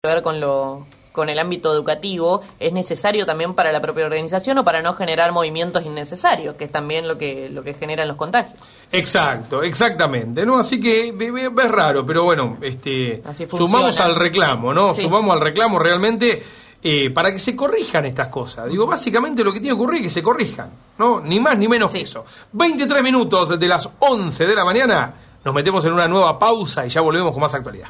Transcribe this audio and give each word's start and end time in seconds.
que 0.00 0.14
ver 0.14 0.22
con 0.22 0.38
lo 0.38 0.86
con 1.10 1.28
el 1.28 1.40
ámbito 1.40 1.72
educativo 1.72 2.40
es 2.60 2.72
necesario 2.72 3.26
también 3.26 3.54
para 3.54 3.72
la 3.72 3.80
propia 3.80 4.04
organización 4.04 4.56
o 4.58 4.62
para 4.62 4.80
no 4.80 4.94
generar 4.94 5.32
movimientos 5.32 5.84
innecesarios, 5.84 6.54
que 6.54 6.66
es 6.66 6.70
también 6.70 7.08
lo 7.08 7.18
que 7.18 7.48
lo 7.50 7.64
que 7.64 7.74
generan 7.74 8.06
los 8.06 8.16
contagios. 8.16 8.62
Exacto, 8.92 9.60
exactamente, 9.60 10.46
¿no? 10.46 10.56
Así 10.56 10.78
que 10.78 11.08
es 11.08 11.70
raro, 11.72 12.06
pero 12.06 12.22
bueno, 12.22 12.58
este 12.62 13.24
sumamos 13.50 13.98
al 13.98 14.14
reclamo, 14.14 14.72
¿no? 14.72 14.94
Sumamos 14.94 15.32
al 15.32 15.40
reclamo 15.40 15.80
realmente 15.80 16.44
eh, 16.80 17.10
para 17.10 17.32
que 17.32 17.40
se 17.40 17.56
corrijan 17.56 18.06
estas 18.06 18.28
cosas. 18.28 18.70
Digo, 18.70 18.86
básicamente 18.86 19.42
lo 19.42 19.52
que 19.52 19.58
tiene 19.58 19.74
que 19.74 19.82
ocurrir 19.82 20.02
es 20.02 20.06
que 20.06 20.20
se 20.20 20.22
corrijan, 20.22 20.70
¿no? 20.96 21.18
Ni 21.18 21.40
más 21.40 21.58
ni 21.58 21.66
menos 21.66 21.90
que 21.90 22.02
eso. 22.02 22.24
23 22.52 23.02
minutos 23.02 23.58
de 23.58 23.66
las 23.66 23.90
11 23.98 24.46
de 24.46 24.54
la 24.54 24.64
mañana, 24.64 25.12
nos 25.44 25.52
metemos 25.52 25.84
en 25.86 25.92
una 25.92 26.06
nueva 26.06 26.38
pausa 26.38 26.86
y 26.86 26.88
ya 26.88 27.00
volvemos 27.00 27.32
con 27.32 27.40
más 27.40 27.52
actualidad. 27.52 27.88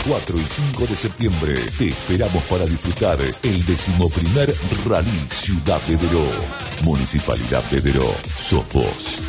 4 0.07 0.37
y 0.37 0.43
5 0.43 0.87
de 0.87 0.95
septiembre 0.95 1.55
te 1.77 1.89
esperamos 1.89 2.43
para 2.43 2.65
disfrutar 2.65 3.19
el 3.43 3.65
decimoprimer 3.65 4.53
Rally 4.85 5.27
Ciudad 5.29 5.81
de 5.81 5.95
Deró. 5.95 6.25
Municipalidad 6.83 7.63
de 7.65 7.81
Deró, 7.81 8.13
sos 8.41 8.65
vos. 8.73 9.19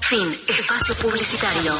Fin, 0.00 0.36
espacio 0.48 0.94
publicitario. 0.96 1.72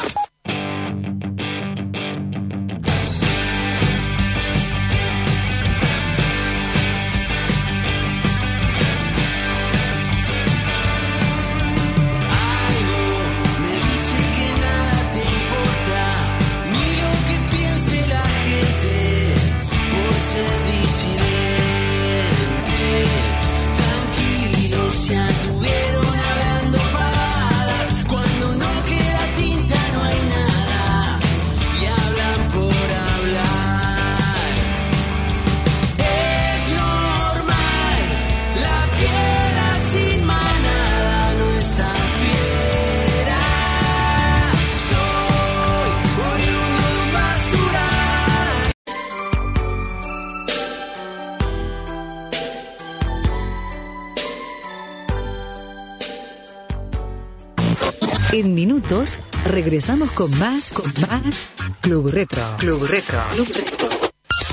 Minutos 58.77 59.19
regresamos 59.45 60.11
con 60.11 60.29
más, 60.37 60.69
con 60.69 60.85
más 61.09 61.49
Club 61.81 62.09
Retro. 62.11 62.43
Club 62.57 62.83
Retro. 62.85 63.19
Club 63.31 63.47
Retro. 63.55 63.89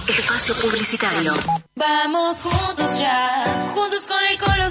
Espacio 0.08 0.54
publicitario. 0.62 1.34
Vamos 1.74 2.38
juntos 2.38 2.98
ya, 2.98 3.70
juntos 3.74 4.04
con 4.04 4.18
el 4.30 4.38
Colo 4.38 4.70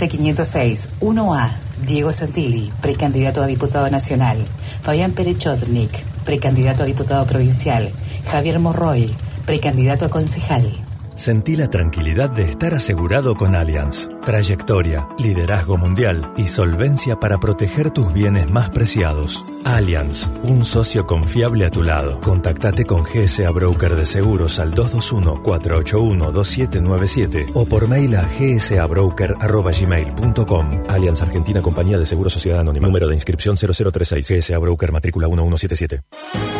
Lista 0.00 0.16
506, 0.16 0.88
1A. 1.00 1.50
Diego 1.86 2.10
Santilli, 2.10 2.72
precandidato 2.80 3.42
a 3.42 3.46
diputado 3.46 3.90
nacional. 3.90 4.38
Fabián 4.80 5.12
Perechotnik, 5.12 5.92
precandidato 6.24 6.84
a 6.84 6.86
diputado 6.86 7.26
provincial. 7.26 7.90
Javier 8.24 8.60
Morroy, 8.60 9.14
precandidato 9.44 10.06
a 10.06 10.08
concejal. 10.08 10.89
Sentí 11.20 11.54
la 11.54 11.68
tranquilidad 11.68 12.30
de 12.30 12.44
estar 12.44 12.72
asegurado 12.72 13.34
con 13.34 13.54
Allianz. 13.54 14.08
Trayectoria, 14.24 15.06
liderazgo 15.18 15.76
mundial 15.76 16.32
y 16.38 16.46
solvencia 16.46 17.16
para 17.16 17.38
proteger 17.38 17.90
tus 17.90 18.10
bienes 18.14 18.48
más 18.48 18.70
preciados. 18.70 19.44
Allianz, 19.66 20.26
un 20.44 20.64
socio 20.64 21.06
confiable 21.06 21.66
a 21.66 21.70
tu 21.70 21.82
lado. 21.82 22.22
Contactate 22.22 22.86
con 22.86 23.02
GSA 23.02 23.50
Broker 23.50 23.96
de 23.96 24.06
Seguros 24.06 24.58
al 24.58 24.72
221-481-2797 24.72 27.50
o 27.52 27.66
por 27.66 27.86
mail 27.86 28.16
a 28.16 28.26
gsabroker.gmail.com. 28.38 30.70
Allianz 30.88 31.20
Argentina 31.20 31.60
Compañía 31.60 31.98
de 31.98 32.06
Seguros 32.06 32.32
Sociedad 32.32 32.60
Anónima. 32.60 32.86
Número 32.86 33.08
de 33.08 33.14
inscripción 33.14 33.58
0036. 33.58 34.26
GSA 34.26 34.56
Broker 34.56 34.90
Matrícula 34.90 35.28
1177. 35.28 36.59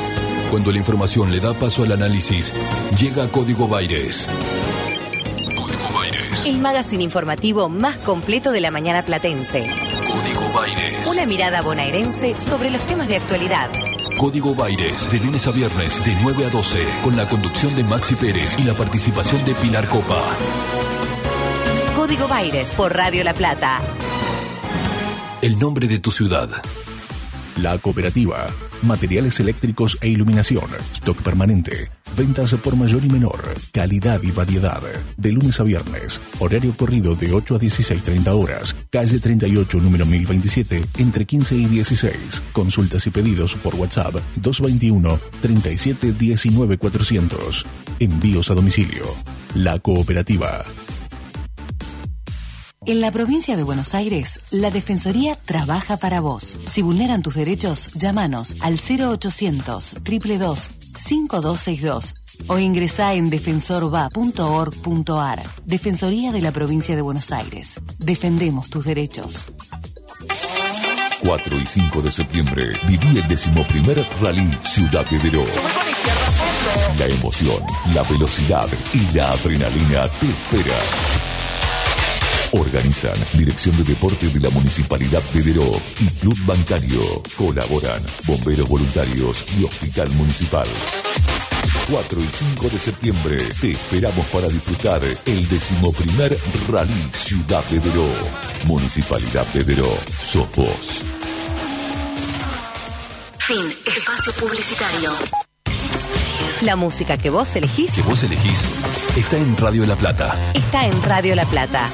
Cuando 0.51 0.73
la 0.73 0.79
información 0.79 1.31
le 1.31 1.39
da 1.39 1.55
paso 1.55 1.85
al 1.85 1.93
análisis, 1.93 2.53
llega 2.99 3.29
Código 3.29 3.69
Baires. 3.69 4.29
Código 5.57 5.89
Baires. 5.95 6.45
El 6.45 6.59
magazine 6.59 7.05
informativo 7.05 7.69
más 7.69 7.97
completo 7.99 8.51
de 8.51 8.61
la 8.61 8.73
mañana 8.73 9.03
platense. 9.03 9.61
Código 9.61 10.53
Baires. 10.53 11.07
Una 11.09 11.25
mirada 11.25 11.63
bonaerense 11.63 12.35
sobre 12.35 12.71
los 12.71 12.81
temas 12.83 13.07
de 13.07 13.17
actualidad. 13.17 13.71
Código 14.19 14.53
Baires, 14.53 15.09
de 15.13 15.21
lunes 15.21 15.47
a 15.47 15.53
viernes, 15.53 16.05
de 16.05 16.17
9 16.21 16.45
a 16.45 16.51
12, 16.51 16.79
con 17.05 17.17
la 17.17 17.29
conducción 17.29 17.77
de 17.77 17.85
Maxi 17.85 18.17
Pérez 18.17 18.57
y 18.59 18.65
la 18.65 18.75
participación 18.75 19.45
de 19.45 19.55
Pilar 19.55 19.87
Copa. 19.87 20.21
Código 21.95 22.27
Baires 22.27 22.69
por 22.77 22.93
Radio 22.93 23.23
La 23.23 23.35
Plata. 23.35 23.81
El 25.43 25.61
nombre 25.61 25.87
de 25.87 26.01
tu 26.01 26.11
ciudad. 26.11 26.51
La 27.57 27.79
Cooperativa. 27.79 28.49
Materiales 28.83 29.39
eléctricos 29.41 29.99
e 30.01 30.09
iluminación. 30.09 30.71
Stock 30.93 31.21
permanente. 31.23 31.91
Ventas 32.17 32.55
por 32.55 32.77
mayor 32.77 33.05
y 33.05 33.09
menor. 33.09 33.55
Calidad 33.73 34.23
y 34.23 34.31
variedad. 34.31 34.83
De 35.17 35.33
lunes 35.33 35.61
a 35.61 35.65
viernes. 35.65 36.21
Horario 36.39 36.75
corrido 36.77 37.15
de 37.15 37.33
8 37.33 37.57
a 37.57 37.59
16.30 37.59 38.29
horas. 38.29 38.77
Calle 38.91 39.19
38, 39.19 39.79
número 39.79 40.07
1027, 40.07 40.85
entre 40.99 41.27
15 41.27 41.55
y 41.57 41.67
16. 41.67 42.43
Consultas 42.53 43.07
y 43.07 43.11
pedidos 43.11 43.55
por 43.57 43.75
WhatsApp 43.75 44.15
221 44.37 45.21
37 45.43 46.13
19 46.13 46.79
400. 46.79 47.67
Envíos 47.99 48.51
a 48.51 48.55
domicilio. 48.55 49.05
La 49.55 49.79
Cooperativa. 49.79 50.65
En 52.87 53.03
la 53.03 53.11
provincia 53.11 53.59
de 53.59 53.63
Buenos 53.63 53.95
Aires, 53.95 54.41
la 54.51 54.71
Defensoría 54.71 55.37
trabaja 55.45 55.99
para 55.99 56.23
vos. 56.23 56.57
Si 56.67 56.81
vulneran 56.81 57.21
tus 57.21 57.35
derechos, 57.35 57.93
llámanos 57.93 58.57
al 58.61 58.81
0800 58.81 59.97
322 60.03 60.71
5262 60.97 62.15
o 62.47 62.59
ingresá 62.59 63.13
en 63.13 63.29
defensorva.org.ar. 63.29 65.43
Defensoría 65.67 66.33
de 66.33 66.41
la 66.41 66.53
provincia 66.53 66.97
de 66.97 67.03
Buenos 67.03 67.33
Aires. 67.33 67.79
Defendemos 67.99 68.71
tus 68.71 68.87
derechos. 68.87 69.53
4 71.21 71.61
y 71.61 71.67
5 71.67 72.01
de 72.01 72.11
septiembre 72.11 72.81
viví 72.89 73.19
el 73.19 73.29
decimoprimer 73.29 74.07
Rally 74.23 74.59
Ciudad 74.65 75.05
de. 75.05 75.45
La 76.99 77.05
emoción, 77.05 77.63
la 77.95 78.03
velocidad 78.05 78.67
y 78.95 79.01
la 79.15 79.33
adrenalina 79.33 80.09
te 80.19 80.31
espera. 80.31 81.20
Organizan 82.53 83.15
Dirección 83.35 83.77
de 83.77 83.85
Deporte 83.85 84.27
de 84.29 84.41
la 84.41 84.51
Municipalidad 84.51 85.23
de 85.33 85.43
Deró 85.43 85.71
y 86.01 86.07
Club 86.21 86.37
Bancario. 86.47 87.23
Colaboran 87.37 88.03
Bomberos 88.27 88.69
Voluntarios 88.69 89.45
y 89.59 89.65
Hospital 89.65 90.11
Municipal. 90.13 90.67
4 91.91 92.21
y 92.21 92.27
5 92.55 92.69
de 92.69 92.79
septiembre 92.79 93.49
te 93.61 93.73
esperamos 93.73 94.25
para 94.27 94.49
disfrutar 94.49 95.01
el 95.27 95.49
decimoprimer 95.49 96.37
Rally 96.69 97.11
Ciudad 97.15 97.65
de 97.65 97.81
Deró. 97.81 98.09
Municipalidad 98.67 99.47
de 99.49 99.65
Deró. 99.65 99.99
Sos 100.25 100.47
vos. 100.57 101.03
Fin. 103.39 103.75
Espacio 103.87 104.33
publicitario. 104.35 105.11
La 106.63 106.77
música 106.77 107.17
que 107.17 107.31
vos 107.31 107.57
elegís 107.57 107.91
Que 107.93 108.03
vos 108.03 108.23
elegís 108.23 108.59
está 109.17 109.39
en 109.39 109.57
Radio 109.57 109.87
La 109.87 109.97
Plata. 109.97 110.37
está 110.55 110.85
en 110.87 111.03
Radio 111.03 111.35
La 111.35 111.47
Plata. 111.47 111.89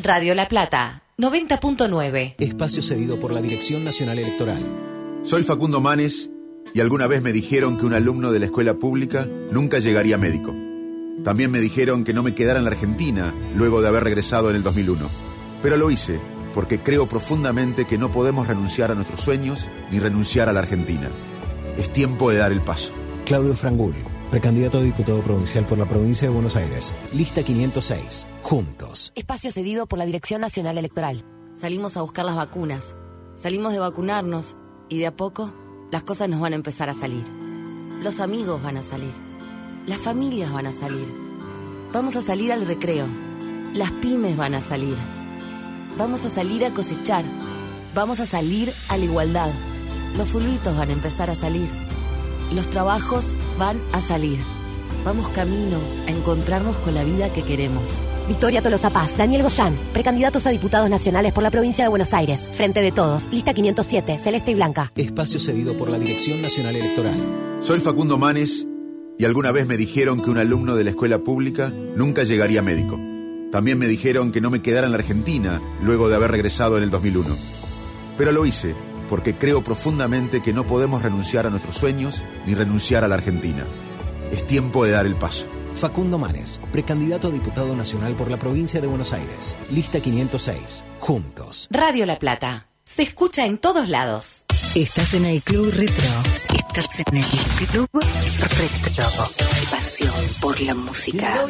Radio 0.00 0.36
La 0.36 0.48
Plata, 0.48 1.02
90.9. 1.18 2.36
Espacio 2.38 2.82
cedido 2.82 3.18
por 3.18 3.32
la 3.32 3.42
Dirección 3.42 3.82
Nacional 3.82 4.20
Electoral. 4.20 4.62
Soy 5.24 5.42
Facundo 5.42 5.80
Manes 5.80 6.30
y 6.72 6.80
alguna 6.80 7.08
vez 7.08 7.20
me 7.20 7.32
dijeron 7.32 7.76
que 7.78 7.84
un 7.84 7.94
alumno 7.94 8.30
de 8.30 8.38
la 8.38 8.44
escuela 8.44 8.74
pública 8.74 9.26
nunca 9.50 9.80
llegaría 9.80 10.16
médico. 10.16 10.54
También 11.24 11.50
me 11.50 11.58
dijeron 11.58 12.04
que 12.04 12.12
no 12.12 12.22
me 12.22 12.36
quedara 12.36 12.60
en 12.60 12.66
la 12.66 12.70
Argentina 12.70 13.34
luego 13.56 13.82
de 13.82 13.88
haber 13.88 14.04
regresado 14.04 14.50
en 14.50 14.56
el 14.56 14.62
2001. 14.62 15.04
Pero 15.64 15.76
lo 15.76 15.90
hice 15.90 16.20
porque 16.54 16.78
creo 16.78 17.08
profundamente 17.08 17.84
que 17.84 17.98
no 17.98 18.12
podemos 18.12 18.46
renunciar 18.46 18.92
a 18.92 18.94
nuestros 18.94 19.20
sueños 19.20 19.66
ni 19.90 19.98
renunciar 19.98 20.48
a 20.48 20.52
la 20.52 20.60
Argentina. 20.60 21.08
Es 21.76 21.92
tiempo 21.92 22.30
de 22.30 22.36
dar 22.36 22.52
el 22.52 22.60
paso. 22.60 22.92
Claudio 23.24 23.56
Frangul, 23.56 23.96
precandidato 24.28 24.78
a 24.78 24.82
diputado 24.82 25.20
provincial 25.22 25.64
por 25.66 25.78
la 25.78 25.86
provincia 25.86 26.28
de 26.28 26.34
Buenos 26.34 26.56
Aires. 26.56 26.94
Lista 27.12 27.42
506. 27.42 28.26
Juntos. 28.42 29.12
Espacio 29.14 29.50
cedido 29.52 29.86
por 29.86 29.98
la 29.98 30.06
Dirección 30.06 30.40
Nacional 30.40 30.78
Electoral. 30.78 31.24
Salimos 31.54 31.96
a 31.96 32.02
buscar 32.02 32.24
las 32.24 32.36
vacunas, 32.36 32.94
salimos 33.34 33.72
de 33.72 33.80
vacunarnos 33.80 34.56
y 34.88 34.98
de 34.98 35.06
a 35.06 35.16
poco 35.16 35.52
las 35.90 36.02
cosas 36.04 36.28
nos 36.28 36.40
van 36.40 36.52
a 36.52 36.56
empezar 36.56 36.88
a 36.88 36.94
salir. 36.94 37.24
Los 38.02 38.20
amigos 38.20 38.62
van 38.62 38.76
a 38.76 38.82
salir, 38.82 39.12
las 39.86 39.98
familias 39.98 40.52
van 40.52 40.66
a 40.66 40.72
salir. 40.72 41.12
Vamos 41.92 42.14
a 42.16 42.22
salir 42.22 42.52
al 42.52 42.66
recreo, 42.66 43.08
las 43.74 43.90
pymes 43.92 44.36
van 44.36 44.54
a 44.54 44.60
salir. 44.60 44.96
Vamos 45.96 46.24
a 46.24 46.28
salir 46.28 46.64
a 46.64 46.72
cosechar, 46.72 47.24
vamos 47.94 48.20
a 48.20 48.26
salir 48.26 48.72
a 48.88 48.96
la 48.96 49.04
igualdad. 49.04 49.50
Los 50.16 50.28
fulbitos 50.28 50.76
van 50.76 50.90
a 50.90 50.92
empezar 50.92 51.30
a 51.30 51.34
salir, 51.34 51.68
los 52.52 52.68
trabajos 52.70 53.34
van 53.58 53.80
a 53.92 54.00
salir. 54.00 54.38
Vamos 55.04 55.28
camino 55.28 55.78
a 56.06 56.10
encontrarnos 56.10 56.76
con 56.78 56.94
la 56.94 57.04
vida 57.04 57.32
que 57.32 57.42
queremos. 57.42 58.00
Victoria 58.26 58.60
Tolosa 58.60 58.90
Paz, 58.90 59.16
Daniel 59.16 59.42
Goyán, 59.42 59.78
precandidatos 59.92 60.46
a 60.46 60.50
diputados 60.50 60.90
nacionales 60.90 61.32
por 61.32 61.42
la 61.42 61.50
provincia 61.50 61.84
de 61.84 61.88
Buenos 61.88 62.12
Aires. 62.12 62.48
Frente 62.52 62.82
de 62.82 62.92
todos, 62.92 63.28
lista 63.32 63.54
507, 63.54 64.18
celeste 64.18 64.50
y 64.50 64.54
blanca. 64.54 64.92
Espacio 64.96 65.40
cedido 65.40 65.74
por 65.74 65.88
la 65.88 65.98
Dirección 65.98 66.42
Nacional 66.42 66.76
Electoral. 66.76 67.16
Soy 67.62 67.80
Facundo 67.80 68.18
Manes 68.18 68.66
y 69.18 69.24
alguna 69.24 69.50
vez 69.50 69.66
me 69.66 69.76
dijeron 69.76 70.22
que 70.22 70.30
un 70.30 70.38
alumno 70.38 70.76
de 70.76 70.84
la 70.84 70.90
escuela 70.90 71.18
pública 71.20 71.72
nunca 71.96 72.24
llegaría 72.24 72.60
a 72.60 72.62
médico. 72.62 73.00
También 73.50 73.78
me 73.78 73.88
dijeron 73.88 74.30
que 74.30 74.42
no 74.42 74.50
me 74.50 74.60
quedara 74.60 74.86
en 74.86 74.92
la 74.92 74.98
Argentina 74.98 75.60
luego 75.82 76.10
de 76.10 76.16
haber 76.16 76.30
regresado 76.30 76.76
en 76.76 76.82
el 76.82 76.90
2001. 76.90 77.34
Pero 78.18 78.32
lo 78.32 78.44
hice 78.44 78.74
porque 79.08 79.34
creo 79.34 79.62
profundamente 79.62 80.42
que 80.42 80.52
no 80.52 80.64
podemos 80.64 81.02
renunciar 81.02 81.46
a 81.46 81.50
nuestros 81.50 81.76
sueños 81.76 82.22
ni 82.46 82.54
renunciar 82.54 83.04
a 83.04 83.08
la 83.08 83.16
Argentina. 83.16 83.64
Es 84.30 84.46
tiempo 84.46 84.84
de 84.84 84.92
dar 84.92 85.06
el 85.06 85.14
paso. 85.14 85.46
Facundo 85.74 86.18
Manes, 86.18 86.60
precandidato 86.72 87.28
a 87.28 87.30
diputado 87.30 87.74
nacional 87.74 88.14
por 88.14 88.30
la 88.30 88.36
provincia 88.36 88.80
de 88.80 88.86
Buenos 88.86 89.12
Aires. 89.12 89.56
Lista 89.70 90.00
506. 90.00 90.84
Juntos. 90.98 91.68
Radio 91.70 92.04
La 92.04 92.18
Plata. 92.18 92.68
Se 92.84 93.02
escucha 93.02 93.46
en 93.46 93.58
todos 93.58 93.88
lados. 93.88 94.44
Estás 94.74 95.14
en 95.14 95.26
el 95.26 95.42
Club 95.42 95.72
Retro. 95.74 96.04
Estás 96.54 97.00
en 97.00 97.18
el 97.18 97.24
Club 97.70 97.88
Retro. 97.92 99.06
Pasión 99.70 100.12
por 100.40 100.60
la 100.60 100.74
música. 100.74 101.44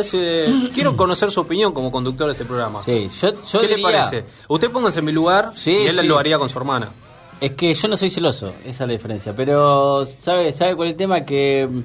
Parece, 0.00 0.46
quiero 0.72 0.96
conocer 0.96 1.32
su 1.32 1.40
opinión 1.40 1.72
como 1.72 1.90
conductor 1.90 2.26
de 2.28 2.34
este 2.34 2.44
programa. 2.44 2.80
Sí, 2.80 3.08
yo, 3.20 3.30
yo 3.52 3.60
¿Qué 3.60 3.76
le 3.76 3.82
parece? 3.82 4.24
Usted 4.46 4.70
póngase 4.70 5.00
en 5.00 5.04
mi 5.04 5.10
lugar 5.10 5.50
Sí, 5.56 5.72
y 5.72 5.86
él 5.88 5.98
sí. 5.98 6.06
lo 6.06 6.16
haría 6.16 6.38
con 6.38 6.48
su 6.48 6.56
hermana. 6.58 6.90
Es 7.40 7.56
que 7.56 7.74
yo 7.74 7.88
no 7.88 7.96
soy 7.96 8.08
celoso, 8.08 8.52
esa 8.64 8.68
es 8.84 8.88
la 8.88 8.92
diferencia. 8.92 9.34
Pero, 9.34 10.06
¿sabe, 10.20 10.52
sabe 10.52 10.76
cuál 10.76 10.88
es 10.90 10.92
el 10.92 10.96
tema? 10.98 11.22
Que. 11.24 11.66
mm, 11.68 11.82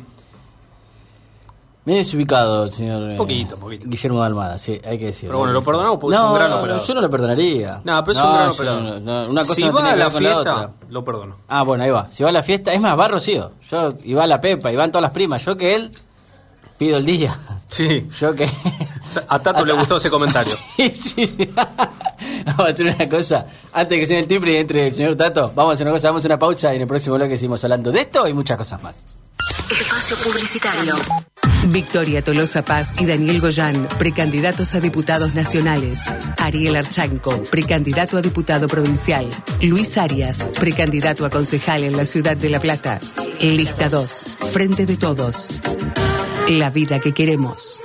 Me 1.85 1.93
he 1.93 1.97
desubicado, 1.97 2.65
el 2.65 2.69
señor. 2.69 3.09
eh, 3.13 3.15
Poquito, 3.17 3.57
poquito. 3.57 3.85
Guillermo 3.89 4.21
Almada, 4.21 4.59
sí, 4.59 4.79
hay 4.85 4.99
que 4.99 5.05
decirlo. 5.05 5.29
Pero 5.31 5.39
bueno, 5.39 5.53
lo 5.53 5.61
perdonamos 5.63 5.97
porque 5.99 6.15
es 6.15 6.21
no, 6.21 6.27
un 6.29 6.35
gran 6.35 6.51
no, 6.51 6.57
operador. 6.59 6.85
Yo 6.87 6.93
no 6.93 7.01
lo 7.01 7.09
perdonaría. 7.09 7.81
No, 7.83 8.03
pero 8.03 8.19
es 8.19 8.23
un 8.23 8.33
gran 8.33 8.49
operador. 8.51 8.83
no- 8.83 8.99
no, 8.99 9.29
una 9.31 9.41
cosa 9.41 9.55
si 9.55 9.63
no 9.63 9.73
va 9.73 9.89
a 9.91 9.95
la 9.95 10.11
fiesta, 10.11 10.39
otra. 10.39 10.71
lo 10.89 11.03
perdono. 11.03 11.37
Ah, 11.47 11.63
bueno, 11.63 11.83
ahí 11.83 11.89
va. 11.89 12.11
Si 12.11 12.21
va 12.21 12.29
a 12.29 12.33
la 12.33 12.43
fiesta, 12.43 12.71
es 12.71 12.79
más, 12.79 12.95
va 12.99 13.07
Rocío. 13.07 13.53
Yo, 13.71 13.93
y 14.03 14.13
va 14.13 14.27
la 14.27 14.39
Pepa, 14.39 14.71
y 14.71 14.75
van 14.75 14.91
todas 14.91 15.01
las 15.01 15.11
primas. 15.13 15.43
Yo 15.43 15.55
que 15.55 15.73
él, 15.73 15.91
pido 16.77 16.97
el 16.97 17.05
día. 17.05 17.37
Sí. 17.69 18.09
Yo 18.19 18.33
que. 18.33 18.49
A 19.27 19.39
Tato 19.39 19.65
le 19.65 19.73
gustó 19.73 19.97
ese 19.97 20.09
comentario. 20.09 20.57
Sí, 20.75 20.91
sí, 20.91 21.27
sí. 21.27 21.49
Vamos 21.55 22.59
a 22.59 22.69
hacer 22.69 22.85
una 22.85 23.09
cosa. 23.09 23.45
Antes 23.71 23.89
de 23.89 23.99
que 23.99 24.05
suene 24.05 24.21
el 24.21 24.27
timbre 24.27 24.53
y 24.53 24.57
entre 24.57 24.87
el 24.87 24.93
señor 24.93 25.15
Tato, 25.15 25.51
vamos 25.55 25.71
a 25.71 25.73
hacer 25.75 25.87
una 25.87 25.95
cosa, 25.95 26.09
vamos 26.09 26.25
a 26.25 26.27
una 26.27 26.39
pausa 26.39 26.73
y 26.73 26.75
en 26.75 26.81
el 26.81 26.87
próximo 26.87 27.15
bloque 27.15 27.37
seguimos 27.37 27.63
hablando 27.63 27.91
de 27.91 28.01
esto 28.01 28.27
y 28.27 28.33
muchas 28.33 28.57
cosas 28.57 28.81
más. 28.83 28.95
Espacio 29.69 30.17
publicitario. 30.17 30.95
Victoria 31.67 32.23
Tolosa 32.23 32.63
Paz 32.63 32.93
y 32.99 33.05
Daniel 33.05 33.41
Goyán, 33.41 33.87
precandidatos 33.97 34.75
a 34.75 34.79
diputados 34.79 35.33
nacionales. 35.33 36.01
Ariel 36.37 36.75
Archanco, 36.75 37.41
precandidato 37.49 38.17
a 38.17 38.21
diputado 38.21 38.67
provincial. 38.67 39.27
Luis 39.61 39.97
Arias, 39.97 40.49
precandidato 40.59 41.25
a 41.25 41.29
concejal 41.29 41.83
en 41.83 41.97
la 41.97 42.05
ciudad 42.05 42.37
de 42.37 42.49
La 42.49 42.59
Plata. 42.59 42.99
Lista 43.39 43.89
2, 43.89 44.25
Frente 44.51 44.85
de 44.85 44.97
Todos. 44.97 45.49
La 46.49 46.69
vida 46.69 46.99
que 46.99 47.11
queremos. 47.11 47.79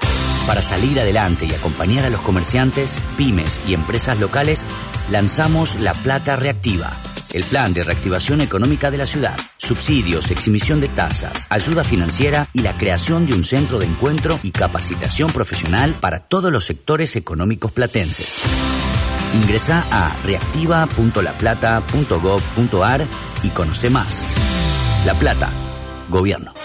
Para 0.47 0.61
salir 0.61 1.01
adelante 1.01 1.47
y 1.47 1.55
acompañar 1.55 2.05
a 2.05 2.11
los 2.11 2.21
comerciantes, 2.21 2.99
pymes 3.17 3.59
y 3.67 3.73
empresas 3.73 4.21
locales, 4.21 4.67
lanzamos 5.11 5.81
La 5.81 5.95
Plata 5.95 6.37
Reactiva, 6.37 6.93
el 7.33 7.43
plan 7.45 7.73
de 7.73 7.85
reactivación 7.85 8.43
económica 8.43 8.91
de 8.91 8.99
la 8.99 9.07
ciudad, 9.07 9.35
subsidios, 9.57 10.31
exhibición 10.31 10.83
de 10.83 10.89
tasas, 10.89 11.47
ayuda 11.49 11.85
financiera 11.85 12.51
y 12.53 12.61
la 12.61 12.77
creación 12.77 13.25
de 13.25 13.33
un 13.33 13.45
centro 13.45 13.79
de 13.79 13.87
encuentro 13.87 14.39
y 14.43 14.51
capacitación 14.51 15.33
profesional 15.33 15.95
para 15.99 16.21
todos 16.21 16.53
los 16.53 16.67
sectores 16.67 17.17
económicos 17.17 17.73
platenses. 17.73 18.43
Ingresa 19.43 19.87
a 19.91 20.15
reactiva.laplata.gov.ar 20.25 23.07
y 23.43 23.49
conoce 23.49 23.89
más. 23.89 24.27
La 25.07 25.15
Plata, 25.15 25.49
Gobierno. 26.11 26.60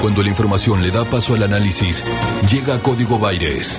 Cuando 0.00 0.22
la 0.22 0.28
información 0.28 0.80
le 0.80 0.92
da 0.92 1.04
paso 1.04 1.34
al 1.34 1.42
análisis, 1.42 2.04
llega 2.48 2.78
Código 2.80 3.18
Baires. 3.18 3.78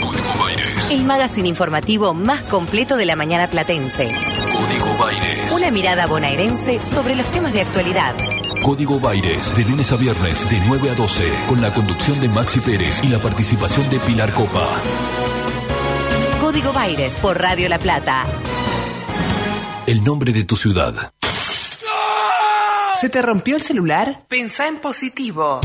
Código 0.00 0.38
Baires. 0.38 0.90
El 0.90 1.04
magazine 1.04 1.48
informativo 1.48 2.12
más 2.12 2.42
completo 2.42 2.96
de 2.96 3.06
la 3.06 3.16
mañana 3.16 3.48
platense. 3.48 4.08
Código 4.52 4.96
Baires. 4.98 5.50
Una 5.50 5.70
mirada 5.70 6.06
bonaerense 6.06 6.78
sobre 6.84 7.16
los 7.16 7.26
temas 7.28 7.54
de 7.54 7.62
actualidad. 7.62 8.14
Código 8.62 9.00
Baires, 9.00 9.56
de 9.56 9.64
lunes 9.64 9.90
a 9.92 9.96
viernes, 9.96 10.48
de 10.50 10.60
9 10.66 10.90
a 10.90 10.94
12, 10.94 11.22
con 11.48 11.62
la 11.62 11.72
conducción 11.72 12.20
de 12.20 12.28
Maxi 12.28 12.60
Pérez 12.60 13.00
y 13.02 13.08
la 13.08 13.18
participación 13.18 13.88
de 13.88 13.98
Pilar 13.98 14.30
Copa. 14.32 14.68
Código 16.40 16.72
Baires 16.74 17.14
por 17.14 17.40
Radio 17.40 17.70
La 17.70 17.78
Plata. 17.78 18.24
El 19.86 20.04
nombre 20.04 20.32
de 20.32 20.44
tu 20.44 20.54
ciudad. 20.54 21.12
¿Se 23.02 23.08
te 23.08 23.20
rompió 23.20 23.56
el 23.56 23.62
celular? 23.62 24.22
Pensá 24.28 24.68
en 24.68 24.76
positivo. 24.76 25.58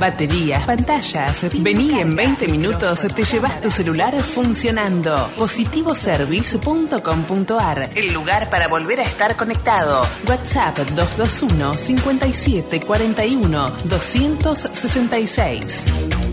Baterías, 0.00 0.64
pantallas. 0.64 1.44
Vení 1.60 2.00
en 2.00 2.16
20 2.16 2.48
minutos, 2.48 3.06
te 3.14 3.22
llevas 3.22 3.60
tu 3.60 3.70
celular 3.70 4.18
funcionando. 4.22 5.30
Positivoservice.com.ar, 5.36 7.90
el 7.94 8.14
lugar 8.14 8.48
para 8.48 8.66
volver 8.66 9.00
a 9.00 9.02
estar 9.02 9.36
conectado. 9.36 10.00
WhatsApp 10.26 10.78
221 10.78 11.76
57 11.76 12.80
41 12.80 13.70
266. 13.84 16.27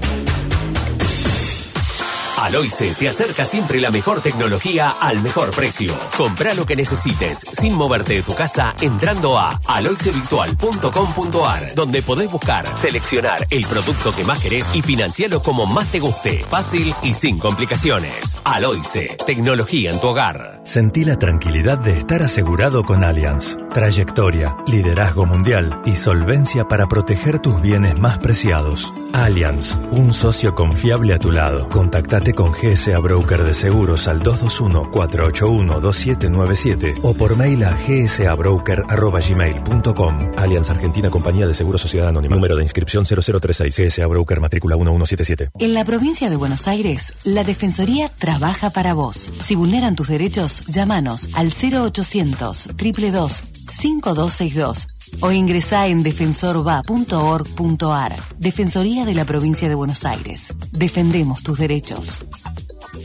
Aloice 2.38 2.94
te 2.96 3.08
acerca 3.08 3.46
siempre 3.46 3.80
la 3.80 3.92
mejor 3.92 4.22
tecnología 4.22 4.90
al 5.00 5.22
mejor 5.22 5.52
precio. 5.52 5.94
Compra 6.18 6.54
lo 6.54 6.66
que 6.66 6.76
necesites 6.76 7.46
sin 7.52 7.74
moverte 7.74 8.16
de 8.16 8.24
tu 8.24 8.36
casa 8.36 8.76
entrando 8.82 9.40
a 9.40 9.60
aloicevirtual.com.ar 9.66 11.74
donde 11.76 12.02
podés 12.02 12.30
buscar, 12.30 12.66
seleccionar 12.78 13.48
el 13.50 13.66
producto 13.66 14.12
que 14.12 14.24
más 14.24 14.40
querés 14.40 14.76
y 14.76 14.82
financiarlo 14.82 15.42
como 15.42 15.66
más 15.66 15.92
te 15.92 16.00
guste. 16.00 16.46
Fácil 16.50 16.94
y 17.04 17.14
sin 17.14 17.40
complicaciones. 17.40 18.40
Aloice, 18.44 19.18
tecnología 19.26 19.92
en 19.92 20.00
tu 20.00 20.08
hogar. 20.08 20.62
Sentí 20.66 21.06
la 21.06 21.18
tranquilidad 21.18 21.78
de 21.78 21.98
estar 21.98 22.22
asegurado 22.22 22.84
con 22.84 23.04
Allianz. 23.04 23.58
Trayectoria, 23.76 24.56
liderazgo 24.68 25.26
mundial 25.26 25.82
y 25.86 25.98
solvencia 25.98 26.66
para 26.66 26.88
proteger 26.88 27.40
tus 27.40 27.62
bienes 27.62 28.00
más 28.00 28.18
preciados. 28.20 28.94
Allianz, 29.12 29.76
un 29.92 30.14
socio 30.14 30.56
confiable 30.56 31.14
a 31.14 31.20
tu 31.20 31.30
lado. 31.30 31.68
Contactate 31.68 32.34
con 32.34 32.54
GSA 32.54 32.98
Broker 33.00 33.44
de 33.44 33.54
Seguros 33.54 34.08
al 34.08 34.24
221-481-2797 34.24 37.00
o 37.04 37.14
por 37.16 37.36
mail 37.36 37.66
a 37.66 37.78
gsabroker.gmail.com. 37.86 40.20
Allianz 40.38 40.70
Argentina 40.70 41.10
Compañía 41.10 41.46
de 41.46 41.54
Seguros 41.54 41.82
Sociedad 41.82 42.08
Anónima. 42.08 42.34
Número 42.34 42.56
de 42.56 42.64
inscripción 42.64 43.06
0036. 43.06 43.78
GSA 43.78 44.08
Broker 44.08 44.40
Matrícula 44.40 44.78
1177. 44.78 45.50
En 45.60 45.74
la 45.74 45.84
provincia 45.84 46.30
de 46.30 46.38
Buenos 46.38 46.70
Aires, 46.70 47.12
la 47.26 47.44
Defensoría 47.44 48.08
trabaja 48.08 48.70
para 48.70 48.94
vos. 48.94 49.34
Si 49.42 49.56
vulneran 49.56 49.98
tus 49.98 50.08
derechos, 50.08 50.66
llámanos 50.68 51.28
al 51.34 51.48
0800 51.48 52.68
222 52.68 53.44
5262 53.70 54.88
o 55.22 55.32
ingresá 55.32 55.88
en 55.88 56.04
defensorva.org.ar. 56.04 58.16
Defensoría 58.38 59.06
de 59.06 59.14
la 59.14 59.24
Provincia 59.26 59.70
de 59.70 59.76
Buenos 59.76 60.04
Aires. 60.06 60.54
Defendemos 60.72 61.44
tus 61.44 61.60
derechos. 61.60 62.26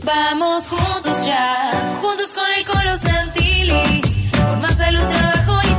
Vamos 0.03 0.67
juntos 0.67 1.25
ya, 1.25 1.97
juntos 2.01 2.33
con 2.33 2.43
el 2.57 2.65
Colo 2.65 2.97
Santilli, 2.97 4.01
por 4.31 4.57
más 4.59 4.75
salud, 4.77 5.01
trabajo 5.01 5.59
y 5.67 5.70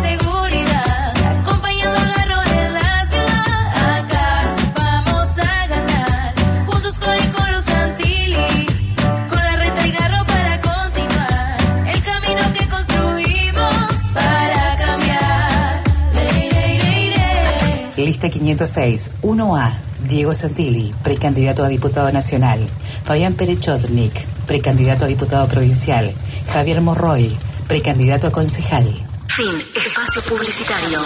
Lista 18.12 18.28
506, 18.28 19.10
1A. 19.22 19.72
Diego 20.06 20.34
Santilli, 20.34 20.92
precandidato 21.02 21.64
a 21.64 21.68
diputado 21.68 22.12
nacional. 22.12 22.60
Fabián 23.04 23.32
Perechotnik, 23.32 24.12
precandidato 24.46 25.06
a 25.06 25.08
diputado 25.08 25.48
provincial. 25.48 26.12
Javier 26.52 26.82
Morroy, 26.82 27.34
precandidato 27.66 28.26
a 28.26 28.30
concejal. 28.30 28.84
Fin. 29.28 29.56
Espacio 29.74 30.20
publicitario. 30.28 31.00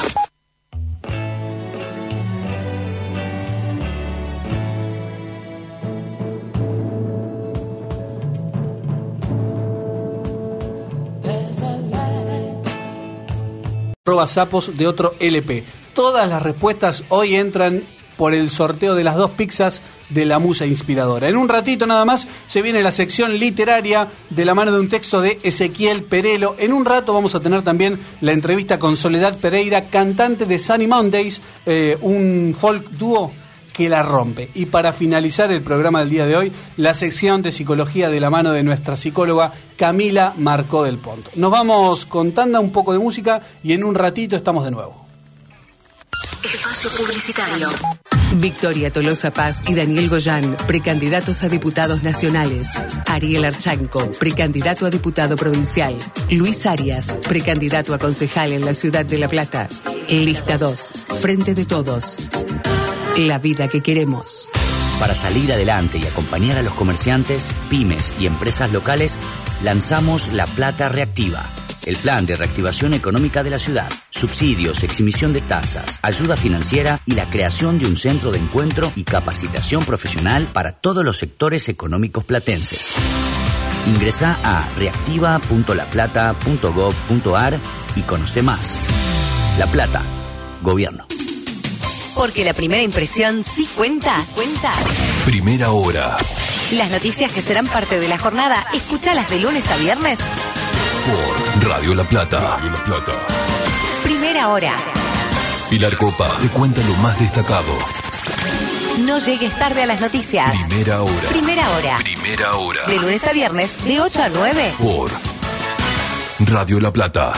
arroba 14.04 14.26
sapos 14.26 14.76
de 14.76 14.86
otro 14.86 15.14
LP. 15.18 15.85
Todas 15.96 16.28
las 16.28 16.42
respuestas 16.42 17.04
hoy 17.08 17.36
entran 17.36 17.82
por 18.18 18.34
el 18.34 18.50
sorteo 18.50 18.94
de 18.94 19.02
las 19.02 19.16
dos 19.16 19.30
pizzas 19.30 19.80
de 20.10 20.26
la 20.26 20.38
musa 20.38 20.66
inspiradora. 20.66 21.26
En 21.26 21.38
un 21.38 21.48
ratito 21.48 21.86
nada 21.86 22.04
más 22.04 22.28
se 22.48 22.60
viene 22.60 22.82
la 22.82 22.92
sección 22.92 23.38
literaria 23.38 24.08
de 24.28 24.44
la 24.44 24.54
mano 24.54 24.72
de 24.72 24.80
un 24.80 24.90
texto 24.90 25.22
de 25.22 25.40
Ezequiel 25.42 26.02
Perelo. 26.02 26.54
En 26.58 26.74
un 26.74 26.84
rato 26.84 27.14
vamos 27.14 27.34
a 27.34 27.40
tener 27.40 27.62
también 27.62 27.98
la 28.20 28.32
entrevista 28.32 28.78
con 28.78 28.98
Soledad 28.98 29.38
Pereira, 29.38 29.86
cantante 29.86 30.44
de 30.44 30.58
Sunny 30.58 30.86
Mondays, 30.86 31.40
eh, 31.64 31.96
un 32.02 32.54
folk 32.60 32.90
dúo 32.90 33.32
que 33.72 33.88
la 33.88 34.02
rompe. 34.02 34.50
Y 34.54 34.66
para 34.66 34.92
finalizar 34.92 35.50
el 35.50 35.62
programa 35.62 36.00
del 36.00 36.10
día 36.10 36.26
de 36.26 36.36
hoy, 36.36 36.52
la 36.76 36.92
sección 36.92 37.40
de 37.40 37.52
psicología 37.52 38.10
de 38.10 38.20
la 38.20 38.28
mano 38.28 38.52
de 38.52 38.62
nuestra 38.62 38.98
psicóloga 38.98 39.50
Camila 39.78 40.34
Marcó 40.36 40.84
del 40.84 40.98
Ponto. 40.98 41.30
Nos 41.36 41.50
vamos 41.50 42.04
contando 42.04 42.60
un 42.60 42.70
poco 42.70 42.92
de 42.92 42.98
música 42.98 43.40
y 43.62 43.72
en 43.72 43.82
un 43.82 43.94
ratito 43.94 44.36
estamos 44.36 44.62
de 44.66 44.72
nuevo. 44.72 45.05
Espacio 46.42 46.90
publicitario. 46.90 47.70
Victoria 48.34 48.92
Tolosa 48.92 49.32
Paz 49.32 49.62
y 49.68 49.74
Daniel 49.74 50.08
Goyán, 50.08 50.56
precandidatos 50.66 51.42
a 51.42 51.48
diputados 51.48 52.02
nacionales. 52.02 52.70
Ariel 53.06 53.44
Archanco, 53.44 54.10
precandidato 54.18 54.86
a 54.86 54.90
diputado 54.90 55.36
provincial. 55.36 55.96
Luis 56.30 56.66
Arias, 56.66 57.18
precandidato 57.28 57.94
a 57.94 57.98
concejal 57.98 58.52
en 58.52 58.64
la 58.64 58.74
ciudad 58.74 59.06
de 59.06 59.18
La 59.18 59.28
Plata. 59.28 59.68
Lista 60.08 60.58
2, 60.58 60.92
Frente 61.20 61.54
de 61.54 61.64
Todos. 61.64 62.16
La 63.16 63.38
vida 63.38 63.68
que 63.68 63.82
queremos. 63.82 64.48
Para 64.98 65.14
salir 65.14 65.52
adelante 65.52 65.98
y 65.98 66.06
acompañar 66.06 66.58
a 66.58 66.62
los 66.62 66.72
comerciantes, 66.74 67.50
pymes 67.68 68.14
y 68.18 68.26
empresas 68.26 68.72
locales, 68.72 69.18
lanzamos 69.62 70.32
La 70.32 70.46
Plata 70.46 70.88
Reactiva, 70.88 71.44
el 71.86 71.96
plan 71.96 72.26
de 72.26 72.36
reactivación 72.36 72.92
económica 72.94 73.42
de 73.42 73.50
la 73.50 73.58
ciudad, 73.58 73.90
subsidios, 74.10 74.82
exhibición 74.82 75.32
de 75.32 75.40
tasas, 75.40 75.98
ayuda 76.02 76.36
financiera 76.36 77.00
y 77.06 77.12
la 77.12 77.30
creación 77.30 77.78
de 77.78 77.86
un 77.86 77.96
centro 77.96 78.32
de 78.32 78.38
encuentro 78.38 78.92
y 78.94 79.04
capacitación 79.04 79.84
profesional 79.84 80.46
para 80.52 80.72
todos 80.72 81.02
los 81.04 81.16
sectores 81.16 81.68
económicos 81.68 82.24
platenses. 82.24 82.94
Ingresa 83.86 84.36
a 84.42 84.68
reactiva.laplata.gov.ar 84.76 87.58
y 87.94 88.00
conoce 88.02 88.42
más. 88.42 88.76
La 89.58 89.66
Plata, 89.66 90.02
Gobierno. 90.62 91.06
Porque 92.14 92.44
la 92.44 92.54
primera 92.54 92.82
impresión 92.82 93.44
sí 93.44 93.68
cuenta. 93.76 94.24
Cuenta. 94.34 94.72
Primera 95.24 95.70
hora. 95.70 96.16
Las 96.72 96.90
noticias 96.90 97.30
que 97.30 97.42
serán 97.42 97.66
parte 97.66 98.00
de 98.00 98.08
la 98.08 98.18
jornada, 98.18 98.66
escúchalas 98.72 99.30
de 99.30 99.38
lunes 99.38 99.70
a 99.70 99.76
viernes. 99.76 100.18
Por 101.06 101.68
Radio 101.68 101.94
La 101.94 102.02
Plata. 102.02 102.56
Radio 102.56 102.70
La 102.70 102.84
Plata. 102.84 103.12
Primera 104.02 104.48
hora. 104.48 104.76
Pilar 105.70 105.96
Copa 105.96 106.28
te 106.42 106.48
cuenta 106.48 106.80
lo 106.82 106.94
más 106.96 107.18
destacado. 107.20 107.72
No 109.04 109.18
llegues 109.18 109.56
tarde 109.56 109.84
a 109.84 109.86
las 109.86 110.00
noticias. 110.00 110.50
Primera 110.66 111.02
hora. 111.02 111.28
Primera 111.28 111.70
hora. 111.70 111.98
Primera 111.98 112.56
hora. 112.56 112.86
De 112.86 112.98
lunes 112.98 113.24
a 113.24 113.32
viernes, 113.32 113.84
de 113.84 114.00
8 114.00 114.22
a 114.22 114.28
9. 114.30 114.74
Por 114.78 115.10
Radio 116.40 116.80
La 116.80 116.92
Plata. 116.92 117.32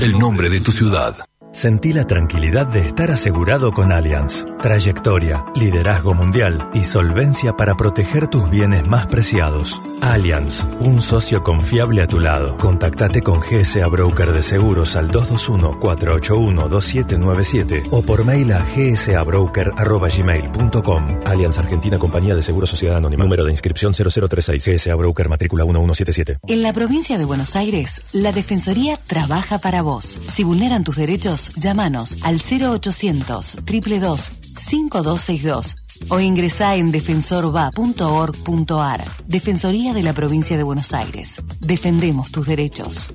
El 0.00 0.18
nombre 0.18 0.48
de 0.48 0.60
tu 0.60 0.72
ciudad. 0.72 1.16
Sentí 1.56 1.92
la 1.94 2.06
tranquilidad 2.06 2.66
de 2.66 2.80
estar 2.80 3.10
asegurado 3.10 3.72
con 3.72 3.90
Allianz. 3.90 4.44
Trayectoria, 4.60 5.46
liderazgo 5.54 6.12
mundial 6.12 6.68
y 6.74 6.84
solvencia 6.84 7.54
para 7.54 7.78
proteger 7.78 8.28
tus 8.28 8.50
bienes 8.50 8.86
más 8.86 9.06
preciados. 9.06 9.80
Allianz, 10.02 10.66
un 10.80 11.00
socio 11.00 11.42
confiable 11.42 12.02
a 12.02 12.06
tu 12.06 12.20
lado. 12.20 12.58
Contactate 12.58 13.22
con 13.22 13.40
GSA 13.40 13.86
Broker 13.86 14.32
de 14.32 14.42
Seguros 14.42 14.96
al 14.96 15.10
221-481-2797 15.12 17.88
o 17.90 18.02
por 18.02 18.26
mail 18.26 18.52
a 18.52 18.62
gsabroker.gmail.com. 18.76 21.06
Allianz 21.24 21.56
Argentina 21.56 21.98
Compañía 21.98 22.34
de 22.34 22.42
Seguros 22.42 22.68
Sociedad 22.68 22.98
Anónima. 22.98 23.24
Número 23.24 23.46
de 23.46 23.52
inscripción 23.52 23.94
0036. 23.94 24.62
GSA 24.62 24.94
Broker 24.94 25.30
matrícula 25.30 25.64
1177. 25.64 26.40
En 26.48 26.62
la 26.62 26.74
provincia 26.74 27.16
de 27.16 27.24
Buenos 27.24 27.56
Aires, 27.56 28.02
la 28.12 28.32
Defensoría 28.32 29.00
trabaja 29.06 29.56
para 29.56 29.80
vos. 29.80 30.20
Si 30.30 30.44
vulneran 30.44 30.84
tus 30.84 30.96
derechos, 30.96 31.45
llámanos 31.54 32.18
al 32.22 32.40
0800 32.40 33.58
222 33.64 34.32
5262 34.58 35.76
o 36.08 36.20
ingresá 36.20 36.76
en 36.76 36.92
defensorva.org.ar. 36.92 39.04
Defensoría 39.26 39.94
de 39.94 40.02
la 40.02 40.12
Provincia 40.12 40.56
de 40.56 40.62
Buenos 40.62 40.92
Aires. 40.92 41.42
Defendemos 41.60 42.30
tus 42.30 42.46
derechos. 42.46 43.14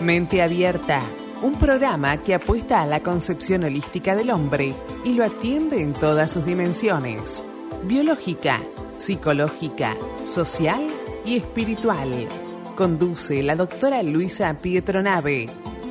Mente 0.00 0.42
Abierta, 0.42 1.02
un 1.42 1.54
programa 1.54 2.22
que 2.22 2.34
apuesta 2.34 2.82
a 2.82 2.86
la 2.86 3.02
concepción 3.02 3.64
holística 3.64 4.14
del 4.14 4.30
hombre 4.30 4.74
y 5.04 5.14
lo 5.14 5.24
atiende 5.24 5.82
en 5.82 5.94
todas 5.94 6.30
sus 6.30 6.44
dimensiones, 6.44 7.42
biológica, 7.84 8.60
psicológica, 8.98 9.96
social 10.26 10.86
y 11.24 11.36
espiritual. 11.36 12.28
Conduce 12.76 13.42
la 13.42 13.56
doctora 13.56 14.02
Luisa 14.02 14.52
Pietronave. 14.54 15.46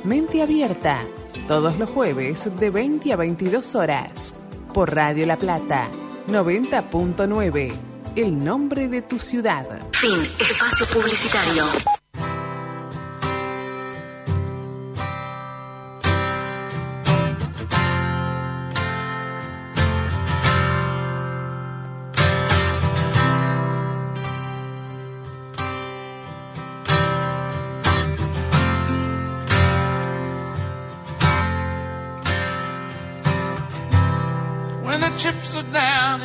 Mente 0.06 0.40
Abierta, 0.40 1.00
todos 1.48 1.80
los 1.80 1.90
jueves 1.90 2.48
de 2.60 2.70
20 2.70 3.12
a 3.12 3.16
22 3.16 3.74
horas, 3.74 4.32
por 4.72 4.94
Radio 4.94 5.26
La 5.26 5.36
Plata, 5.36 5.88
90.9, 6.28 7.72
el 8.14 8.44
nombre 8.44 8.86
de 8.86 9.02
tu 9.02 9.18
ciudad. 9.18 9.66
Fin. 9.90 10.22
Espacio 10.38 10.86
publicitario. 10.94 12.05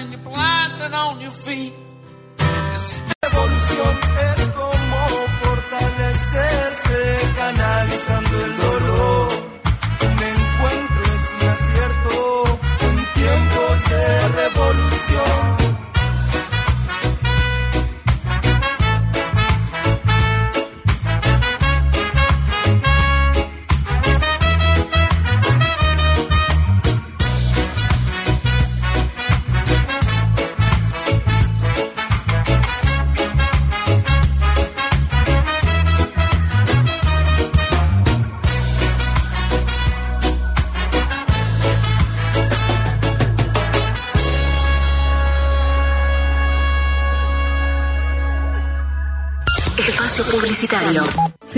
And 0.02 0.12
you're 0.12 0.22
blinded 0.22 0.94
on 0.94 1.22
your 1.22 1.32
feet. 1.32 1.74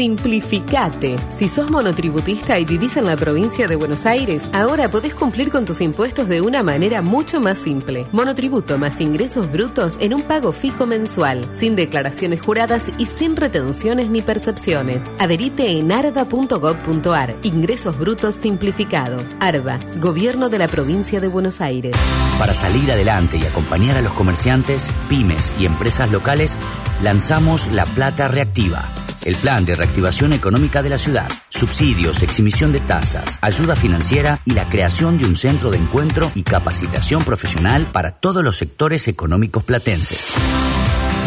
Simplificate. 0.03 1.15
Si 1.33 1.47
sos 1.47 1.71
monotributista 1.71 2.59
y 2.59 2.65
vivís 2.65 2.97
en 2.97 3.05
la 3.05 3.15
provincia 3.15 3.67
de 3.69 3.77
Buenos 3.77 4.05
Aires, 4.05 4.43
ahora 4.51 4.89
podés 4.89 5.15
cumplir 5.15 5.49
con 5.49 5.63
tus 5.63 5.79
impuestos 5.79 6.27
de 6.27 6.41
una 6.41 6.61
manera 6.61 7.01
mucho 7.01 7.39
más 7.39 7.57
simple. 7.57 8.05
Monotributo 8.11 8.77
más 8.77 8.99
ingresos 8.99 9.49
brutos 9.49 9.97
en 10.01 10.13
un 10.13 10.23
pago 10.23 10.51
fijo 10.51 10.85
mensual, 10.85 11.47
sin 11.57 11.77
declaraciones 11.77 12.41
juradas 12.41 12.91
y 12.97 13.05
sin 13.05 13.37
retenciones 13.37 14.09
ni 14.09 14.21
percepciones. 14.21 14.99
Adherite 15.19 15.71
en 15.71 15.89
arba.gov.ar. 15.93 17.37
Ingresos 17.43 17.97
brutos 17.97 18.35
simplificado. 18.35 19.15
ARBA, 19.39 19.79
Gobierno 20.01 20.49
de 20.49 20.57
la 20.57 20.67
provincia 20.67 21.21
de 21.21 21.29
Buenos 21.29 21.61
Aires. 21.61 21.95
Para 22.37 22.53
salir 22.53 22.91
adelante 22.91 23.37
y 23.37 23.45
acompañar 23.45 23.95
a 23.95 24.01
los 24.01 24.11
comerciantes, 24.11 24.91
pymes 25.07 25.53
y 25.61 25.65
empresas 25.65 26.11
locales, 26.11 26.57
lanzamos 27.01 27.71
La 27.71 27.85
Plata 27.85 28.27
Reactiva, 28.27 28.83
el 29.25 29.35
plan 29.35 29.65
de 29.65 29.75
reactivación 29.75 30.31
económica 30.33 30.83
de 30.83 30.89
la 30.89 30.97
ciudad, 30.97 31.29
subsidios, 31.49 32.23
exhibición 32.23 32.71
de 32.71 32.79
tasas, 32.79 33.37
ayuda 33.41 33.75
financiera 33.75 34.39
y 34.45 34.53
la 34.53 34.69
creación 34.69 35.17
de 35.17 35.25
un 35.25 35.35
centro 35.35 35.71
de 35.71 35.77
encuentro 35.77 36.31
y 36.35 36.43
capacitación 36.43 37.23
profesional 37.23 37.85
para 37.91 38.11
todos 38.11 38.43
los 38.43 38.57
sectores 38.57 39.07
económicos 39.07 39.63
platenses. 39.63 40.33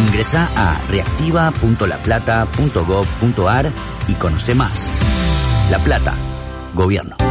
Ingresa 0.06 0.48
a 0.56 0.78
reactiva.laplata.gov.ar 0.90 3.70
y 4.08 4.12
conoce 4.14 4.54
más. 4.54 4.90
La 5.70 5.78
Plata, 5.78 6.14
Gobierno. 6.74 7.25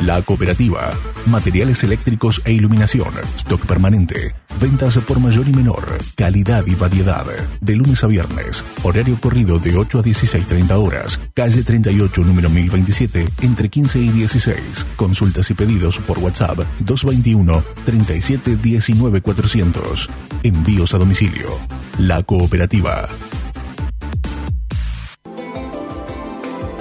La 0.00 0.22
cooperativa. 0.22 0.90
Materiales 1.26 1.84
eléctricos 1.84 2.40
e 2.44 2.52
iluminación. 2.52 3.12
Stock 3.36 3.64
permanente. 3.66 4.34
Ventas 4.60 4.98
por 4.98 5.20
mayor 5.20 5.48
y 5.48 5.52
menor. 5.52 5.98
Calidad 6.16 6.66
y 6.66 6.74
variedad. 6.74 7.26
De 7.60 7.76
lunes 7.76 8.02
a 8.04 8.06
viernes. 8.06 8.64
Horario 8.82 9.20
corrido 9.20 9.58
de 9.58 9.76
8 9.76 9.98
a 9.98 10.02
16.30 10.02 10.70
horas. 10.72 11.20
Calle 11.34 11.62
38, 11.62 12.22
número 12.22 12.50
1027, 12.50 13.28
entre 13.42 13.68
15 13.68 13.98
y 13.98 14.08
16. 14.10 14.86
Consultas 14.96 15.50
y 15.50 15.54
pedidos 15.54 15.98
por 15.98 16.18
WhatsApp 16.18 16.58
221 16.80 17.62
37 17.84 18.56
19 18.56 19.20
400. 19.20 20.10
Envíos 20.42 20.94
a 20.94 20.98
domicilio. 20.98 21.48
La 21.98 22.22
cooperativa. 22.22 23.08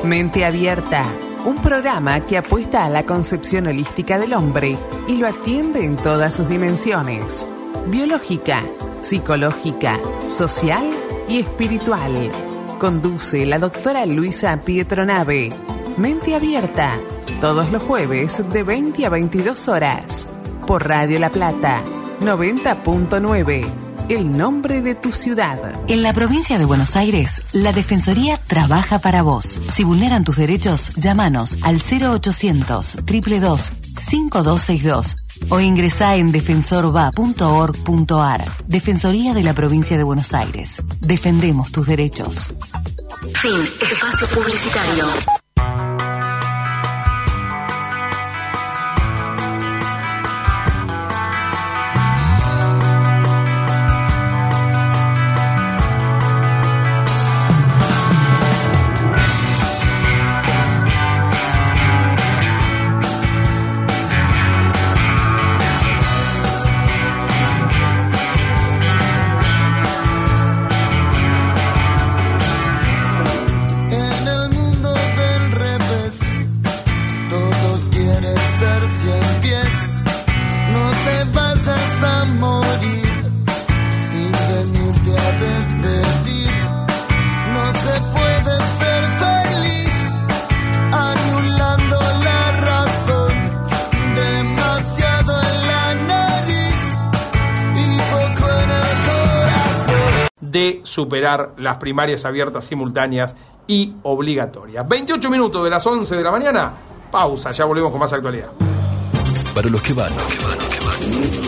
Mente 0.04 0.46
Abierta, 0.46 1.06
un 1.46 1.58
programa 1.62 2.26
que 2.26 2.38
apuesta 2.38 2.86
a 2.86 2.90
la 2.90 3.06
concepción 3.06 3.68
holística 3.68 4.18
del 4.18 4.34
hombre 4.34 4.76
y 5.08 5.18
lo 5.18 5.28
atiende 5.28 5.86
en 5.86 5.96
todas 5.96 6.34
sus 6.34 6.50
dimensiones, 6.50 7.46
biológica, 7.88 8.64
psicológica, 9.02 10.00
social 10.30 10.90
y 11.28 11.40
espiritual. 11.40 12.32
Conduce 12.80 13.46
la 13.46 13.60
doctora 13.60 14.06
Luisa 14.06 14.60
Pietronave. 14.62 15.50
Mente 15.98 16.36
Abierta, 16.36 16.94
todos 17.40 17.72
los 17.72 17.84
jueves 17.84 18.42
de 18.52 18.64
20 18.64 19.06
a 19.06 19.10
22 19.10 19.68
horas, 19.68 20.28
por 20.66 20.88
Radio 20.88 21.20
La 21.20 21.30
Plata, 21.30 21.84
90.9, 22.22 23.66
el 24.10 24.38
nombre 24.38 24.82
de 24.82 24.96
tu 24.96 25.12
ciudad. 25.12 25.60
En 25.88 26.02
la 26.02 26.14
provincia 26.14 26.58
de 26.58 26.66
Buenos 26.66 26.96
Aires, 26.96 27.42
la 27.54 27.74
Defensoría 27.74 28.38
trabaja 28.48 29.00
para 29.00 29.22
vos. 29.22 29.60
Si 29.72 29.84
vulneran 29.84 30.24
tus 30.24 30.38
derechos, 30.38 30.92
llámanos 30.96 31.58
al 31.62 31.76
0800 31.76 32.96
222 33.06 33.72
5262 33.98 35.21
o 35.50 35.60
ingresá 35.60 36.16
en 36.16 36.32
defensorva.org.ar. 36.32 38.46
Defensoría 38.68 39.34
de 39.34 39.44
la 39.44 39.54
provincia 39.54 39.98
de 39.98 40.04
Buenos 40.04 40.34
Aires. 40.34 40.82
Defendemos 41.00 41.72
tus 41.72 41.88
derechos. 41.88 42.54
Fin. 43.34 43.60
Espacio 43.82 44.28
publicitario. 44.28 45.41
Superar 100.92 101.54
las 101.58 101.78
primarias 101.78 102.26
abiertas, 102.26 102.66
simultáneas 102.66 103.34
y 103.66 103.94
obligatorias. 104.04 104.86
28 104.88 105.30
minutos 105.30 105.64
de 105.64 105.70
las 105.70 105.86
11 105.88 106.16
de 106.18 106.24
la 106.24 106.32
mañana, 106.32 106.74
pausa, 107.10 107.52
ya 107.52 107.64
volvemos 107.66 107.92
con 107.92 108.00
más 108.02 108.12
actualidad. 108.12 108.50
Para 109.56 109.70
los 109.70 109.82
que 109.82 109.94
van, 109.94 110.12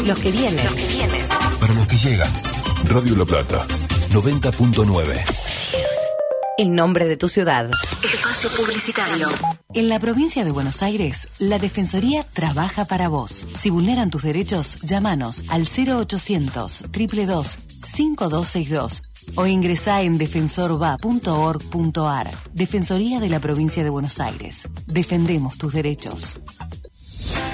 Los 0.08 0.20
que 0.20 0.32
vienen. 0.32 0.64
Los 0.64 0.74
que 0.76 0.88
vienen. 0.88 1.22
para 1.60 1.74
los 1.74 1.88
que 1.88 1.98
llegan. 1.98 2.32
Radio 2.86 3.16
La 3.18 3.26
Plata, 3.26 3.66
90.9. 4.12 5.24
El 6.58 6.74
nombre 6.76 7.08
de 7.08 7.18
tu 7.18 7.28
ciudad. 7.30 7.70
Espacio 8.04 8.50
publicitario. 8.52 9.28
En 9.74 9.90
la 9.90 10.00
provincia 10.00 10.46
de 10.46 10.52
Buenos 10.52 10.84
Aires, 10.84 11.28
la 11.40 11.58
Defensoría 11.60 12.26
trabaja 12.32 12.86
para 12.86 13.10
vos. 13.10 13.46
Si 13.60 13.70
vulneran 13.72 14.10
tus 14.12 14.22
derechos, 14.24 14.78
llámanos 14.82 15.44
al 15.50 15.64
0800 15.64 16.84
222 16.92 17.58
5262 17.84 19.04
o 19.36 19.46
ingresá 19.46 20.02
en 20.02 20.18
defensorva.org.ar. 20.18 22.32
Defensoría 22.54 23.20
de 23.20 23.30
la 23.30 23.40
provincia 23.40 23.84
de 23.84 23.90
Buenos 23.90 24.20
Aires. 24.20 24.70
Defendemos 24.88 25.58
tus 25.58 25.74
derechos. 25.74 26.40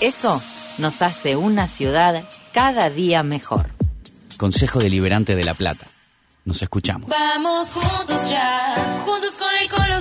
Eso 0.00 0.42
nos 0.78 1.02
hace 1.02 1.36
una 1.36 1.68
ciudad 1.68 2.24
cada 2.52 2.90
día 2.90 3.22
mejor. 3.22 3.70
Consejo 4.38 4.78
Deliberante 4.78 5.36
de 5.36 5.44
La 5.44 5.54
Plata. 5.54 5.86
Nos 6.44 6.62
escuchamos. 6.62 7.10
Vamos 7.10 7.68
juntos 7.68 8.30
ya, 8.30 9.02
juntos 9.04 9.34
con 9.34 9.48
el 9.60 9.68
Colo 9.68 10.00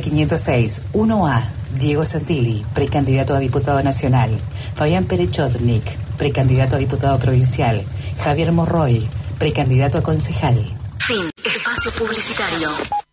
506 0.00 0.82
1A, 0.92 1.48
Diego 1.78 2.04
Santilli, 2.04 2.64
precandidato 2.74 3.34
a 3.34 3.38
diputado 3.38 3.82
nacional, 3.82 4.30
Fabián 4.74 5.04
Pérez 5.04 5.30
Chotnik, 5.30 5.84
precandidato 6.16 6.76
a 6.76 6.78
diputado 6.78 7.18
provincial, 7.18 7.84
Javier 8.22 8.52
Morroy, 8.52 9.08
precandidato 9.38 9.98
a 9.98 10.02
concejal. 10.02 10.56
Fin, 10.98 11.30
espacio 11.44 11.90
publicitario. 11.92 12.70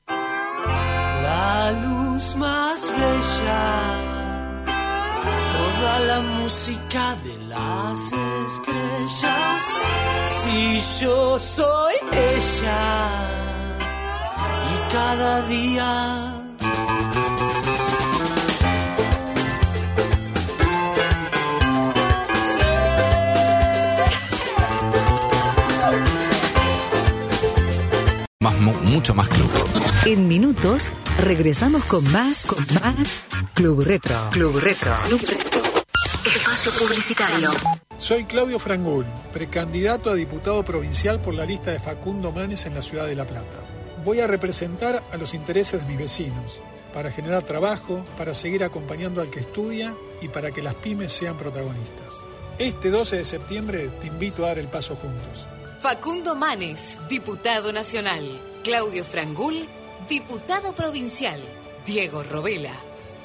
La 0.08 1.72
luz 1.72 2.36
más 2.36 2.82
bella, 2.90 3.94
toda 5.52 6.00
la 6.00 6.22
música 6.22 7.16
de 7.24 7.38
las 7.48 8.00
estrellas, 8.46 9.64
si 10.26 11.04
yo 11.06 11.40
soy 11.40 11.94
ella, 12.12 13.10
y 14.74 14.92
cada 14.92 15.42
día 15.48 16.35
más, 28.40 28.60
mu- 28.60 28.74
mucho 28.74 29.16
más 29.16 29.28
club. 29.30 29.52
En 30.06 30.28
minutos, 30.28 30.92
regresamos 31.20 31.84
con 31.86 32.10
más, 32.12 32.44
con 32.44 32.64
más 32.84 33.24
Club 33.54 33.82
Retro. 33.84 34.30
Club 34.32 34.60
Retro. 34.60 34.94
Espacio 36.26 36.72
publicitario. 36.80 37.52
Soy 37.98 38.26
Claudio 38.26 38.60
Frangul, 38.60 39.06
precandidato 39.34 40.12
a 40.12 40.16
diputado 40.16 40.64
provincial 40.64 41.20
por 41.22 41.34
la 41.34 41.46
lista 41.46 41.72
de 41.72 41.80
Facundo 41.80 42.32
Manes 42.32 42.66
en 42.66 42.76
la 42.76 42.82
ciudad 42.82 43.08
de 43.08 43.16
La 43.16 43.26
Plata. 43.26 43.58
Voy 44.06 44.20
a 44.20 44.28
representar 44.28 45.04
a 45.12 45.18
los 45.18 45.34
intereses 45.34 45.82
de 45.82 45.88
mis 45.88 45.98
vecinos, 45.98 46.62
para 46.94 47.12
generar 47.12 47.42
trabajo, 47.42 48.06
para 48.20 48.36
seguir 48.36 48.64
acompañando 48.64 49.20
al 49.20 49.32
que 49.32 49.40
estudia 49.40 49.96
y 50.22 50.28
para 50.28 50.52
que 50.52 50.62
las 50.62 50.76
pymes 50.76 51.12
sean 51.12 51.40
protagonistas. 51.40 52.14
Este 52.60 52.92
12 52.92 53.18
de 53.18 53.26
septiembre 53.26 53.90
te 54.00 54.06
invito 54.06 54.46
a 54.46 54.50
dar 54.50 54.60
el 54.60 54.68
paso 54.68 54.96
juntos. 54.96 55.48
Facundo 55.80 56.36
Manes, 56.36 57.00
diputado 57.10 57.74
nacional. 57.74 58.24
Claudio 58.64 59.04
Frangul, 59.04 59.66
diputado 60.08 60.76
provincial. 60.76 61.42
Diego 61.84 62.22
Robela, 62.22 62.74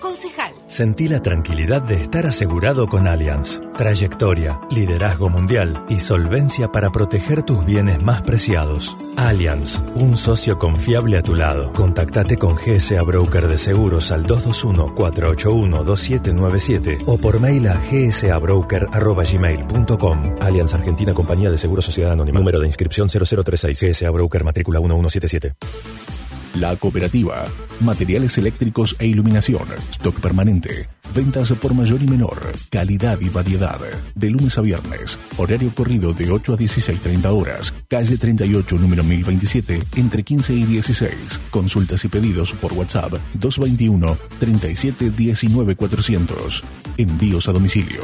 concejal. 0.00 0.54
Sentí 0.66 1.06
la 1.08 1.22
tranquilidad 1.22 1.82
de 1.82 1.96
estar 1.96 2.24
asegurado 2.26 2.88
con 2.88 3.06
Allianz. 3.06 3.60
Trayectoria, 3.76 4.58
liderazgo 4.70 5.28
mundial 5.28 5.84
y 5.88 6.00
solvencia 6.00 6.72
para 6.72 6.90
proteger 6.90 7.42
tus 7.42 7.62
bienes 7.64 8.02
más 8.02 8.22
preciados. 8.22 8.96
Allianz, 9.16 9.80
un 9.94 10.16
socio 10.16 10.58
confiable 10.58 11.18
a 11.18 11.22
tu 11.22 11.34
lado. 11.34 11.72
Contactate 11.72 12.36
con 12.36 12.56
GSA 12.56 13.02
Broker 13.02 13.46
de 13.46 13.58
Seguros 13.58 14.10
al 14.10 14.26
221-481-2797 14.26 17.04
o 17.06 17.18
por 17.18 17.38
mail 17.40 17.68
a 17.68 17.80
gsabroker.gmail.com. 17.90 20.22
Allianz 20.40 20.74
Argentina 20.74 21.14
Compañía 21.14 21.50
de 21.50 21.58
Seguros 21.58 21.84
Sociedad 21.84 22.12
Anónima. 22.12 22.38
Número 22.38 22.58
de 22.58 22.66
inscripción 22.66 23.08
0036. 23.08 23.80
GSA 23.80 24.10
Broker 24.10 24.44
matrícula 24.44 24.80
1177. 24.80 26.19
La 26.54 26.74
cooperativa. 26.74 27.46
Materiales 27.80 28.36
eléctricos 28.36 28.96
e 28.98 29.06
iluminación. 29.06 29.68
Stock 29.92 30.20
permanente. 30.20 30.88
Ventas 31.14 31.52
por 31.52 31.74
mayor 31.74 32.02
y 32.02 32.08
menor. 32.08 32.52
Calidad 32.70 33.20
y 33.20 33.28
variedad. 33.28 33.80
De 34.16 34.30
lunes 34.30 34.58
a 34.58 34.60
viernes. 34.60 35.16
Horario 35.36 35.72
corrido 35.72 36.12
de 36.12 36.30
8 36.30 36.54
a 36.54 36.56
16.30 36.56 37.26
horas. 37.26 37.72
Calle 37.88 38.18
38, 38.18 38.76
número 38.78 39.04
1027, 39.04 39.82
entre 39.96 40.24
15 40.24 40.54
y 40.54 40.64
16. 40.64 41.12
Consultas 41.50 42.04
y 42.04 42.08
pedidos 42.08 42.52
por 42.54 42.72
WhatsApp 42.72 43.12
221 43.34 44.18
37 44.40 45.10
19 45.10 45.76
400. 45.76 46.64
Envíos 46.96 47.48
a 47.48 47.52
domicilio. 47.52 48.02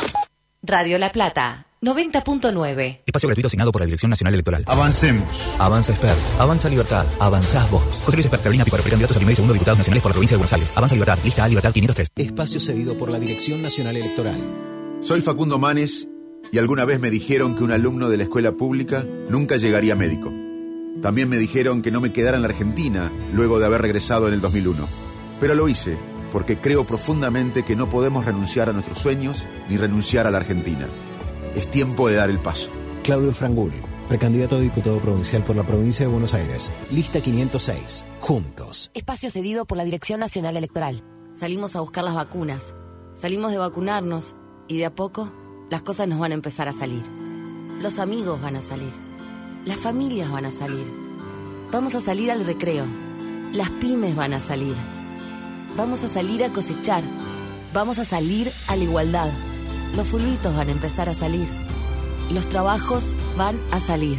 Radio 0.62 0.98
La 0.98 1.12
Plata, 1.12 1.68
90.9. 1.82 3.02
Espacio 3.06 3.30
gratuito 3.30 3.48
asignado 3.48 3.72
por 3.72 3.82
la 3.82 3.86
Dirección 3.86 4.10
Nacional 4.10 4.34
Electoral. 4.34 4.64
Avancemos. 4.68 5.28
Avanza 5.58 5.94
Expert. 5.94 6.20
Avanza 6.38 6.70
Libertad. 6.70 7.06
Avanzás 7.20 7.70
vos. 7.72 7.84
José 8.04 8.18
Luis 8.18 8.26
Expert, 8.26 8.44
Carolina 8.44 8.66
Píparo, 8.66 8.84
precandidatos 8.84 9.16
a 9.16 9.20
primer 9.20 9.34
y 9.34 9.36
segundo 9.36 9.54
diputados 9.54 9.78
nacionales 9.78 10.04
por 10.04 10.12
la 10.12 10.14
provincia 10.14 10.36
de 10.36 10.40
Buenos 10.40 10.54
Aires. 10.54 10.74
Avanza 10.76 10.96
Libertad. 10.96 11.18
Lista 11.24 11.44
A, 11.46 11.48
Libertad 11.48 11.72
503. 11.72 12.10
Espacio 12.16 12.60
cedido 12.60 12.98
por 12.98 13.10
la 13.10 13.20
Dirección 13.20 13.62
Nacional 13.62 13.96
Electoral. 13.96 14.40
Soy 15.02 15.22
Facundo 15.22 15.58
Manes 15.58 16.08
y 16.52 16.58
alguna 16.58 16.86
vez 16.86 17.00
me 17.00 17.10
dijeron 17.10 17.56
que 17.56 17.64
un 17.64 17.72
alumno 17.72 18.10
de 18.10 18.18
la 18.18 18.24
escuela 18.24 18.54
pública 18.54 19.06
nunca 19.30 19.58
llegaría 19.58 19.96
médico. 19.96 20.34
También 21.02 21.30
me 21.30 21.38
dijeron 21.38 21.82
que 21.82 21.92
no 21.92 22.02
me 22.02 22.12
quedara 22.12 22.38
en 22.38 22.44
la 22.44 22.50
Argentina 22.50 23.12
luego 23.34 23.60
de 23.60 23.66
haber 23.66 23.82
regresado 23.82 24.28
en 24.28 24.34
el 24.34 24.42
2001. 24.42 24.88
Pero 25.40 25.56
lo 25.56 25.70
hice 25.70 25.98
porque 26.32 26.58
creo 26.58 26.86
profundamente 26.86 27.64
que 27.64 27.76
no 27.76 27.90
podemos 27.90 28.26
renunciar 28.26 28.70
a 28.70 28.74
nuestros 28.74 29.00
sueños 29.00 29.46
ni 29.70 29.78
renunciar 29.78 30.28
a 30.28 30.32
la 30.32 30.40
Argentina. 30.40 30.88
Es 31.56 31.70
tiempo 31.70 32.08
de 32.08 32.16
dar 32.16 32.30
el 32.30 32.40
paso. 32.40 32.70
Claudio 33.04 33.34
Frangul, 33.34 33.72
precandidato 34.08 34.58
a 34.58 34.60
diputado 34.60 35.00
provincial 35.00 35.44
por 35.44 35.56
la 35.56 35.66
provincia 35.66 36.06
de 36.06 36.12
Buenos 36.12 36.34
Aires. 36.34 36.72
Lista 36.92 37.22
506. 37.22 38.06
Juntos. 38.20 38.92
Espacio 38.94 39.32
cedido 39.32 39.66
por 39.66 39.78
la 39.78 39.86
Dirección 39.86 40.20
Nacional 40.20 40.58
Electoral. 40.58 41.04
Salimos 41.34 41.76
a 41.76 41.82
buscar 41.82 42.04
las 42.04 42.16
vacunas. 42.16 42.76
Salimos 43.14 43.52
de 43.52 43.58
vacunarnos 43.58 44.36
y 44.68 44.78
de 44.78 44.86
a 44.86 44.94
poco 44.94 45.32
las 45.70 45.84
cosas 45.84 46.08
nos 46.08 46.20
van 46.20 46.32
a 46.32 46.36
empezar 46.36 46.68
a 46.68 46.74
salir. 46.74 47.04
Los 47.80 48.00
amigos 48.00 48.42
van 48.42 48.56
a 48.56 48.62
salir. 48.62 48.92
Las 49.66 49.78
familias 49.78 50.32
van 50.32 50.46
a 50.46 50.52
salir. 50.52 50.92
Vamos 51.72 51.94
a 51.94 52.02
salir 52.02 52.32
al 52.32 52.44
recreo. 52.46 52.86
Las 53.52 53.70
pymes 53.72 54.16
van 54.16 54.34
a 54.34 54.40
salir. 54.40 54.76
Vamos 55.78 56.04
a 56.04 56.10
salir 56.10 56.44
a 56.44 56.52
cosechar. 56.52 57.04
Vamos 57.72 58.00
a 58.00 58.06
salir 58.06 58.52
a 58.68 58.76
la 58.76 58.84
igualdad. 58.84 59.30
Los 59.96 60.08
fulbitos 60.08 60.56
van 60.56 60.70
a 60.70 60.72
empezar 60.72 61.08
a 61.08 61.14
salir. 61.14 61.48
Los 62.32 62.50
trabajos 62.50 63.14
van 63.38 63.62
a 63.72 63.80
salir. 63.80 64.18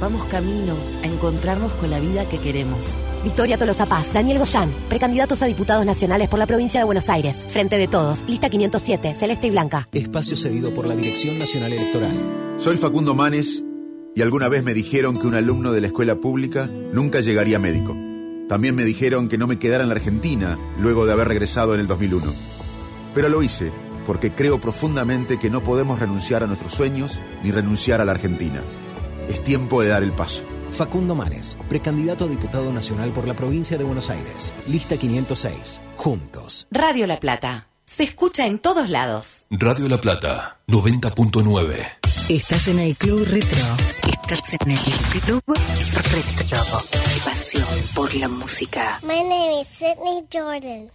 Vamos 0.00 0.24
camino 0.26 0.76
a 1.02 1.06
encontrarnos 1.06 1.72
con 1.74 1.90
la 1.90 1.98
vida 1.98 2.28
que 2.28 2.38
queremos. 2.38 2.96
Victoria 3.26 3.58
Tolosa 3.58 3.86
Paz, 3.86 4.12
Daniel 4.12 4.38
Goyán, 4.38 4.72
precandidatos 4.88 5.42
a 5.42 5.46
diputados 5.46 5.84
nacionales 5.84 6.28
por 6.28 6.38
la 6.38 6.46
provincia 6.46 6.78
de 6.78 6.84
Buenos 6.84 7.08
Aires. 7.08 7.44
Frente 7.48 7.76
de 7.76 7.88
todos, 7.88 8.24
lista 8.28 8.48
507, 8.48 9.14
celeste 9.14 9.48
y 9.48 9.50
blanca. 9.50 9.88
Espacio 9.90 10.36
cedido 10.36 10.70
por 10.70 10.86
la 10.86 10.94
Dirección 10.94 11.36
Nacional 11.36 11.72
Electoral. 11.72 12.14
Soy 12.58 12.76
Facundo 12.76 13.16
Manes 13.16 13.64
y 14.14 14.22
alguna 14.22 14.48
vez 14.48 14.62
me 14.62 14.74
dijeron 14.74 15.18
que 15.18 15.26
un 15.26 15.34
alumno 15.34 15.72
de 15.72 15.80
la 15.80 15.88
escuela 15.88 16.14
pública 16.20 16.70
nunca 16.92 17.20
llegaría 17.20 17.58
médico. 17.58 17.96
También 18.48 18.76
me 18.76 18.84
dijeron 18.84 19.28
que 19.28 19.38
no 19.38 19.48
me 19.48 19.58
quedara 19.58 19.82
en 19.82 19.88
la 19.88 19.96
Argentina 19.96 20.56
luego 20.78 21.04
de 21.04 21.12
haber 21.12 21.26
regresado 21.26 21.74
en 21.74 21.80
el 21.80 21.88
2001. 21.88 22.32
Pero 23.12 23.28
lo 23.28 23.42
hice 23.42 23.72
porque 24.06 24.30
creo 24.30 24.60
profundamente 24.60 25.36
que 25.36 25.50
no 25.50 25.64
podemos 25.64 25.98
renunciar 25.98 26.44
a 26.44 26.46
nuestros 26.46 26.74
sueños 26.74 27.18
ni 27.42 27.50
renunciar 27.50 28.00
a 28.00 28.04
la 28.04 28.12
Argentina. 28.12 28.62
Es 29.28 29.42
tiempo 29.42 29.82
de 29.82 29.88
dar 29.88 30.04
el 30.04 30.12
paso. 30.12 30.44
Facundo 30.72 31.14
Manes, 31.14 31.56
precandidato 31.68 32.24
a 32.24 32.28
diputado 32.28 32.72
nacional 32.72 33.10
por 33.10 33.26
la 33.26 33.34
provincia 33.34 33.78
de 33.78 33.84
Buenos 33.84 34.10
Aires. 34.10 34.52
Lista 34.66 34.96
506. 34.96 35.80
Juntos. 35.96 36.66
Radio 36.70 37.06
La 37.06 37.18
Plata. 37.18 37.68
Se 37.84 38.02
escucha 38.02 38.46
en 38.46 38.58
todos 38.58 38.90
lados. 38.90 39.46
Radio 39.50 39.88
La 39.88 39.98
Plata, 39.98 40.58
90.9. 40.66 41.86
Estás 42.28 42.68
en 42.68 42.80
el 42.80 42.96
Club 42.96 43.24
Retro. 43.28 43.64
Estás 44.10 44.54
en 44.54 44.70
el 44.72 44.78
Club 45.24 45.42
Retro. 45.46 46.64
Pasión 47.24 47.64
por 47.94 48.12
la 48.16 48.28
música. 48.28 48.98
My 49.02 49.22
name 49.22 49.60
is 49.62 49.68
Sydney 49.68 50.24
Jordan. 50.32 50.90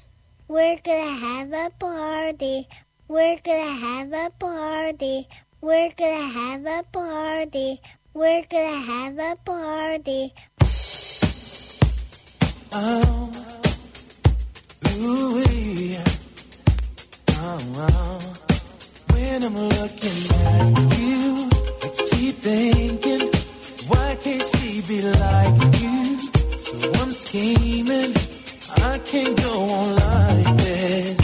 We're 0.49 0.81
gonna 0.84 1.17
have 1.17 1.53
a 1.53 1.69
party. 1.79 2.67
We're 3.07 3.39
gonna 3.41 3.79
have 3.79 4.13
a 4.13 4.29
party. 4.38 5.27
We're 5.62 5.93
gonna 5.97 6.27
have 6.27 6.65
a 6.79 6.84
party. 6.91 7.79
We're 8.13 8.43
gonna 8.50 8.82
have 8.82 9.17
a 9.19 9.36
party. 9.45 10.34
Oh, 12.74 13.32
ooh, 14.97 15.43
yeah. 15.50 16.04
oh, 17.30 17.62
oh. 17.78 18.34
When 19.13 19.43
I'm 19.43 19.56
looking 19.56 20.19
at 20.36 21.00
you, 21.00 21.50
I 21.84 22.08
keep 22.12 22.36
thinking, 22.36 23.30
why 23.88 24.17
can't 24.21 24.43
she 24.56 24.82
be 24.82 25.02
like 25.04 25.82
you? 25.82 26.19
So 26.58 26.91
I'm 27.02 27.13
scheming, 27.13 28.13
I 28.76 29.00
can't 29.06 29.38
go 29.41 29.69
on 29.69 29.95
like 29.95 30.58
this. 30.58 31.20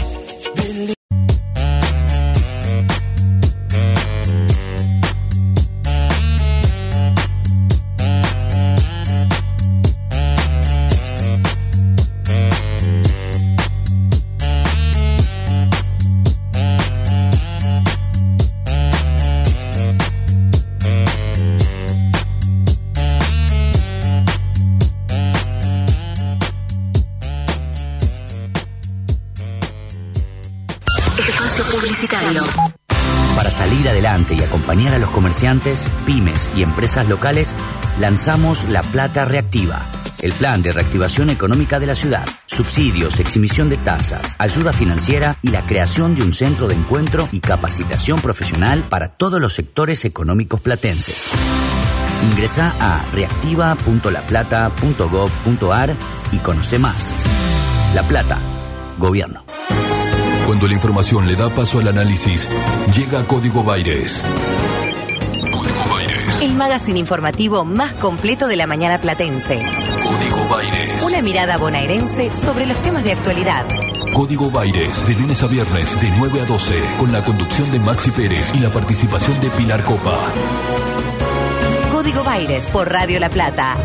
Comerciantes, 35.38 35.86
pymes 36.04 36.50
y 36.56 36.64
empresas 36.64 37.08
locales, 37.08 37.54
lanzamos 38.00 38.68
La 38.70 38.82
Plata 38.82 39.24
Reactiva, 39.24 39.86
el 40.20 40.32
plan 40.32 40.62
de 40.62 40.72
reactivación 40.72 41.30
económica 41.30 41.78
de 41.78 41.86
la 41.86 41.94
ciudad, 41.94 42.26
subsidios, 42.46 43.20
exhibición 43.20 43.68
de 43.68 43.76
tasas, 43.76 44.34
ayuda 44.38 44.72
financiera 44.72 45.36
y 45.40 45.50
la 45.50 45.64
creación 45.64 46.16
de 46.16 46.22
un 46.22 46.32
centro 46.32 46.66
de 46.66 46.74
encuentro 46.74 47.28
y 47.30 47.38
capacitación 47.38 48.20
profesional 48.20 48.82
para 48.88 49.10
todos 49.10 49.40
los 49.40 49.52
sectores 49.52 50.04
económicos 50.04 50.60
platenses. 50.60 51.30
Ingresa 52.32 52.74
a 52.80 53.00
reactiva.laplata.gov.ar 53.12 55.94
y 56.32 56.38
conoce 56.38 56.80
más. 56.80 57.14
La 57.94 58.02
Plata, 58.02 58.40
Gobierno. 58.98 59.44
Cuando 60.46 60.66
la 60.66 60.74
información 60.74 61.28
le 61.28 61.36
da 61.36 61.48
paso 61.48 61.78
al 61.78 61.86
análisis, 61.86 62.48
llega 62.92 63.24
Código 63.24 63.62
Baires. 63.62 64.20
Magazine 66.58 66.98
informativo 66.98 67.64
más 67.64 67.92
completo 67.94 68.48
de 68.48 68.56
la 68.56 68.66
mañana 68.66 68.98
platense. 68.98 69.60
Código 70.02 70.48
Baires. 70.50 71.02
Una 71.04 71.22
mirada 71.22 71.56
bonaerense 71.56 72.30
sobre 72.32 72.66
los 72.66 72.76
temas 72.82 73.04
de 73.04 73.12
actualidad. 73.12 73.64
Código 74.12 74.50
Baires, 74.50 75.06
de 75.06 75.14
lunes 75.14 75.40
a 75.42 75.46
viernes, 75.46 76.00
de 76.00 76.10
9 76.18 76.40
a 76.40 76.44
12, 76.44 76.74
con 76.98 77.12
la 77.12 77.24
conducción 77.24 77.70
de 77.70 77.78
Maxi 77.78 78.10
Pérez 78.10 78.50
y 78.54 78.58
la 78.58 78.70
participación 78.70 79.40
de 79.40 79.48
Pilar 79.50 79.84
Copa. 79.84 80.18
Código 81.92 82.24
Baires 82.24 82.64
por 82.72 82.90
Radio 82.90 83.20
La 83.20 83.30
Plata. 83.30 83.76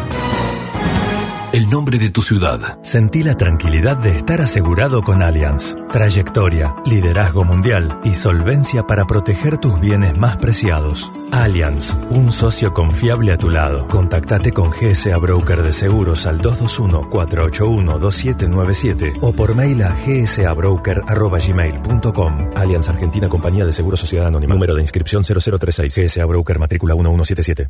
El 1.54 1.70
nombre 1.70 1.98
de 2.00 2.10
tu 2.10 2.24
ciudad. 2.24 2.80
Sentí 2.82 3.22
la 3.22 3.38
tranquilidad 3.38 3.98
de 3.98 4.10
estar 4.10 4.42
asegurado 4.42 5.04
con 5.04 5.22
Allianz. 5.22 5.76
Trayectoria, 5.92 6.74
liderazgo 6.84 7.44
mundial 7.44 8.00
y 8.04 8.16
solvencia 8.16 8.88
para 8.88 9.06
proteger 9.06 9.60
tus 9.60 9.80
bienes 9.80 10.18
más 10.18 10.38
preciados. 10.38 11.12
Allianz, 11.32 11.96
un 12.10 12.32
socio 12.32 12.74
confiable 12.74 13.34
a 13.34 13.38
tu 13.38 13.52
lado. 13.52 13.88
Contactate 13.88 14.52
con 14.52 14.72
GSA 14.72 15.16
Broker 15.20 15.62
de 15.62 15.74
Seguros 15.74 16.26
al 16.26 16.42
221-481-2797 16.42 19.20
o 19.22 19.32
por 19.32 19.54
mail 19.54 19.84
a 19.84 19.96
gsabroker.gmail.com. 19.96 22.38
Allianz 22.56 22.90
Argentina 22.90 23.30
Compañía 23.30 23.64
de 23.64 23.74
Seguros 23.74 24.00
Sociedad 24.00 24.26
Anónima. 24.26 24.56
Número 24.56 24.74
de 24.74 24.82
inscripción 24.82 25.24
0036. 25.24 25.96
GSA 25.96 26.26
Broker 26.26 26.58
matrícula 26.58 26.96
1177. 26.96 27.70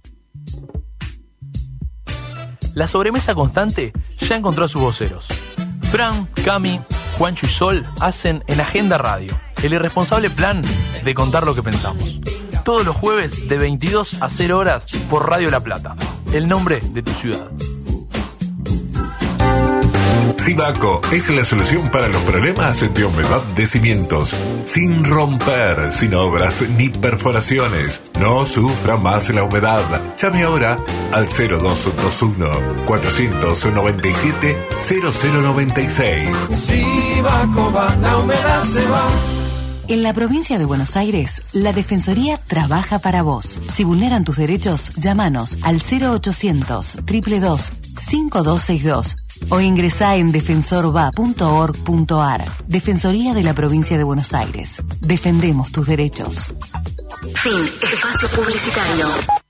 La 2.74 2.88
sobremesa 2.88 3.36
constante 3.36 3.94
ya 4.20 4.36
encontró 4.36 4.66
a 4.66 4.68
sus 4.68 4.82
voceros. 4.82 5.28
Fran, 5.92 6.28
Cami, 6.44 6.80
Juancho 7.18 7.46
y 7.46 7.50
Sol 7.50 7.86
hacen 8.00 8.44
en 8.48 8.60
Agenda 8.62 8.98
Radio 8.98 9.38
el 9.62 9.74
irresponsable 9.74 10.30
plan 10.30 10.62
de 11.04 11.14
contar 11.14 11.46
lo 11.46 11.56
que 11.56 11.64
pensamos. 11.64 12.20
Todos 12.66 12.86
los 12.86 12.96
jueves 12.96 13.48
de 13.48 13.58
22 13.58 14.22
a 14.22 14.30
0 14.30 14.58
horas 14.58 14.84
por 15.10 15.30
Radio 15.30 15.52
La 15.52 15.60
Plata. 15.60 15.96
El 16.34 16.48
nombre 16.48 16.80
de 16.82 17.04
tu 17.04 17.12
ciudad. 17.14 17.50
Sibaco 20.44 21.00
es 21.14 21.30
la 21.30 21.46
solución 21.46 21.90
para 21.90 22.10
los 22.10 22.22
problemas 22.24 22.82
de 22.94 23.06
humedad 23.06 23.42
de 23.56 23.66
cimientos. 23.66 24.36
Sin 24.66 25.06
romper, 25.06 25.94
sin 25.94 26.14
obras 26.14 26.62
ni 26.78 26.90
perforaciones. 26.90 28.02
No 28.20 28.46
sufra 28.46 28.98
más 28.98 29.30
la 29.30 29.46
humedad. 29.46 29.82
Llame 30.22 30.44
ahora 30.44 30.78
al 31.14 31.28
0221 31.28 32.86
497 32.86 34.68
0096. 34.82 36.30
Si 36.50 36.84
va 37.22 37.96
la 38.02 38.18
humedad 38.18 38.64
se 38.66 38.86
va. 38.90 39.08
En 39.88 40.04
la 40.04 40.12
provincia 40.14 40.60
de 40.60 40.66
Buenos 40.66 40.98
Aires, 40.98 41.42
la 41.54 41.72
Defensoría 41.72 42.38
trabaja 42.38 43.00
para 43.00 43.22
vos. 43.22 43.62
Si 43.72 43.86
vulneran 43.86 44.26
tus 44.26 44.36
derechos, 44.36 44.92
llámanos 44.96 45.58
al 45.62 45.82
0800 45.82 46.98
222 47.06 47.72
5262 47.98 49.23
o 49.50 49.60
ingresá 49.60 50.16
en 50.16 50.32
defensorva.org.ar. 50.32 52.46
Defensoría 52.68 53.34
de 53.34 53.44
la 53.44 53.54
provincia 53.54 53.98
de 53.98 54.04
Buenos 54.04 54.34
Aires. 54.34 54.82
Defendemos 55.02 55.72
tus 55.72 55.88
derechos. 55.88 56.54
Fin. 57.36 57.70
Espacio 57.82 58.30
publicitario. 58.30 59.43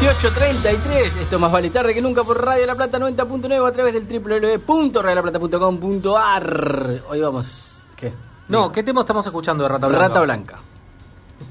1833. 0.00 1.16
Esto 1.16 1.38
más 1.40 1.50
vale 1.50 1.70
tarde 1.70 1.92
que 1.92 2.00
nunca 2.00 2.22
por 2.22 2.40
Radio 2.44 2.64
La 2.66 2.76
Plata 2.76 2.98
90.9 3.00 3.68
a 3.68 3.72
través 3.72 3.92
del 3.94 4.06
www.radiolaplata.com.ar. 4.66 7.02
Hoy 7.08 7.20
vamos. 7.20 7.82
¿Qué? 7.96 8.12
No, 8.48 8.70
¿qué 8.70 8.82
tema 8.84 9.00
estamos 9.00 9.26
escuchando 9.26 9.64
de 9.64 9.68
Rata 9.70 9.88
Blanca? 9.88 10.08
Rata 10.08 10.20
Blanca. 10.20 10.56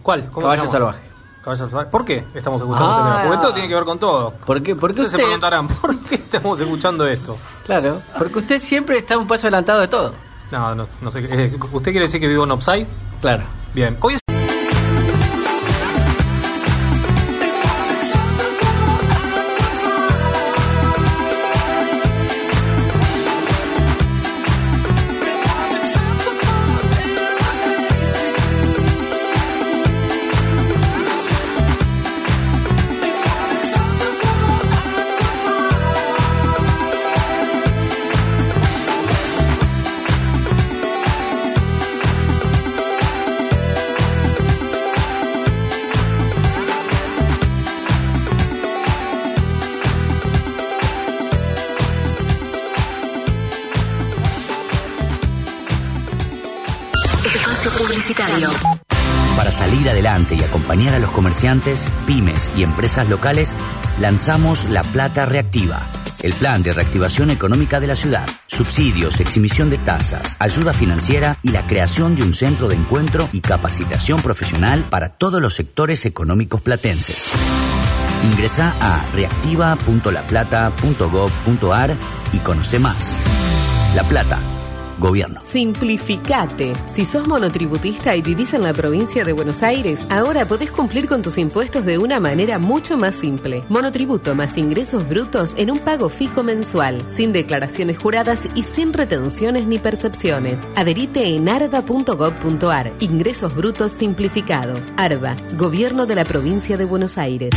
¿Cuál? 0.02 0.30
¿Cómo 0.32 0.46
Caballo 0.48 0.62
se 0.62 0.68
llama? 0.68 0.80
salvaje. 0.94 1.00
Caballo 1.44 1.68
salvaje. 1.70 1.90
¿Por 1.92 2.06
qué 2.06 2.26
estamos 2.36 2.62
escuchando 2.62 2.92
ese 2.92 3.02
Ah. 3.02 3.06
tema? 3.06 3.24
Porque 3.28 3.42
todo 3.42 3.54
tiene 3.54 3.68
que 3.68 3.76
ver 3.76 3.84
con 3.84 4.00
todo. 4.00 4.32
¿Por 4.46 4.64
qué? 4.64 4.76
¿Por 4.76 4.94
qué 4.94 5.02
Ustedes 5.02 5.12
se 5.12 5.18
usted? 5.18 5.26
preguntarán, 5.26 5.68
¿por 5.68 6.00
qué 6.04 6.16
estamos 6.16 6.58
escuchando 6.60 7.06
esto? 7.06 7.38
Claro, 7.66 8.02
porque 8.18 8.40
usted 8.40 8.62
siempre 8.62 8.98
está 9.00 9.18
un 9.18 9.28
paso 9.28 9.48
adelantado 9.48 9.82
de 9.82 9.88
todo. 9.90 10.14
No, 10.52 10.74
no, 10.74 10.88
no 11.02 11.12
sé. 11.12 11.20
eh, 11.20 11.52
¿Usted 11.74 11.92
quiere 11.92 12.06
decir 12.06 12.22
que 12.22 12.28
vivo 12.28 12.46
en 12.46 12.52
Upside? 12.54 12.88
Claro. 13.20 13.44
Bien. 13.74 13.98
Hoy 14.02 14.14
es 14.14 14.22
acompañar 60.78 60.94
a 60.94 61.00
los 61.00 61.10
comerciantes, 61.10 61.88
pymes 62.06 62.52
y 62.56 62.62
empresas 62.62 63.10
locales, 63.10 63.56
lanzamos 64.00 64.70
La 64.70 64.84
Plata 64.84 65.26
Reactiva, 65.26 65.82
el 66.22 66.34
plan 66.34 66.62
de 66.62 66.72
reactivación 66.72 67.32
económica 67.32 67.80
de 67.80 67.88
la 67.88 67.96
ciudad, 67.96 68.30
subsidios, 68.46 69.20
exhibición 69.20 69.72
de 69.72 69.80
tasas, 69.80 70.36
ayuda 70.38 70.74
financiera 70.74 71.40
y 71.42 71.50
la 71.50 71.66
creación 71.66 72.16
de 72.16 72.22
un 72.22 72.36
centro 72.36 72.68
de 72.68 72.76
encuentro 72.76 73.28
y 73.32 73.42
capacitación 73.42 74.22
profesional 74.22 74.86
para 74.88 75.18
todos 75.18 75.42
los 75.42 75.56
sectores 75.56 76.06
económicos 76.06 76.62
platenses. 76.62 77.32
Ingresa 78.32 78.76
a 78.80 79.04
reactiva.laplata.gov.ar 79.16 81.96
y 82.34 82.38
conoce 82.38 82.78
más. 82.78 83.16
La 83.96 84.04
Plata, 84.04 84.40
Gobierno. 85.00 85.40
Simplificate. 85.42 86.74
Si 86.92 87.06
sos 87.06 87.28
monotributista 87.28 88.16
y 88.16 88.22
vivís 88.22 88.54
en 88.54 88.64
la 88.64 88.74
provincia 88.74 89.24
de 89.24 89.34
Buenos 89.34 89.64
Aires, 89.64 90.00
ahora 90.10 90.46
podés 90.46 90.72
cumplir 90.72 91.08
con 91.08 91.22
tus 91.22 91.38
impuestos 91.38 91.86
de 91.86 91.98
una 91.98 92.20
manera 92.20 92.60
mucho 92.60 92.98
más 92.98 93.16
simple. 93.16 93.64
Monotributo 93.70 94.36
más 94.36 94.58
ingresos 94.58 95.08
brutos 95.08 95.54
en 95.58 95.72
un 95.72 95.80
pago 95.80 96.10
fijo 96.10 96.44
mensual, 96.44 97.02
sin 97.10 97.34
declaraciones 97.34 97.98
juradas 97.98 98.48
y 98.56 98.64
sin 98.64 98.94
retenciones 98.94 99.68
ni 99.68 99.78
percepciones. 99.78 100.58
Adherite 100.76 101.36
en 101.36 101.48
arba.gov.ar. 101.50 102.94
Ingresos 103.00 103.56
brutos 103.56 103.94
simplificado. 103.94 104.74
Arba, 104.98 105.36
Gobierno 105.58 106.06
de 106.06 106.16
la 106.16 106.26
provincia 106.26 106.78
de 106.78 106.86
Buenos 106.86 107.18
Aires. 107.18 107.52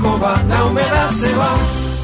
la 0.47 0.65
humedad 0.65 1.09
se 1.11 1.35
va. 1.35 1.94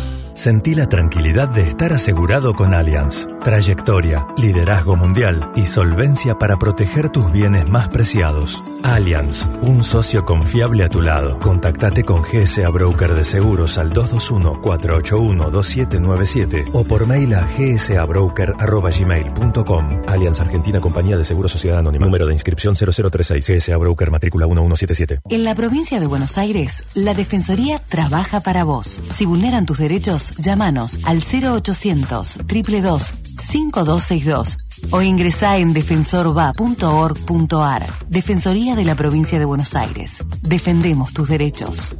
Sentí 0.42 0.74
la 0.74 0.90
tranquilidad 0.90 1.50
de 1.50 1.68
estar 1.68 1.94
asegurado 1.94 2.56
con 2.56 2.74
Allianz. 2.74 3.28
Trayectoria, 3.44 4.26
liderazgo 4.38 4.96
mundial 4.96 5.52
y 5.56 5.68
solvencia 5.68 6.40
para 6.40 6.58
proteger 6.58 7.10
tus 7.10 7.32
bienes 7.32 7.70
más 7.70 7.90
preciados. 7.90 8.60
Allianz, 8.82 9.46
un 9.62 9.84
socio 9.84 10.26
confiable 10.26 10.84
a 10.84 10.90
tu 10.90 11.00
lado. 11.00 11.38
Contactate 11.38 12.04
con 12.04 12.24
GSA 12.24 12.68
Broker 12.70 13.14
de 13.14 13.24
Seguros 13.24 13.78
al 13.78 13.94
221-481-2797 13.94 16.70
o 16.74 16.84
por 16.86 17.06
mail 17.06 17.36
a 17.36 17.48
gsabroker.gmail.com. 17.58 19.90
Allianz 20.08 20.40
Argentina 20.40 20.80
Compañía 20.80 21.18
de 21.18 21.26
Seguros 21.26 21.52
Sociedad 21.52 21.78
Anónima. 21.78 22.08
Número 22.08 22.26
de 22.26 22.34
inscripción 22.34 22.76
0036 22.76 23.48
GSA 23.48 23.78
Broker 23.78 24.10
Matrícula 24.10 24.48
1177. 24.48 25.20
En 25.30 25.44
la 25.44 25.54
provincia 25.54 26.00
de 26.00 26.08
Buenos 26.08 26.40
Aires, 26.40 26.84
la 26.96 27.14
Defensoría 27.14 27.78
trabaja 27.78 28.40
para 28.40 28.64
vos. 28.64 29.00
Si 29.12 29.26
vulneran 29.26 29.68
tus 29.68 29.78
derechos, 29.78 30.31
llámanos 30.38 31.00
al 31.04 31.18
0800 31.18 32.38
222 32.38 33.14
5262 33.40 34.58
o 34.90 35.02
ingresá 35.02 35.58
en 35.58 35.74
defensorva.org.ar. 35.74 37.86
Defensoría 38.08 38.76
de 38.76 38.86
la 38.86 38.96
provincia 38.96 39.38
de 39.40 39.46
Buenos 39.46 39.76
Aires. 39.76 40.24
Defendemos 40.42 41.14
tus 41.14 41.30
derechos. 41.30 41.96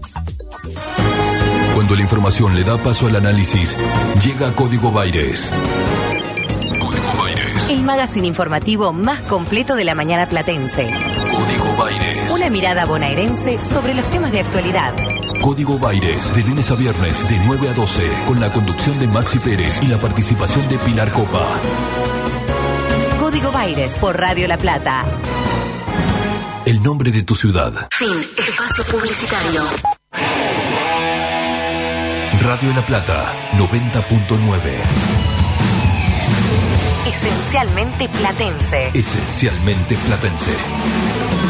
Cuando 1.76 1.96
la 1.96 2.02
información 2.02 2.56
le 2.56 2.64
da 2.64 2.78
paso 2.78 3.06
al 3.08 3.16
análisis, 3.16 3.76
llega 4.24 4.52
Código 4.54 4.92
Baires. 4.92 5.52
El 7.70 7.84
magazine 7.84 8.28
informativo 8.28 8.92
más 8.92 9.20
completo 9.22 9.76
de 9.76 9.86
la 9.86 9.96
mañana 9.96 10.28
platense. 10.28 10.90
Código 11.32 11.76
Baires. 11.78 12.32
Una 12.32 12.50
mirada 12.50 12.86
bonaerense 12.86 13.64
sobre 13.64 13.94
los 13.94 14.06
temas 14.10 14.32
de 14.32 14.40
actualidad. 14.42 14.94
Código 15.42 15.80
Baires, 15.80 16.34
de 16.36 16.44
lunes 16.44 16.70
a 16.70 16.76
viernes, 16.76 17.28
de 17.28 17.38
9 17.46 17.70
a 17.70 17.74
12, 17.74 18.10
con 18.28 18.40
la 18.40 18.54
conducción 18.54 19.00
de 19.00 19.08
Maxi 19.08 19.40
Pérez 19.40 19.80
y 19.82 19.88
la 19.88 20.00
participación 20.00 20.68
de 20.70 20.78
Pilar 20.80 21.12
Copa. 21.12 21.60
Aires 23.56 23.92
por 24.00 24.18
Radio 24.18 24.48
La 24.48 24.58
Plata. 24.58 25.04
El 26.66 26.82
nombre 26.82 27.12
de 27.12 27.24
tu 27.24 27.36
ciudad. 27.36 27.90
Fin. 27.92 28.14
Espacio 28.38 28.84
publicitario. 28.86 29.64
Radio 32.42 32.74
La 32.74 32.82
Plata 32.82 33.34
90.9. 33.58 34.58
Esencialmente 37.08 38.10
platense. 38.10 38.92
Esencialmente 38.94 39.96
platense. 39.96 41.41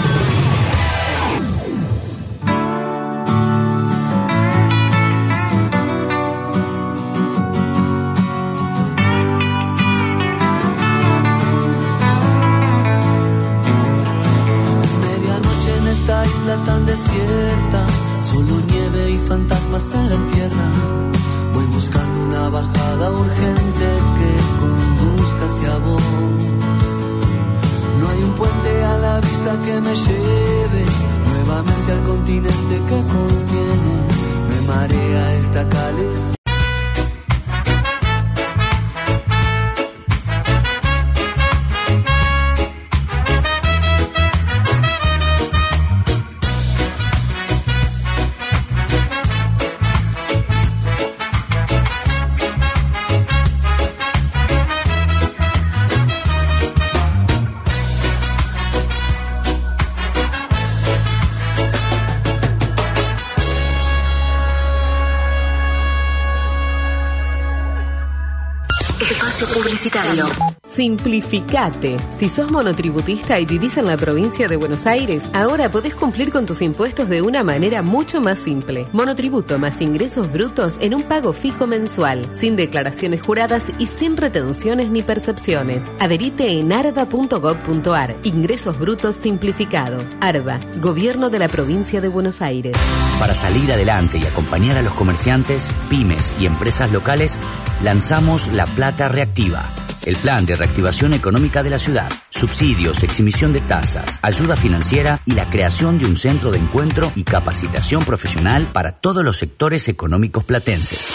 Simplificate. 70.82 71.98
Si 72.16 72.28
sos 72.28 72.50
monotributista 72.50 73.40
y 73.40 73.46
vivís 73.46 73.78
en 73.78 73.86
la 73.86 73.98
provincia 73.98 74.48
de 74.48 74.56
Buenos 74.56 74.88
Aires, 74.88 75.22
ahora 75.32 75.70
podés 75.70 75.94
cumplir 75.94 76.32
con 76.32 76.48
tus 76.48 76.60
impuestos 76.64 77.08
de 77.08 77.22
una 77.22 77.44
manera 77.44 77.84
mucho 77.84 78.20
más 78.20 78.40
simple. 78.40 78.88
Monotributo 78.92 79.60
más 79.60 79.80
ingresos 79.80 80.32
brutos 80.32 80.80
en 80.82 80.96
un 80.96 81.04
pago 81.04 81.34
fijo 81.34 81.68
mensual, 81.68 82.34
sin 82.34 82.56
declaraciones 82.56 83.22
juradas 83.22 83.66
y 83.78 83.86
sin 83.86 84.18
retenciones 84.18 84.90
ni 84.90 85.04
percepciones. 85.04 85.86
Adherite 86.00 86.50
en 86.60 86.74
arba.gov.ar. 86.74 88.16
Ingresos 88.24 88.80
brutos 88.80 89.18
simplificado. 89.18 90.00
Arba, 90.20 90.60
Gobierno 90.82 91.30
de 91.30 91.38
la 91.38 91.48
provincia 91.48 92.02
de 92.02 92.08
Buenos 92.08 92.42
Aires. 92.42 92.76
Para 93.20 93.36
salir 93.36 93.72
adelante 93.72 94.18
y 94.18 94.26
acompañar 94.26 94.78
a 94.78 94.82
los 94.82 94.94
comerciantes, 94.94 95.70
pymes 95.92 96.34
y 96.42 96.48
empresas 96.48 96.92
locales, 96.92 97.38
lanzamos 97.84 98.48
La 98.54 98.66
Plata 98.66 99.10
Reactiva, 99.10 99.64
el 100.06 100.16
plan 100.16 100.46
de 100.46 100.56
reactivación 100.56 101.14
económica 101.14 101.62
de 101.64 101.70
la 101.70 101.80
ciudad, 101.80 102.10
subsidios, 102.30 103.04
exhibición 103.04 103.52
de 103.54 103.62
tasas, 103.62 104.20
ayuda 104.22 104.56
financiera 104.56 105.22
y 105.26 105.32
la 105.34 105.50
creación 105.50 105.98
de 106.00 106.06
un 106.06 106.18
centro 106.18 106.52
de 106.52 106.60
encuentro 106.60 107.12
y 107.16 107.24
capacitación 107.24 108.04
profesional 108.04 108.68
para 108.72 108.92
todos 108.94 109.24
los 109.24 109.38
sectores 109.38 109.88
económicos 109.88 110.44
platenses. 110.44 111.14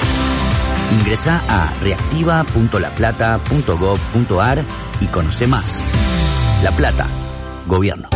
Ingresa 1.01 1.43
a 1.49 1.73
reactiva.laplata.gov.ar 1.83 4.63
y 5.01 5.07
conoce 5.07 5.47
más. 5.47 5.83
La 6.63 6.71
Plata, 6.73 7.07
Gobierno. 7.67 8.16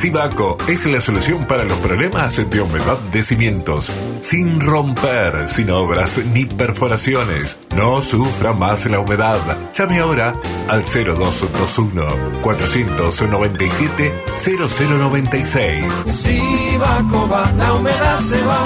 Sibaco 0.00 0.56
es 0.66 0.86
la 0.86 0.98
solución 0.98 1.44
para 1.46 1.62
los 1.62 1.76
problemas 1.80 2.34
de 2.48 2.60
humedad 2.62 2.98
de 3.12 3.22
cimientos. 3.22 3.90
Sin 4.22 4.58
romper, 4.58 5.46
sin 5.50 5.68
obras 5.68 6.18
ni 6.32 6.46
perforaciones. 6.46 7.58
No 7.76 8.00
sufra 8.00 8.54
más 8.54 8.86
la 8.86 9.00
humedad. 9.00 9.38
Llame 9.74 9.98
ahora 9.98 10.32
al 10.68 10.84
0221 10.84 12.40
497 12.40 14.24
0096. 14.38 15.84
Si 16.06 16.40
va 16.78 17.26
va, 17.26 17.52
la 17.52 17.74
humedad 17.74 18.20
se 18.20 18.42
va. 18.46 18.58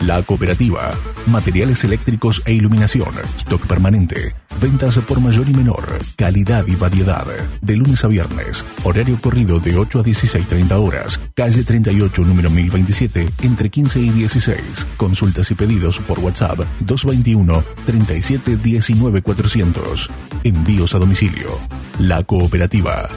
La 0.00 0.20
cooperativa. 0.24 0.90
Materiales 1.26 1.84
eléctricos 1.84 2.42
e 2.46 2.52
iluminación. 2.52 3.14
Stock 3.38 3.66
permanente. 3.66 4.34
Ventas 4.60 4.98
por 4.98 5.20
mayor 5.20 5.48
y 5.48 5.54
menor. 5.54 5.98
Calidad 6.16 6.66
y 6.66 6.74
variedad. 6.74 7.26
De 7.60 7.76
lunes 7.76 8.04
a 8.04 8.08
viernes. 8.08 8.64
Horario 8.84 9.20
corrido 9.20 9.60
de 9.60 9.76
8 9.76 10.00
a 10.00 10.02
16.30 10.02 10.72
horas. 10.72 11.20
Calle 11.34 11.62
38, 11.62 12.22
número 12.22 12.50
1027, 12.50 13.30
entre 13.42 13.70
15 13.70 14.00
y 14.00 14.10
16. 14.10 14.86
Consultas 14.96 15.50
y 15.50 15.54
pedidos 15.54 15.98
por 16.00 16.18
WhatsApp 16.18 16.60
221 16.80 17.64
37 17.86 18.56
19 18.56 19.22
400. 19.22 20.10
Envíos 20.44 20.94
a 20.94 20.98
domicilio. 20.98 21.50
La 21.98 22.22
cooperativa. 22.24 23.08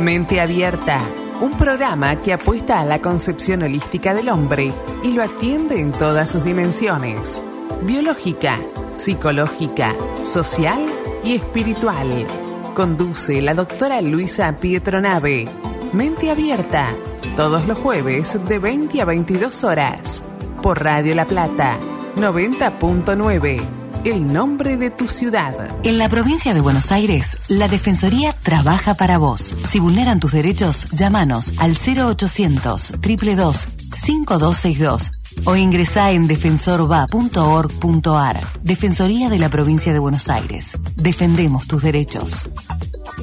Mente 0.00 0.40
Abierta, 0.40 1.00
un 1.44 1.52
programa 1.58 2.22
que 2.22 2.32
apuesta 2.32 2.80
a 2.80 2.86
la 2.86 3.02
concepción 3.02 3.62
holística 3.62 4.14
del 4.14 4.30
hombre 4.30 4.72
y 5.02 5.12
lo 5.12 5.22
atiende 5.22 5.78
en 5.78 5.92
todas 5.92 6.30
sus 6.30 6.42
dimensiones, 6.42 7.42
biológica, 7.82 8.58
psicológica, 8.96 9.94
social 10.24 10.86
y 11.22 11.34
espiritual. 11.34 12.26
Conduce 12.74 13.42
la 13.42 13.52
doctora 13.52 14.00
Luisa 14.00 14.56
Pietronave. 14.56 15.46
Mente 15.92 16.30
Abierta, 16.30 16.88
todos 17.36 17.66
los 17.66 17.78
jueves 17.78 18.38
de 18.48 18.58
20 18.58 19.02
a 19.02 19.04
22 19.04 19.64
horas, 19.64 20.22
por 20.62 20.82
Radio 20.82 21.14
La 21.14 21.26
Plata, 21.26 21.76
90.9. 22.16 23.83
El 24.04 24.30
nombre 24.30 24.76
de 24.76 24.90
tu 24.90 25.08
ciudad. 25.08 25.54
En 25.82 25.96
la 25.96 26.10
provincia 26.10 26.52
de 26.52 26.60
Buenos 26.60 26.92
Aires, 26.92 27.38
la 27.48 27.68
Defensoría 27.68 28.34
trabaja 28.42 28.92
para 28.92 29.16
vos. 29.16 29.56
Si 29.66 29.80
vulneran 29.80 30.20
tus 30.20 30.32
derechos, 30.32 30.90
llámanos 30.90 31.54
al 31.58 31.70
0800 31.70 33.00
222 33.00 33.66
5262 33.94 35.10
o 35.46 35.56
ingresá 35.56 36.10
en 36.10 36.26
defensorva.org.ar. 36.26 38.40
Defensoría 38.62 39.30
de 39.30 39.38
la 39.38 39.48
provincia 39.48 39.94
de 39.94 40.00
Buenos 40.00 40.28
Aires. 40.28 40.78
Defendemos 40.96 41.66
tus 41.66 41.82
derechos. 41.82 42.50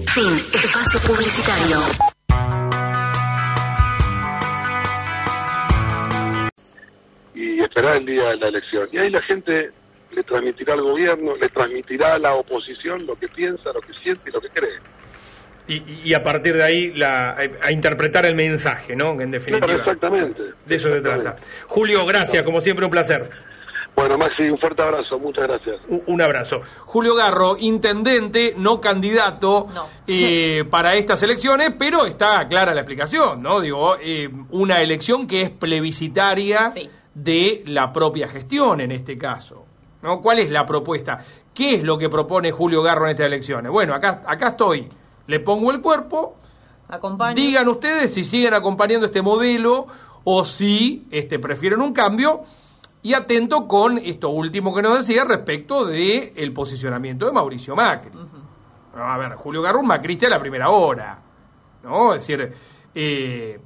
Fin. 0.08 0.34
Espacio 0.52 1.00
publicitario. 1.02 1.78
y 7.34 7.62
esperar 7.62 7.96
el 7.98 8.06
día 8.06 8.26
de 8.30 8.38
la 8.38 8.48
elección. 8.50 8.88
Y 8.92 8.98
ahí 9.00 9.10
la 9.10 9.22
gente 9.24 9.72
le 10.12 10.24
transmitirá 10.24 10.74
al 10.74 10.82
gobierno, 10.82 11.36
le 11.36 11.50
transmitirá 11.50 12.16
a 12.16 12.20
la 12.20 12.34
oposición 12.34 13.06
lo 13.06 13.16
que 13.16 13.28
piensa, 13.28 13.72
lo 13.74 13.82
que 13.82 13.94
siente 14.04 14.30
y 14.30 14.34
lo 14.34 14.42
que 14.42 14.50
cree. 14.50 14.80
Y, 15.68 16.10
y 16.10 16.14
a 16.14 16.24
partir 16.24 16.56
de 16.56 16.64
ahí 16.64 16.92
la, 16.94 17.38
a 17.62 17.72
interpretar 17.72 18.26
el 18.26 18.36
mensaje, 18.36 18.96
¿no? 18.96 19.20
En 19.22 19.32
definitiva. 19.32 19.68
Claro, 19.68 19.80
exactamente. 19.80 20.42
De 20.66 20.76
eso 20.76 20.90
se 20.90 21.02
trata. 21.02 21.38
Julio, 21.68 22.06
gracias, 22.06 22.44
como 22.44 22.60
siempre 22.60 22.86
un 22.86 22.92
placer. 22.92 23.30
Bueno, 23.96 24.18
Maxi, 24.18 24.50
un 24.50 24.58
fuerte 24.58 24.82
abrazo, 24.82 25.20
muchas 25.20 25.48
gracias. 25.48 25.78
Un, 25.88 26.02
un 26.08 26.22
abrazo. 26.22 26.62
Julio 26.86 27.14
Garro, 27.14 27.58
intendente, 27.60 28.54
no 28.58 28.80
candidato 28.80 29.68
eh, 30.08 30.64
para 30.70 30.96
estas 30.96 31.22
elecciones, 31.24 31.74
pero 31.78 32.06
está 32.06 32.48
clara 32.48 32.74
la 32.74 32.82
explicación, 32.82 33.42
¿no? 33.42 33.60
Digo, 33.60 33.98
eh, 34.02 34.30
una 34.52 34.82
elección 34.82 35.28
que 35.28 35.42
es 35.42 35.50
plebiscitaria 35.50 36.72
de 37.14 37.64
la 37.68 37.92
propia 37.92 38.28
gestión 38.28 38.80
en 38.80 38.92
este 38.92 39.18
caso. 39.18 39.66
¿No? 40.02 40.22
¿Cuál 40.22 40.40
es 40.40 40.50
la 40.50 40.66
propuesta? 40.66 41.20
¿Qué 41.54 41.76
es 41.76 41.84
lo 41.84 41.98
que 41.98 42.10
propone 42.10 42.52
Julio 42.52 42.82
Garro 42.82 43.06
en 43.06 43.12
estas 43.12 43.28
elecciones? 43.28 43.72
Bueno, 43.72 43.94
acá, 43.94 44.24
acá 44.26 44.50
estoy, 44.50 44.90
le 45.28 45.40
pongo 45.40 45.72
el 45.72 45.82
cuerpo, 45.82 46.36
Acompaño. 46.88 47.36
digan 47.36 47.68
ustedes 47.68 48.14
si 48.14 48.24
siguen 48.24 48.54
acompañando 48.54 49.06
este 49.06 49.22
modelo 49.22 49.88
o 50.24 50.46
si 50.46 51.08
este, 51.12 51.40
prefieren 51.40 51.82
un 51.82 51.94
cambio 51.94 52.42
y 53.04 53.14
atento 53.14 53.68
con 53.68 53.98
esto 53.98 54.30
último 54.30 54.74
que 54.74 54.82
nos 54.82 55.00
decía 55.00 55.24
respecto 55.24 55.86
de 55.86 56.34
el 56.36 56.54
posicionamiento 56.54 57.26
de 57.26 57.32
Mauricio 57.32 57.76
Macri. 57.76 58.12
A 58.94 59.18
ver, 59.18 59.34
Julio 59.36 59.62
Garro 59.62 59.80
un 59.80 59.88
macrista 59.88 60.26
de 60.28 60.32
la 60.32 60.40
primera 60.40 60.70
hora, 60.70 61.20
¿no? 61.84 62.14
Es 62.14 62.28
decir, 62.28 62.54
eh, 62.94 63.60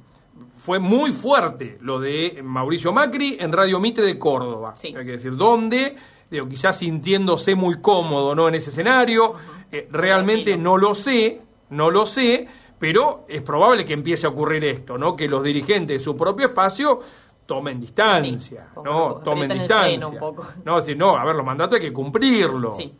fue 0.54 0.78
muy 0.78 1.12
fuerte 1.12 1.78
lo 1.80 1.98
de 1.98 2.40
Mauricio 2.42 2.92
Macri 2.92 3.36
en 3.38 3.52
Radio 3.52 3.80
Mitre 3.80 4.06
de 4.06 4.18
Córdoba. 4.18 4.74
Hay 4.82 4.92
que 4.92 5.04
decir, 5.04 5.36
donde 5.36 5.96
digo, 6.30 6.48
quizás 6.48 6.78
sintiéndose 6.78 7.54
muy 7.54 7.80
cómodo 7.80 8.34
¿no? 8.34 8.48
en 8.48 8.56
ese 8.56 8.70
escenario. 8.70 9.34
Eh, 9.70 9.88
realmente 9.90 10.56
no 10.56 10.76
lo 10.76 10.94
sé, 10.94 11.40
no 11.70 11.90
lo 11.90 12.06
sé, 12.06 12.46
pero 12.78 13.24
es 13.28 13.42
probable 13.42 13.84
que 13.84 13.92
empiece 13.92 14.26
a 14.26 14.30
ocurrir 14.30 14.64
esto, 14.64 14.98
¿no? 14.98 15.16
Que 15.16 15.28
los 15.28 15.42
dirigentes 15.42 15.98
de 15.98 16.04
su 16.04 16.16
propio 16.16 16.48
espacio 16.48 17.00
tomen 17.46 17.80
distancia, 17.80 18.68
¿no? 18.84 19.16
Tomen 19.16 19.48
distancia. 19.48 19.78
freno 19.78 20.08
un 20.08 20.18
poco. 20.18 20.46
No, 20.64 20.80
si 20.82 20.94
no, 20.94 21.16
a 21.16 21.24
ver, 21.24 21.36
los 21.36 21.46
mandatos 21.46 21.78
hay 21.78 21.86
que 21.86 21.92
cumplirlos. 21.92 22.76
Sí. 22.76 22.92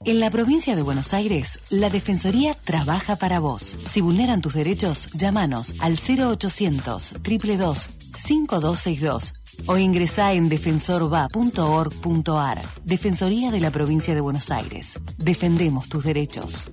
En 0.04 0.18
la 0.18 0.30
provincia 0.30 0.74
de 0.74 0.82
Buenos 0.82 1.14
Aires, 1.14 1.60
la 1.70 1.88
Defensoría 1.88 2.54
trabaja 2.54 3.14
para 3.14 3.38
vos. 3.38 3.76
Si 3.88 4.00
vulneran 4.00 4.40
tus 4.40 4.54
derechos, 4.54 5.06
llámanos 5.12 5.76
al 5.78 5.92
0800 5.92 7.12
222 7.22 7.88
5262 8.16 9.34
o 9.66 9.78
ingresá 9.78 10.32
en 10.32 10.48
defensorva.org.ar. 10.48 12.62
Defensoría 12.84 13.52
de 13.52 13.60
la 13.60 13.70
provincia 13.70 14.12
de 14.14 14.20
Buenos 14.20 14.50
Aires. 14.50 14.98
Defendemos 15.18 15.88
tus 15.88 16.02
derechos. 16.02 16.72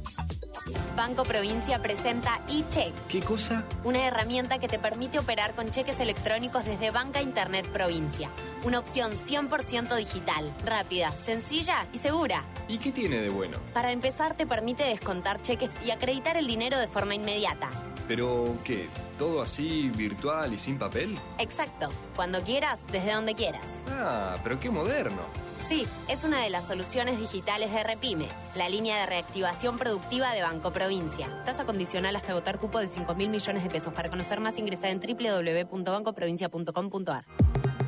Banco 0.95 1.24
Provincia 1.24 1.82
presenta 1.82 2.41
eCheck, 2.49 2.93
¿Qué 3.07 3.20
cosa? 3.22 3.63
una 3.84 4.05
herramienta 4.05 4.59
que 4.59 4.67
te 4.67 4.80
permite 4.80 5.20
operar 5.20 5.55
con 5.55 5.72
cheques 5.72 5.99
electrónicos 5.99 6.65
desde 6.65 6.91
Banca 6.91 7.22
Internet 7.22 7.67
Provincia. 7.72 8.30
Una 8.63 8.80
opción 8.80 9.13
100% 9.13 9.95
digital, 9.95 10.53
rápida, 10.65 11.17
sencilla 11.17 11.88
y 11.93 11.99
segura. 11.99 12.43
¿Y 12.67 12.78
qué 12.78 12.91
tiene 12.91 13.22
de 13.22 13.30
bueno? 13.30 13.57
Para 13.74 13.91
empezar, 13.91 14.36
te 14.36 14.45
permite 14.45 14.84
descontar 14.84 15.41
cheques 15.41 15.72
y 15.86 15.91
acreditar 15.91 16.36
el 16.38 16.47
dinero 16.47 16.78
de 16.78 16.88
forma 16.88 17.15
inmediata. 17.15 17.70
¿Pero 18.07 18.57
qué? 18.63 18.89
¿Todo 19.17 19.41
así 19.41 19.89
virtual 19.89 20.53
y 20.53 20.57
sin 20.57 20.78
papel? 20.80 21.17
Exacto, 21.38 21.89
cuando 22.15 22.41
quieras, 22.41 22.82
desde 22.91 23.13
donde 23.13 23.36
quieras. 23.36 23.70
Ah, 23.88 24.36
pero 24.43 24.59
qué 24.59 24.70
moderno. 24.70 25.22
Sí, 25.70 25.88
es 26.07 26.24
una 26.24 26.41
de 26.41 26.49
las 26.49 26.65
soluciones 26.65 27.20
digitales 27.20 27.72
de 27.72 27.84
Repime, 27.84 28.26
la 28.55 28.67
línea 28.70 29.01
de 29.01 29.05
reactivación 29.05 29.78
productiva 29.78 30.34
de 30.34 30.41
Banco 30.41 30.74
Provincia. 30.74 31.43
Tasa 31.45 31.63
condicional 31.63 32.15
hasta 32.15 32.32
agotar 32.32 32.57
cupo 32.57 32.80
de 32.80 32.88
5 32.88 33.13
mil 33.13 33.30
millones 33.30 33.63
de 33.63 33.70
pesos. 33.70 33.93
Para 33.93 34.09
conocer 34.09 34.39
más, 34.39 34.57
ingresa 34.57 34.89
en 34.89 34.99
www.bancoprovincia.com.ar. 34.99 37.26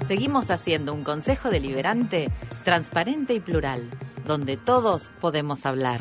Seguimos 0.07 0.51
haciendo 0.51 0.93
un 0.93 1.03
consejo 1.03 1.49
deliberante 1.49 2.29
transparente 2.63 3.33
y 3.33 3.39
plural, 3.39 3.89
donde 4.27 4.57
todos 4.57 5.09
podemos 5.19 5.65
hablar, 5.65 5.99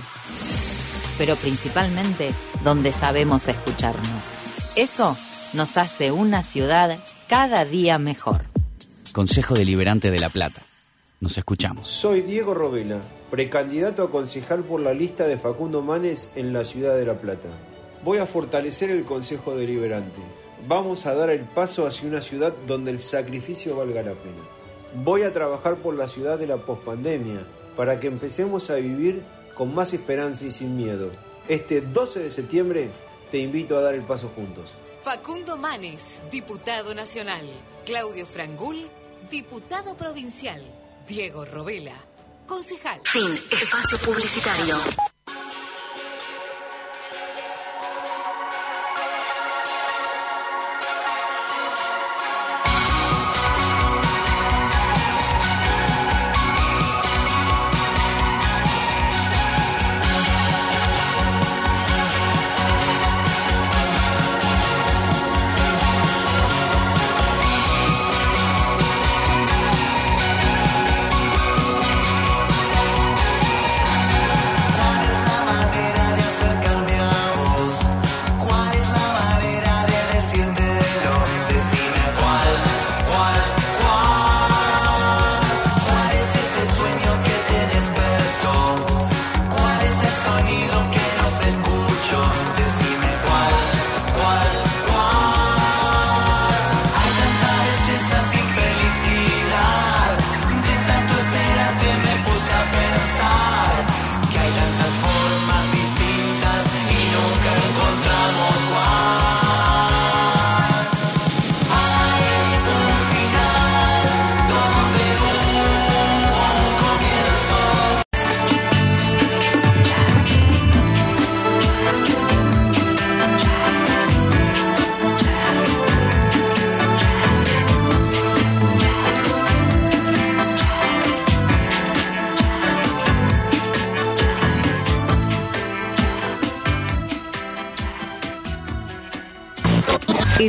pero 1.16 1.35
principalmente 1.37 2.35
donde 2.62 2.93
sabemos 2.93 3.49
escucharnos. 3.49 4.24
Eso 4.76 5.16
nos 5.55 5.78
hace 5.78 6.12
una 6.12 6.43
ciudad 6.43 6.99
cada 7.26 7.64
día 7.64 7.99
mejor. 7.99 8.45
Consejo 9.14 9.55
Deliberante 9.55 10.11
de 10.11 10.18
La 10.18 10.28
Plata. 10.28 10.61
Nos 11.21 11.37
escuchamos. 11.37 11.87
Soy 11.87 12.23
Diego 12.23 12.55
Robela, 12.55 13.03
precandidato 13.31 14.03
a 14.03 14.11
concejal 14.11 14.64
por 14.64 14.81
la 14.81 14.95
lista 14.95 15.29
de 15.29 15.37
Facundo 15.37 15.83
Manes 15.83 16.33
en 16.35 16.55
la 16.55 16.64
ciudad 16.64 16.97
de 16.97 17.05
La 17.05 17.21
Plata. 17.21 17.49
Voy 18.03 18.16
a 18.16 18.27
fortalecer 18.27 18.91
el 18.91 19.05
Consejo 19.05 19.55
Deliberante. 19.55 20.23
Vamos 20.66 21.05
a 21.05 21.14
dar 21.14 21.29
el 21.29 21.45
paso 21.45 21.87
hacia 21.87 22.09
una 22.09 22.23
ciudad 22.23 22.55
donde 22.66 22.91
el 22.91 23.03
sacrificio 23.03 23.77
valga 23.77 24.01
la 24.01 24.14
pena. 24.14 24.43
Voy 25.05 25.23
a 25.25 25.33
trabajar 25.33 25.77
por 25.77 25.95
la 25.95 26.09
ciudad 26.09 26.39
de 26.39 26.47
la 26.47 26.57
pospandemia 26.57 27.47
para 27.77 28.01
que 28.01 28.07
empecemos 28.07 28.71
a 28.71 28.77
vivir 28.77 29.23
con 29.55 29.75
más 29.75 29.93
esperanza 29.93 30.47
y 30.47 30.51
sin 30.51 30.75
miedo. 30.75 31.11
Este 31.49 31.83
12 31.83 32.21
de 32.21 32.31
septiembre 32.31 32.89
te 33.31 33.41
invito 33.41 33.77
a 33.77 33.83
dar 33.83 33.93
el 33.93 34.05
paso 34.05 34.31
juntos. 34.35 34.73
Facundo 35.03 35.59
Manes, 35.59 36.23
diputado 36.31 36.95
nacional. 36.95 37.45
Claudio 37.85 38.25
Frangul, 38.25 38.89
diputado 39.31 39.99
provincial. 39.99 40.62
Diego 41.11 41.44
Robela, 41.44 41.96
concejal. 42.46 43.00
Fin. 43.02 43.32
Espacio 43.50 43.98
Publicitario. 43.98 44.76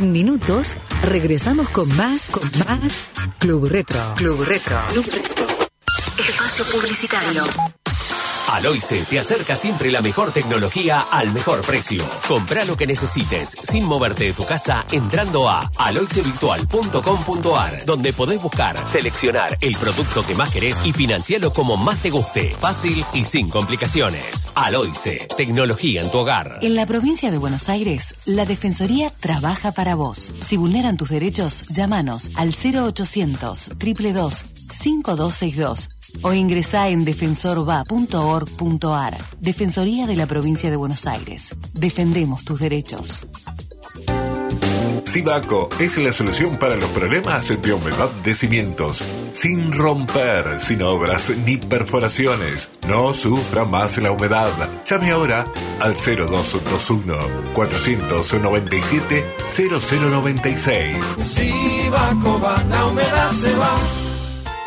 En 0.01 0.11
minutos 0.11 0.77
regresamos 1.03 1.69
con 1.69 1.87
más, 1.95 2.27
con 2.29 2.41
más 2.67 3.05
Club 3.37 3.67
Retro. 3.67 3.99
Club 4.17 4.43
Retro. 4.43 4.79
Espacio 6.17 6.65
Publicitario. 6.73 7.70
Aloice 8.51 9.05
te 9.09 9.17
acerca 9.17 9.55
siempre 9.55 9.89
la 9.91 10.01
mejor 10.01 10.33
tecnología 10.33 10.99
al 11.09 11.31
mejor 11.31 11.61
precio. 11.61 12.03
Compra 12.27 12.65
lo 12.65 12.75
que 12.75 12.85
necesites 12.85 13.55
sin 13.63 13.85
moverte 13.85 14.25
de 14.25 14.33
tu 14.33 14.43
casa 14.43 14.85
entrando 14.91 15.49
a 15.49 15.71
aloicevirtual.com.ar, 15.77 17.85
donde 17.85 18.11
podés 18.11 18.41
buscar, 18.41 18.77
seleccionar 18.89 19.57
el 19.61 19.77
producto 19.77 20.21
que 20.23 20.35
más 20.35 20.49
querés 20.49 20.85
y 20.85 20.91
financiarlo 20.91 21.53
como 21.53 21.77
más 21.77 22.01
te 22.01 22.09
guste. 22.09 22.53
Fácil 22.59 23.05
y 23.13 23.23
sin 23.23 23.49
complicaciones. 23.49 24.49
Aloice, 24.53 25.29
tecnología 25.37 26.01
en 26.01 26.11
tu 26.11 26.17
hogar. 26.17 26.59
En 26.61 26.75
la 26.75 26.85
provincia 26.85 27.31
de 27.31 27.37
Buenos 27.37 27.69
Aires, 27.69 28.15
la 28.25 28.45
Defensoría 28.45 29.13
trabaja 29.17 29.71
para 29.71 29.95
vos. 29.95 30.29
Si 30.45 30.57
vulneran 30.57 30.97
tus 30.97 31.07
derechos, 31.07 31.63
llámanos 31.69 32.29
al 32.35 32.49
0800 32.49 33.71
322 33.77 34.43
5262 34.71 35.89
o 36.21 36.33
ingresá 36.33 36.89
en 36.89 37.05
defensorva.org.ar. 37.05 39.17
Defensoría 39.39 40.07
de 40.07 40.15
la 40.15 40.25
Provincia 40.25 40.69
de 40.69 40.77
Buenos 40.77 41.07
Aires. 41.07 41.55
Defendemos 41.73 42.43
tus 42.43 42.59
derechos. 42.59 43.27
Sibaco 45.11 45.67
es 45.77 45.97
la 45.97 46.13
solución 46.13 46.55
para 46.55 46.77
los 46.77 46.89
problemas 46.91 47.49
de 47.49 47.73
humedad 47.73 48.09
de 48.23 48.33
cimientos. 48.33 49.03
Sin 49.33 49.73
romper, 49.73 50.61
sin 50.61 50.81
obras 50.81 51.33
ni 51.45 51.57
perforaciones. 51.57 52.69
No 52.87 53.13
sufra 53.13 53.65
más 53.65 53.97
la 53.97 54.11
humedad. 54.11 54.47
Llame 54.89 55.11
ahora 55.11 55.45
al 55.81 55.95
0221 55.95 57.17
497 57.53 59.25
0096. 59.49 60.97
Sibaco 61.17 62.39
va, 62.39 62.63
la 62.69 62.85
humedad 62.85 63.31
se 63.31 63.53
va. 63.57 64.00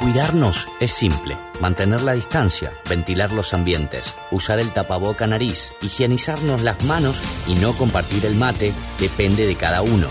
Cuidarnos 0.04 0.68
es 0.80 0.92
simple. 0.92 1.38
Mantener 1.60 2.02
la 2.02 2.12
distancia, 2.12 2.74
ventilar 2.90 3.32
los 3.32 3.54
ambientes, 3.54 4.14
usar 4.30 4.60
el 4.60 4.70
tapaboca 4.70 5.26
nariz, 5.26 5.72
higienizarnos 5.80 6.60
las 6.60 6.84
manos 6.84 7.22
y 7.48 7.54
no 7.54 7.72
compartir 7.72 8.26
el 8.26 8.34
mate 8.34 8.74
depende 9.00 9.46
de 9.46 9.56
cada 9.56 9.80
uno. 9.80 10.06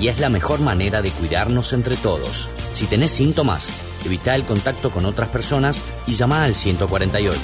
Y 0.00 0.08
es 0.08 0.20
la 0.20 0.28
mejor 0.28 0.60
manera 0.60 1.00
de 1.00 1.08
cuidarnos 1.08 1.72
entre 1.72 1.96
todos. 1.96 2.50
Si 2.74 2.84
tenés 2.84 3.10
síntomas, 3.10 3.70
evita 4.04 4.34
el 4.34 4.44
contacto 4.44 4.90
con 4.90 5.06
otras 5.06 5.30
personas 5.30 5.80
y 6.06 6.12
llama 6.12 6.44
al 6.44 6.54
148. 6.54 7.40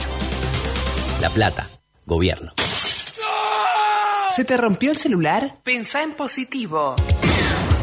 La 1.23 1.31
Plata, 1.31 1.71
Gobierno. 2.05 2.53
¿Se 4.37 4.45
te 4.45 4.59
rompió 4.59 4.91
el 4.91 4.99
celular? 4.99 5.57
Pensá 5.65 6.03
en 6.03 6.13
positivo. 6.13 6.97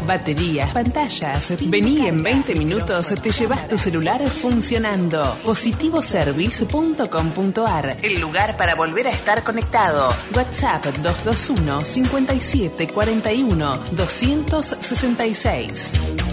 Baterías, 0.06 0.72
pantallas. 0.72 1.52
Vení 1.66 2.06
en 2.06 2.22
20 2.22 2.54
minutos, 2.54 3.12
te 3.22 3.30
llevas 3.30 3.68
tu 3.68 3.76
celular 3.78 4.26
funcionando. 4.28 5.36
Positivoservice.com.ar, 5.44 7.96
el 8.02 8.20
lugar 8.20 8.56
para 8.56 8.74
volver 8.74 9.08
a 9.08 9.10
estar 9.10 9.44
conectado. 9.44 10.14
WhatsApp 10.34 10.86
221 10.86 11.84
57 11.84 12.88
41 12.88 13.78
266. 13.92 16.31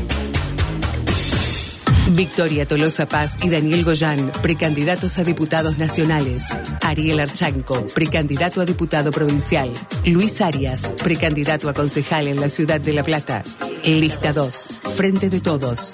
Victoria 2.11 2.67
Tolosa 2.67 3.07
Paz 3.07 3.37
y 3.43 3.49
Daniel 3.49 3.83
Goyán, 3.83 4.31
precandidatos 4.41 5.17
a 5.17 5.23
diputados 5.23 5.77
nacionales. 5.77 6.45
Ariel 6.81 7.19
Archanco, 7.19 7.85
precandidato 7.93 8.61
a 8.61 8.65
diputado 8.65 9.11
provincial. 9.11 9.71
Luis 10.05 10.41
Arias, 10.41 10.93
precandidato 11.03 11.69
a 11.69 11.73
concejal 11.73 12.27
en 12.27 12.39
la 12.39 12.49
ciudad 12.49 12.81
de 12.81 12.93
La 12.93 13.03
Plata. 13.03 13.43
Lista 13.83 14.33
2, 14.33 14.67
Frente 14.95 15.29
de 15.29 15.41
Todos. 15.41 15.91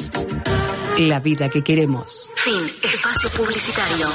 La 0.97 1.19
vida 1.19 1.49
que 1.49 1.61
queremos. 1.61 2.29
Fin. 2.35 2.61
Espacio 2.81 3.29
publicitario. 3.31 4.07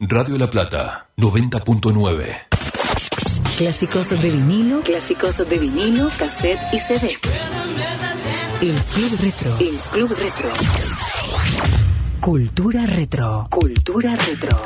Radio 0.00 0.36
La 0.36 0.50
Plata, 0.50 1.08
90.9. 1.16 2.36
Clásicos 3.56 4.10
de 4.10 4.16
vinilo, 4.30 4.82
clásicos 4.82 5.48
de 5.48 5.58
vinilo, 5.58 6.10
cassette 6.18 6.60
y 6.72 6.78
CD. 6.78 7.16
El 8.60 8.74
Club 8.74 9.18
Retro. 9.22 9.56
El 9.58 9.76
Club 9.92 10.10
Retro. 10.18 11.05
Cultura 12.26 12.82
Retro. 12.86 13.46
Cultura 13.48 14.16
Retro. 14.16 14.56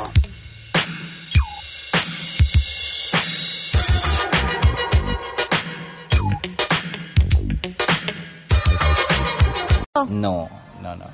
No, 10.09 10.49
no, 10.81 10.95
no. 10.95 11.05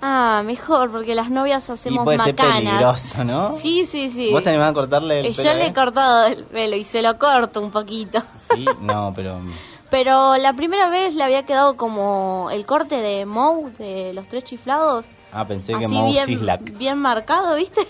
Ah, 0.00 0.42
mejor, 0.44 0.90
porque 0.90 1.14
las 1.14 1.30
novias 1.30 1.68
Y 1.68 1.72
hacemos 1.72 2.04
puede 2.04 2.18
ser 2.18 2.34
macanas. 2.34 2.56
peligroso, 2.64 3.24
¿no? 3.24 3.56
Sí, 3.56 3.86
sí, 3.86 4.10
sí. 4.10 4.32
¿Vos 4.32 4.42
te 4.42 4.50
animás 4.50 4.70
a 4.70 4.74
cortarle 4.74 5.20
el 5.20 5.26
Eh, 5.26 5.32
pelo? 5.36 5.48
Yo 5.48 5.54
le 5.54 5.64
he 5.64 5.68
él? 5.68 5.74
cortado 5.74 6.26
el 6.26 6.44
pelo 6.46 6.76
y 6.76 6.84
se 6.84 7.02
lo 7.02 7.18
corto 7.18 7.60
un 7.60 7.70
poquito. 7.70 8.20
Sí, 8.54 8.66
no, 8.80 9.12
pero... 9.14 9.38
Pero 9.90 10.36
la 10.38 10.54
primera 10.54 10.88
vez 10.88 11.14
le 11.14 11.22
había 11.22 11.44
quedado 11.44 11.76
como 11.76 12.48
el 12.50 12.64
corte 12.64 12.96
de 12.96 13.26
Moe 13.26 13.70
de 13.78 14.12
los 14.14 14.26
tres 14.26 14.44
chiflados. 14.44 15.04
Ah, 15.32 15.44
pensé 15.46 15.72
que 15.78 15.84
así 15.86 15.94
Moe 15.94 16.10
bien, 16.10 16.26
Sislak. 16.26 16.60
bien 16.76 16.98
marcado, 16.98 17.56
¿viste? 17.56 17.80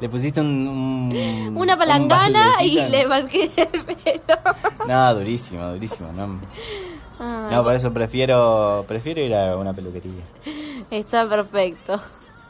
Le 0.00 0.08
pusiste 0.08 0.40
un... 0.40 0.66
un- 0.68 1.56
Una 1.56 1.74
un 1.74 1.78
palangana 1.78 2.62
y 2.64 2.74
le 2.74 3.06
marqué 3.06 3.50
el 3.56 3.84
pelo. 3.84 4.38
No, 4.88 5.14
durísimo, 5.14 5.66
durísimo. 5.70 6.10
No, 6.12 6.40
Ah, 7.20 7.48
no, 7.48 7.62
por 7.62 7.74
eso 7.74 7.92
prefiero 7.92 8.84
prefiero 8.88 9.20
ir 9.22 9.32
a 9.36 9.56
una 9.56 9.72
peluquería. 9.72 10.24
Está 10.90 11.28
perfecto. 11.28 12.02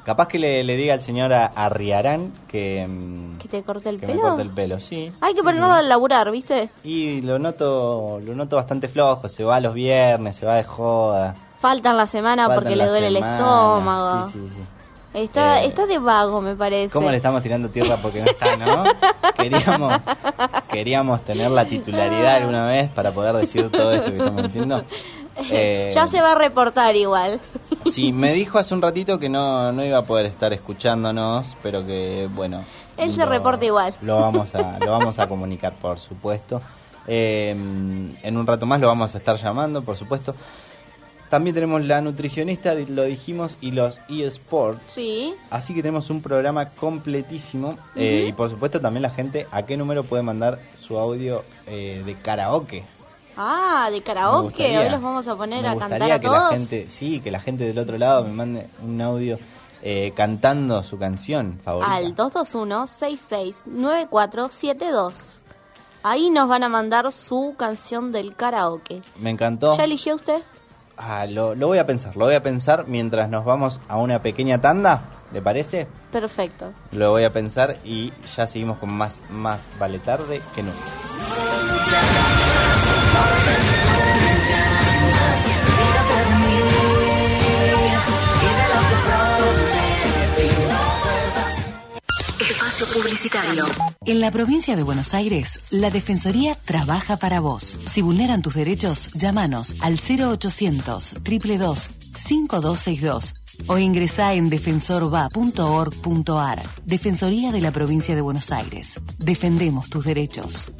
Capaz 0.05 0.27
que 0.29 0.39
le, 0.39 0.65
le 0.65 0.77
diga 0.77 0.95
al 0.95 1.03
señor 1.03 1.33
Arriarán 1.35 2.33
que, 2.49 2.87
mm, 2.89 3.39
¿Que 3.39 3.49
te 3.49 3.63
corte 3.63 3.91
el 3.91 4.01
que 4.01 4.07
pelo? 4.07 4.23
me 4.23 4.29
corte 4.29 4.43
el 4.43 4.51
pelo, 4.51 4.81
sí. 4.81 5.13
Hay 5.21 5.35
que 5.35 5.43
ponerlo 5.43 5.71
a 5.73 5.83
laburar, 5.83 6.31
¿viste? 6.31 6.71
Y 6.83 7.21
lo 7.21 7.39
noto 7.39 8.21
lo 8.25 8.35
noto 8.35 8.57
bastante 8.57 8.89
flojo, 8.89 9.29
se 9.29 9.45
va 9.45 9.61
los 9.61 9.75
viernes, 9.75 10.37
se 10.37 10.47
va 10.47 10.57
de 10.57 10.65
joda. 10.65 11.35
Faltan 11.65 11.97
la 11.97 12.07
semana 12.07 12.43
faltan 12.47 12.63
porque 12.63 12.77
la 12.77 12.85
le 12.85 12.91
duele 12.91 13.07
el 13.07 13.15
semana. 13.15 13.37
estómago. 13.37 14.27
Sí, 14.27 14.33
sí, 14.35 14.49
sí. 14.55 15.19
Está, 15.19 15.63
Eh, 15.63 15.67
está 15.69 15.87
de 15.87 15.99
vago, 15.99 16.43
me 16.43 16.55
parece. 16.55 16.93
¿Cómo 16.93 17.09
le 17.11 17.17
estamos 17.17 17.43
tirando 17.43 17.71
tierra 17.71 17.97
porque 18.03 18.21
no 18.21 18.27
está, 18.27 18.55
no? 18.59 18.85
Queríamos, 19.39 19.95
queríamos 20.71 21.25
tener 21.25 21.51
la 21.51 21.65
titularidad 21.65 22.37
alguna 22.37 22.67
vez 22.67 22.91
para 22.91 23.13
poder 23.13 23.35
decir 23.37 23.71
todo 23.71 23.93
esto 23.93 24.11
que 24.11 24.19
estamos 24.19 24.43
diciendo. 24.43 24.85
Eh, 25.37 25.91
ya 25.95 26.07
se 26.07 26.21
va 26.21 26.33
a 26.33 26.35
reportar 26.35 26.95
igual. 26.97 27.41
Sí, 27.91 28.13
me 28.13 28.33
dijo 28.33 28.59
hace 28.59 28.75
un 28.75 28.83
ratito 28.83 29.19
que 29.19 29.29
no, 29.29 29.71
no 29.71 29.85
iba 29.85 29.99
a 29.99 30.03
poder 30.05 30.27
estar 30.27 30.53
escuchándonos, 30.53 31.47
pero 31.63 31.85
que, 31.87 32.29
bueno... 32.35 32.65
Él 32.97 33.13
se 33.13 33.25
reporta 33.25 33.65
igual. 33.65 33.95
Lo 34.01 34.17
vamos 34.21 34.55
a, 34.55 34.79
lo 34.81 34.91
vamos 34.91 35.19
a 35.19 35.29
comunicar, 35.29 35.75
por 35.75 35.99
supuesto. 35.99 36.61
Eh, 37.07 37.51
en 37.51 38.37
un 38.37 38.47
rato 38.47 38.65
más 38.67 38.81
lo 38.81 38.87
vamos 38.89 39.15
a 39.15 39.19
estar 39.19 39.37
llamando, 39.37 39.83
por 39.83 39.97
supuesto. 39.97 40.35
También 41.31 41.55
tenemos 41.55 41.85
la 41.85 42.01
nutricionista, 42.01 42.75
lo 42.75 43.03
dijimos, 43.05 43.57
y 43.61 43.73
los 43.73 43.99
eSports. 44.09 44.81
Sí. 44.87 45.35
Así 45.51 45.75
que 45.75 45.83
tenemos 45.83 46.09
un 46.11 46.23
programa 46.23 46.67
completísimo. 46.71 47.77
eh, 47.97 48.27
y 48.29 48.33
por 48.33 48.51
supuesto 48.51 48.81
también 48.81 49.03
la 49.03 49.11
gente, 49.11 49.47
¿a 49.51 49.63
qué 49.65 49.77
número 49.77 50.05
puede 50.05 50.23
mandar 50.23 50.61
su 50.77 50.97
audio 50.99 51.45
eh, 51.67 52.03
de 52.07 52.15
karaoke? 52.15 52.85
Ah, 53.37 53.89
de 53.91 54.01
karaoke. 54.01 54.45
gustaría- 54.49 54.81
Hoy 54.83 54.91
los 54.91 55.03
vamos 55.03 55.27
a 55.27 55.35
poner 55.35 55.67
a 55.67 55.77
cantar 55.77 56.03
a 56.13 56.21
que 56.21 56.27
todos. 56.29 56.51
la 56.53 56.57
gente, 56.57 56.89
sí, 56.89 57.21
que 57.21 57.33
la 57.33 57.41
gente 57.41 57.65
del 57.65 57.79
otro 57.81 57.99
lado 57.99 58.23
me 58.25 58.31
mande 58.33 58.69
un 58.83 59.01
audio 59.01 59.39
eh, 59.83 60.13
cantando 60.15 60.83
su 60.85 60.99
canción 60.99 61.59
favorita. 61.65 61.95
Al 61.95 62.15
221-669472. 64.13 65.15
Ahí 66.03 66.29
nos 66.31 66.49
van 66.49 66.63
a 66.63 66.69
mandar 66.69 67.11
su 67.13 67.55
canción 67.57 68.13
del 68.13 68.35
karaoke. 68.37 69.01
Me 69.19 69.31
encantó. 69.31 69.77
¿Ya 69.77 69.85
eligió 69.85 70.17
usted? 70.17 70.43
Ah, 70.97 71.27
lo, 71.27 71.55
lo 71.55 71.67
voy 71.67 71.79
a 71.79 71.87
pensar, 71.87 72.17
lo 72.17 72.27
voy 72.27 72.35
a 72.35 72.43
pensar 72.43 72.87
mientras 72.87 73.29
nos 73.29 73.45
vamos 73.45 73.81
a 73.89 73.97
una 73.97 74.23
pequeña 74.23 74.61
tanda, 74.61 75.03
¿le 75.33 75.43
parece? 75.43 75.89
Perfecto. 76.13 76.73
Lo 76.93 77.11
voy 77.11 77.25
a 77.25 77.33
pensar 77.33 77.77
y 77.85 78.13
ya 78.37 78.47
seguimos 78.47 78.79
con 78.79 78.91
más, 78.91 79.21
más 79.31 79.71
vale 79.79 79.99
tarde 79.99 80.41
que 80.55 80.63
nunca. 80.63 80.79
Publicitario. 92.95 93.67
En 94.07 94.21
la 94.21 94.31
provincia 94.31 94.77
de 94.77 94.85
Buenos 94.85 95.15
Aires, 95.15 95.59
la 95.71 95.91
Defensoría 95.91 96.55
trabaja 96.55 97.17
para 97.17 97.41
vos. 97.41 97.77
Si 97.91 98.03
vulneran 98.03 98.41
tus 98.41 98.55
derechos, 98.55 99.09
llámanos 99.15 99.75
al 99.81 99.99
0800 99.99 101.17
322 101.25 101.91
5262 102.17 103.35
o 103.67 103.79
ingresá 103.79 104.35
en 104.35 104.49
defensorva.org.ar. 104.49 106.63
Defensoría 106.85 107.51
de 107.51 107.61
la 107.61 107.73
provincia 107.73 108.15
de 108.15 108.21
Buenos 108.21 108.53
Aires. 108.53 109.01
Defendemos 109.19 109.91
tus 109.91 110.05
derechos. 110.05 110.71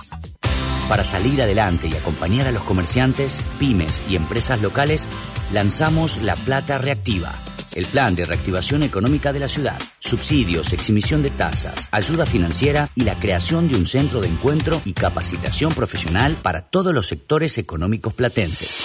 Para 0.89 1.03
salir 1.03 1.43
adelante 1.43 1.89
y 1.89 1.97
acompañar 1.97 2.47
a 2.47 2.53
los 2.53 2.63
comerciantes, 2.63 3.41
pymes 3.59 4.05
y 4.09 4.15
empresas 4.17 4.61
locales, 4.61 5.09
lanzamos 5.53 6.23
La 6.23 6.37
Plata 6.37 6.79
Reactiva, 6.79 7.33
el 7.75 7.87
plan 7.87 8.15
de 8.15 8.27
reactivación 8.27 8.83
económica 8.83 9.33
de 9.33 9.41
la 9.41 9.49
ciudad. 9.49 9.79
subsidios, 9.99 10.73
exhibición 10.73 11.23
de 11.23 11.31
tasas, 11.31 11.89
ayuda 11.91 12.27
financiera 12.27 12.91
y 12.95 13.05
la 13.05 13.19
creación 13.19 13.69
de 13.69 13.77
un 13.77 13.87
centro 13.87 14.21
de 14.21 14.29
encuentro 14.29 14.83
y 14.85 14.93
capacitación 14.93 15.73
profesional 15.75 16.37
para 16.43 16.61
todos 16.63 16.93
los 16.95 17.07
sectores 17.07 17.57
económicos 17.59 18.13
platenses. 18.15 18.85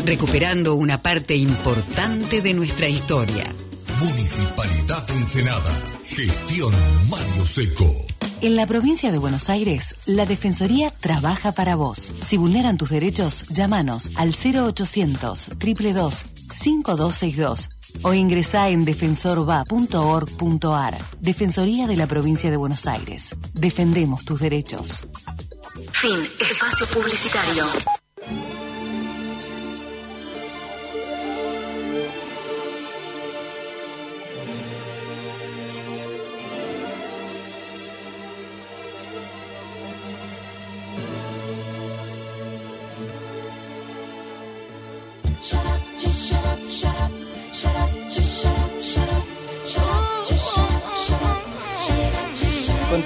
recuperando 0.05 0.75
una 0.75 1.01
parte 1.01 1.37
importante 1.37 2.43
de 2.43 2.53
nuestra 2.53 2.87
historia. 2.87 3.51
Municipalidad 3.99 5.11
Ensenada. 5.11 5.73
Gestión 6.05 6.75
Mario 7.09 7.47
Seco. 7.47 8.20
En 8.43 8.57
la 8.57 8.67
provincia 8.67 9.13
de 9.13 9.19
Buenos 9.19 9.51
Aires, 9.51 9.95
la 10.07 10.25
Defensoría 10.25 10.91
trabaja 10.91 11.53
para 11.53 11.77
vos. 11.77 12.11
Si 12.25 12.39
vulneran 12.39 12.79
tus 12.79 12.89
derechos, 12.89 13.47
llámanos 13.49 14.11
al 14.17 14.31
0800 14.31 15.51
222 15.59 16.25
5262 16.51 17.69
o 18.03 18.15
ingresá 18.15 18.71
en 18.71 18.87
defensorva.org.ar. 18.87 20.97
Defensoría 21.21 21.87
de 21.87 21.97
la 21.97 22.07
provincia 22.07 22.51
de 22.51 22.57
Buenos 22.57 22.87
Aires. 22.87 23.37
Defendemos 23.53 24.25
tus 24.25 24.41
derechos. 24.41 25.07
Fin. 25.93 26.27
Espacio 26.41 26.87
publicitario. 26.87 27.67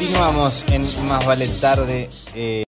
Continuamos 0.04 0.64
en 0.68 1.06
Más 1.06 1.24
Vale 1.24 1.48
Tarde. 1.48 2.10
eh, 2.34 2.64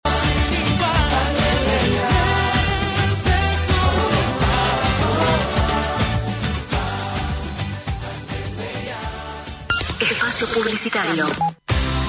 Espacio 10.00 10.48
publicitario. 10.48 11.26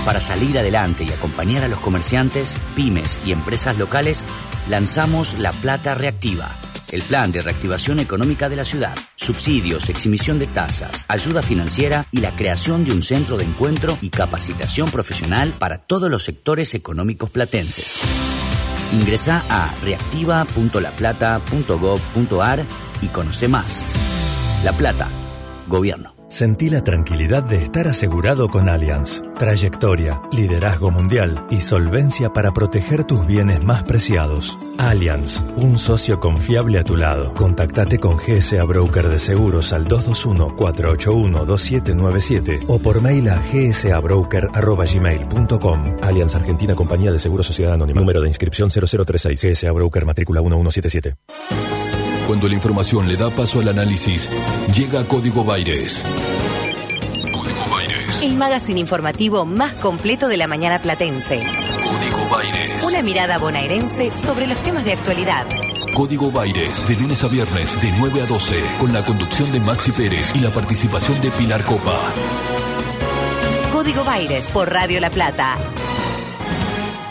Para 0.04 0.20
salir 0.20 0.56
adelante 0.60 1.02
y 1.02 1.10
acompañar 1.10 1.64
a 1.64 1.68
los 1.68 1.80
comerciantes, 1.80 2.56
pymes 2.76 3.18
y 3.26 3.32
empresas 3.32 3.76
locales, 3.78 4.22
lanzamos 4.68 5.40
La 5.40 5.50
Plata 5.50 5.94
Reactiva, 5.94 6.52
el 6.90 7.02
plan 7.02 7.30
de 7.32 7.42
reactivación 7.42 8.00
económica 8.00 8.48
de 8.48 8.56
la 8.56 8.64
ciudad, 8.64 8.96
subsidios, 9.14 9.88
exhibición 9.88 10.38
de 10.38 10.46
tasas, 10.46 11.04
ayuda 11.08 11.42
financiera 11.42 12.06
y 12.10 12.20
la 12.20 12.34
creación 12.34 12.84
de 12.84 12.92
un 12.92 13.02
centro 13.02 13.36
de 13.36 13.44
encuentro 13.44 13.98
y 14.00 14.08
capacitación 14.10 14.90
profesional 14.90 15.52
para 15.58 15.78
todos 15.78 16.10
los 16.10 16.24
sectores 16.24 16.74
económicos 16.74 17.30
platenses. 17.30 18.00
Ingresa 18.92 19.44
a 19.48 19.72
reactiva.laplata.gov.ar 19.82 22.64
y 23.02 23.06
conoce 23.08 23.48
más. 23.48 23.82
La 24.64 24.72
Plata, 24.72 25.08
Gobierno. 25.68 26.15
Sentí 26.28 26.70
la 26.70 26.82
tranquilidad 26.82 27.44
de 27.44 27.62
estar 27.62 27.86
asegurado 27.86 28.48
con 28.48 28.68
Allianz. 28.68 29.22
Trayectoria, 29.38 30.20
liderazgo 30.32 30.90
mundial 30.90 31.46
y 31.50 31.60
solvencia 31.60 32.32
para 32.32 32.52
proteger 32.52 33.04
tus 33.04 33.24
bienes 33.26 33.62
más 33.62 33.84
preciados. 33.84 34.58
Allianz, 34.76 35.40
un 35.56 35.78
socio 35.78 36.18
confiable 36.18 36.80
a 36.80 36.84
tu 36.84 36.96
lado. 36.96 37.32
Contactate 37.34 37.98
con 37.98 38.16
GSA 38.16 38.64
Broker 38.64 39.06
de 39.08 39.20
Seguros 39.20 39.72
al 39.72 39.86
221-481-2797 39.86 42.64
o 42.66 42.80
por 42.80 43.00
mail 43.00 43.28
a 43.28 43.40
gsabroker.gmail.com. 43.52 45.84
Allianz 46.02 46.34
Argentina 46.34 46.74
Compañía 46.74 47.12
de 47.12 47.20
Seguros 47.20 47.46
Sociedad 47.46 47.74
Anónima. 47.74 48.00
Número 48.00 48.20
de 48.20 48.26
inscripción 48.28 48.68
0036 48.70 49.40
GSA 49.40 49.70
Broker 49.70 50.04
Matrícula 50.04 50.40
1177. 50.40 51.14
Cuando 52.26 52.48
la 52.48 52.54
información 52.54 53.06
le 53.06 53.16
da 53.16 53.30
paso 53.30 53.60
al 53.60 53.68
análisis, 53.68 54.28
llega 54.74 55.04
Código 55.04 55.44
Baires. 55.44 56.02
Código 57.32 57.70
Baires. 57.70 58.20
El 58.20 58.34
magazine 58.34 58.80
informativo 58.80 59.44
más 59.44 59.74
completo 59.74 60.26
de 60.26 60.36
la 60.36 60.48
mañana 60.48 60.80
platense. 60.80 61.38
Código 61.38 62.28
Baires. 62.28 62.82
Una 62.84 63.00
mirada 63.02 63.38
bonaerense 63.38 64.10
sobre 64.10 64.48
los 64.48 64.58
temas 64.58 64.84
de 64.84 64.94
actualidad. 64.94 65.46
Código 65.94 66.32
Baires, 66.32 66.86
de 66.88 66.96
lunes 66.96 67.22
a 67.22 67.28
viernes, 67.28 67.80
de 67.80 67.92
9 67.96 68.22
a 68.22 68.26
12, 68.26 68.60
con 68.80 68.92
la 68.92 69.04
conducción 69.04 69.52
de 69.52 69.60
Maxi 69.60 69.92
Pérez 69.92 70.32
y 70.34 70.40
la 70.40 70.50
participación 70.50 71.20
de 71.20 71.30
Pilar 71.30 71.62
Copa. 71.62 71.96
Código 73.72 74.02
Baires 74.02 74.46
por 74.52 74.68
Radio 74.68 74.98
La 74.98 75.10
Plata. 75.10 75.56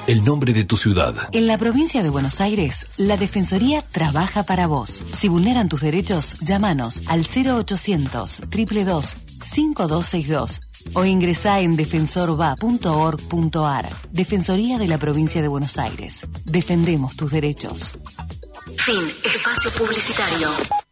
El 0.07 0.23
nombre 0.23 0.53
de 0.53 0.63
tu 0.65 0.77
ciudad. 0.77 1.15
En 1.31 1.47
la 1.47 1.57
provincia 1.57 2.03
de 2.03 2.11
Buenos 2.11 2.39
Aires, 2.39 2.85
la 2.97 3.17
Defensoría 3.17 3.81
trabaja 3.81 4.43
para 4.43 4.67
vos. 4.67 5.03
Si 5.17 5.27
vulneran 5.27 5.67
tus 5.67 5.81
derechos, 5.81 6.35
llámanos 6.41 7.01
al 7.07 7.21
0800 7.21 8.41
222 8.41 9.17
5262 9.41 10.61
o 10.93 11.05
ingresá 11.05 11.61
en 11.61 11.75
defensorva.org.ar. 11.75 13.89
Defensoría 14.11 14.77
de 14.77 14.87
la 14.87 14.99
provincia 14.99 15.41
de 15.41 15.47
Buenos 15.47 15.79
Aires. 15.79 16.27
Defendemos 16.45 17.15
tus 17.15 17.31
derechos. 17.31 17.97
Fin. 18.77 19.01
Espacio 19.23 19.71
publicitario. 19.71 20.49
publicitario. 20.49 20.84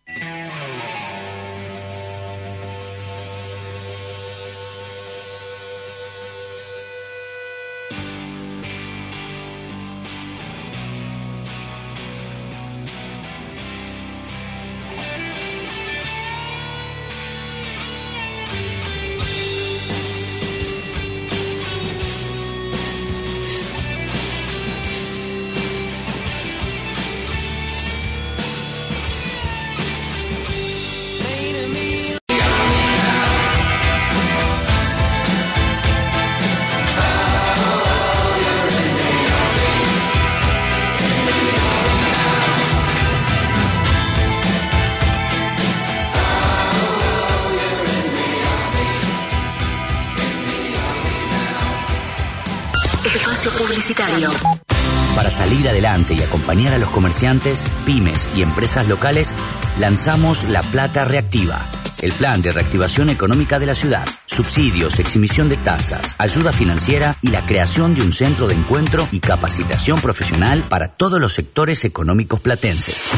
Acompañar 56.64 56.74
a 56.74 56.78
los 56.78 56.89
comerciantes, 56.91 57.66
pymes 57.86 58.30
y 58.38 58.41
empresas 58.41 58.88
locales, 58.88 59.36
lanzamos 59.80 60.45
La 60.45 60.61
Plata 60.61 61.03
Reactiva, 61.03 61.59
el 62.01 62.14
plan 62.14 62.41
de 62.41 62.53
reactivación 62.53 63.09
económica 63.09 63.59
de 63.59 63.66
la 63.66 63.76
ciudad, 63.76 64.07
subsidios, 64.26 64.97
exhibición 64.99 65.49
de 65.49 65.57
tasas, 65.57 66.16
ayuda 66.20 66.53
financiera 66.53 67.18
y 67.22 67.28
la 67.30 67.45
creación 67.45 67.95
de 67.95 68.01
un 68.01 68.14
centro 68.14 68.47
de 68.47 68.55
encuentro 68.55 69.09
y 69.11 69.20
capacitación 69.20 69.99
profesional 69.99 70.64
para 70.70 70.88
todos 70.89 71.20
los 71.20 71.34
sectores 71.34 71.84
económicos 71.84 72.39
platenses. 72.39 73.09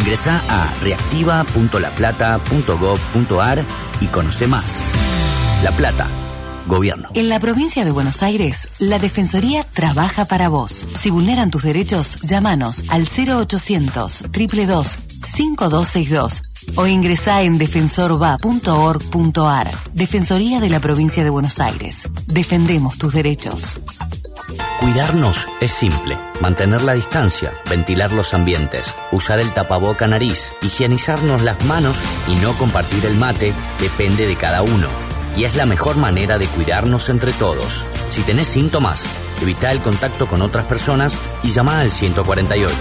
Ingresa 0.00 0.42
a 0.48 0.68
reactiva.laplata.gov.ar 0.82 3.64
y 4.00 4.06
conoce 4.06 4.46
más. 4.46 4.82
La 5.62 5.70
Plata, 5.70 6.08
Gobierno. 6.66 7.10
En 7.14 7.28
la 7.28 7.40
provincia 7.40 7.84
de 7.84 7.90
Buenos 7.90 8.22
Aires, 8.22 8.68
la 8.78 8.98
Defensoría 8.98 9.64
trabaja 9.64 10.24
para 10.24 10.48
vos. 10.48 10.86
Si 10.98 11.10
vulneran 11.10 11.50
tus 11.50 11.62
derechos, 11.62 12.16
llámanos 12.22 12.84
al 12.88 13.06
0800 13.06 14.24
322 14.30 14.98
5262 15.24 16.42
o 16.76 16.86
ingresá 16.86 17.42
en 17.42 17.58
defensorva.org.ar. 17.58 19.70
Defensoría 19.92 20.60
de 20.60 20.70
la 20.70 20.78
provincia 20.80 21.22
de 21.24 21.30
Buenos 21.30 21.58
Aires. 21.60 22.08
Defendemos 22.26 22.98
tus 22.98 23.12
derechos. 23.12 23.80
Cuidarnos 24.80 25.46
es 25.60 25.70
simple. 25.70 26.18
Mantener 26.40 26.82
la 26.82 26.94
distancia, 26.94 27.52
ventilar 27.70 28.10
los 28.12 28.34
ambientes, 28.34 28.96
usar 29.12 29.38
el 29.38 29.52
tapaboca 29.52 30.08
nariz, 30.08 30.52
higienizarnos 30.62 31.42
las 31.42 31.64
manos 31.66 31.96
y 32.28 32.34
no 32.36 32.54
compartir 32.54 33.04
el 33.06 33.16
mate 33.16 33.52
depende 33.80 34.26
de 34.26 34.36
cada 34.36 34.62
uno. 34.62 35.11
Y 35.36 35.44
es 35.44 35.56
la 35.56 35.66
mejor 35.66 35.96
manera 35.96 36.38
de 36.38 36.46
cuidarnos 36.46 37.08
entre 37.08 37.32
todos. 37.32 37.84
Si 38.10 38.22
tenés 38.22 38.48
síntomas, 38.48 39.04
evita 39.40 39.72
el 39.72 39.80
contacto 39.80 40.26
con 40.26 40.42
otras 40.42 40.66
personas 40.66 41.16
y 41.42 41.50
llama 41.50 41.80
al 41.80 41.90
148. 41.90 42.74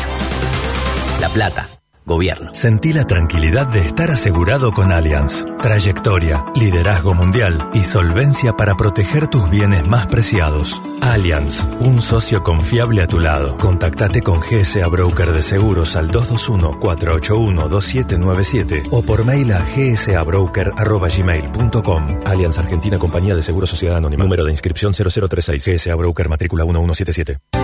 La 1.19 1.29
Plata. 1.29 1.80
Gobierno. 2.05 2.53
Sentí 2.53 2.93
la 2.93 3.05
tranquilidad 3.05 3.67
de 3.67 3.81
estar 3.81 4.11
asegurado 4.11 4.71
con 4.71 4.91
Allianz. 4.91 5.45
Trayectoria, 5.59 6.45
liderazgo 6.55 7.13
mundial 7.13 7.69
y 7.73 7.83
solvencia 7.83 8.53
para 8.53 8.75
proteger 8.75 9.27
tus 9.27 9.47
bienes 9.49 9.85
más 9.87 10.07
preciados. 10.07 10.81
Allianz, 11.01 11.63
un 11.79 12.01
socio 12.01 12.43
confiable 12.43 13.03
a 13.03 13.07
tu 13.07 13.19
lado. 13.19 13.55
Contactate 13.57 14.23
con 14.23 14.39
GSA 14.39 14.87
Broker 14.87 15.31
de 15.31 15.43
Seguros 15.43 15.95
al 15.95 16.09
221-481-2797 16.11 18.87
o 18.91 19.03
por 19.03 19.23
mail 19.23 19.51
a 19.51 19.63
gsabroker.gmail.com. 19.63 22.07
Allianz 22.25 22.57
Argentina 22.57 22.97
Compañía 22.97 23.35
de 23.35 23.43
Seguros 23.43 23.69
Sociedad 23.69 23.97
Anónima. 23.97 24.23
Número 24.23 24.43
de 24.43 24.49
inscripción 24.51 24.93
0036. 24.93 25.65
GSA 25.65 25.93
Broker 25.95 26.29
matrícula 26.29 26.65
1177. 26.65 27.60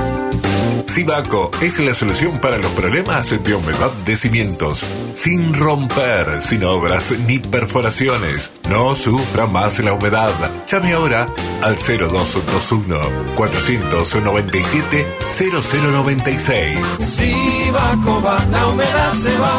Sibaco 0.98 1.52
es 1.62 1.78
la 1.78 1.94
solución 1.94 2.40
para 2.40 2.58
los 2.58 2.72
problemas 2.72 3.30
de 3.30 3.54
humedad 3.54 3.92
de 4.04 4.18
cimientos. 4.18 4.84
Sin 5.14 5.54
romper, 5.54 6.42
sin 6.42 6.64
obras 6.64 7.12
ni 7.28 7.38
perforaciones. 7.38 8.52
No 8.68 8.96
sufra 8.96 9.46
más 9.46 9.78
la 9.78 9.94
humedad. 9.94 10.34
Llame 10.66 10.94
ahora 10.94 11.28
al 11.62 11.76
0221 11.76 13.36
497 13.36 15.08
0096. 15.30 16.80
Sibaco 17.00 18.20
va, 18.24 18.44
la 18.50 18.66
humedad 18.66 19.14
se 19.14 19.38
va. 19.38 19.54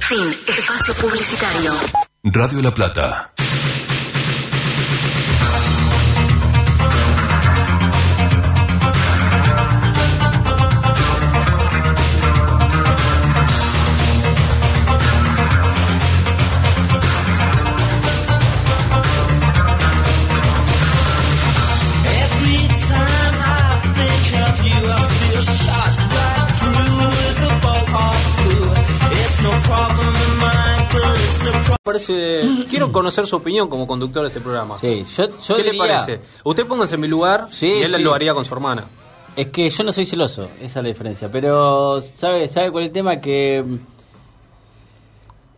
Fin. 0.00 0.36
Espacio 0.48 0.92
publicitario. 0.96 1.72
Radio 2.24 2.60
La 2.60 2.74
Plata. 2.74 3.32
Parece, 31.88 32.42
quiero 32.70 32.92
conocer 32.92 33.26
su 33.26 33.36
opinión 33.36 33.66
como 33.68 33.86
conductor 33.86 34.22
de 34.22 34.28
este 34.28 34.40
programa. 34.40 34.76
Sí, 34.78 35.04
yo, 35.16 35.24
yo 35.46 35.56
¿Qué 35.56 35.64
le 35.64 35.78
parece? 35.78 36.20
Usted 36.44 36.66
póngase 36.66 36.94
en 36.96 37.00
mi 37.00 37.08
lugar 37.08 37.48
Sí, 37.50 37.66
y 37.66 37.82
él 37.82 37.92
sí. 37.96 38.02
lo 38.02 38.14
haría 38.14 38.34
con 38.34 38.44
su 38.44 38.52
hermana. 38.54 38.84
Es 39.34 39.48
que 39.48 39.68
yo 39.70 39.84
no 39.84 39.92
soy 39.92 40.04
celoso, 40.04 40.48
esa 40.60 40.64
es 40.80 40.82
la 40.84 40.88
diferencia. 40.88 41.28
Pero, 41.30 42.00
¿sabe, 42.14 42.46
sabe 42.48 42.70
cuál 42.70 42.84
es 42.84 42.88
el 42.88 42.92
tema? 42.92 43.16
Que. 43.20 43.62
mm, 43.64 43.76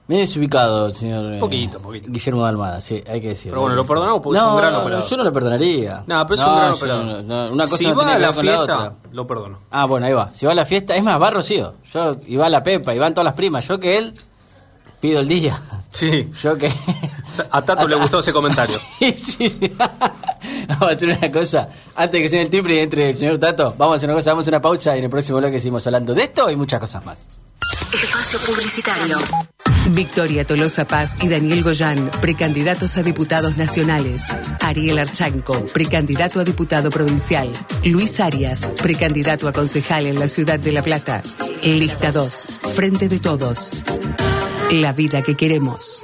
Me 0.09 0.17
he 0.17 0.19
desubicado, 0.21 0.87
el 0.87 0.93
señor. 0.93 1.35
eh, 1.35 1.39
Poquito, 1.39 1.79
poquito. 1.81 2.07
Guillermo 2.11 2.43
de 2.43 2.49
Almada, 2.49 2.81
sí, 2.81 3.03
hay 3.07 3.21
que 3.21 3.29
decirlo. 3.29 3.53
Pero 3.53 3.61
bueno, 3.63 3.77
lo 3.77 3.85
perdonamos 3.85 4.21
porque 4.23 4.39
es 4.39 4.45
no, 4.45 4.51
un 4.51 4.57
gran 4.61 4.75
operador. 4.75 5.09
Yo 5.09 5.17
no 5.17 5.25
lo 5.25 5.33
perdonaría. 5.33 6.05
No, 6.07 6.27
pero 6.27 6.41
es 6.41 6.47
un 6.47 6.55
gran 6.57 6.73
operador. 6.73 7.05
no- 7.07 7.23
no, 7.23 7.53
una 7.53 7.65
cosa 7.65 7.77
si 7.77 7.85
va 7.87 8.15
a 8.15 8.19
la 8.19 8.33
fiesta, 8.33 8.95
lo 9.13 9.27
perdono. 9.27 9.59
Ah, 9.71 9.87
bueno, 9.87 10.07
ahí 10.07 10.13
va. 10.13 10.33
Si 10.35 10.45
va 10.47 10.53
a 10.53 10.55
la 10.57 10.65
fiesta, 10.67 10.95
es 10.97 11.03
más, 11.03 11.21
va 11.21 11.31
Rocío. 11.31 11.75
Yo, 11.93 12.17
y 12.27 12.37
va 12.37 12.49
la 12.49 12.63
Pepa, 12.63 12.93
y 12.95 12.99
van 12.99 13.15
todas 13.15 13.25
las 13.27 13.35
primas. 13.37 13.67
Yo 13.69 13.79
que 13.79 13.97
él, 13.97 14.15
pido 15.01 15.21
el 15.21 15.29
día. 15.29 15.59
Sí. 15.93 16.31
Yo 16.41 16.57
que. 16.57 16.73
A 17.51 17.63
Tato 17.63 17.89
le 17.89 17.97
gustó 17.97 18.21
ese 18.21 18.33
comentario. 18.33 18.79
Sí, 18.99 19.13
sí, 19.19 19.49
sí. 19.49 19.73
Vamos 19.79 20.89
a 20.89 20.93
hacer 20.93 21.09
una 21.09 21.31
cosa. 21.33 21.69
Antes 21.95 22.13
de 22.13 22.23
que 22.23 22.29
suene 22.29 22.45
el 22.45 22.51
timbre 22.51 22.75
y 22.77 22.79
entre 22.79 23.11
el 23.11 23.17
señor 23.17 23.39
Tato, 23.39 23.75
vamos 23.77 23.95
a 23.95 23.97
hacer 23.97 24.09
una 24.09 24.17
cosa, 24.17 24.31
vamos 24.31 24.47
a 24.47 24.51
una 24.51 24.61
pausa 24.61 24.95
y 24.95 24.99
en 24.99 25.05
el 25.05 25.11
próximo 25.11 25.39
bloque 25.39 25.59
seguimos 25.59 25.87
hablando 25.87 26.15
de 26.15 26.23
esto 26.25 26.51
y 26.51 26.57
muchas 26.57 26.81
cosas 26.81 27.05
más. 27.05 27.19
Espacio 27.93 28.39
publicitario. 28.41 29.19
Victoria 29.93 30.45
Tolosa 30.47 30.87
Paz 30.87 31.17
y 31.23 31.29
Daniel 31.29 31.63
Goyán, 31.63 32.11
precandidatos 32.21 32.97
a 32.97 33.03
diputados 33.03 33.57
nacionales. 33.57 34.25
Ariel 34.61 34.99
Archanco, 34.99 35.65
precandidato 35.73 36.41
a 36.41 36.45
diputado 36.45 36.91
provincial. 36.91 37.51
Luis 37.85 38.21
Arias, 38.21 38.73
precandidato 38.83 39.49
a 39.49 39.53
concejal 39.53 40.07
en 40.07 40.19
la 40.19 40.29
ciudad 40.29 40.59
de 40.59 40.73
La 40.73 40.83
Plata. 40.83 41.23
Lista 41.63 42.13
2, 42.13 42.47
Frente 42.75 43.09
de 43.09 43.21
Todos. 43.21 43.71
La 44.71 44.93
vida 44.93 45.23
que 45.23 45.37
queremos. 45.37 46.03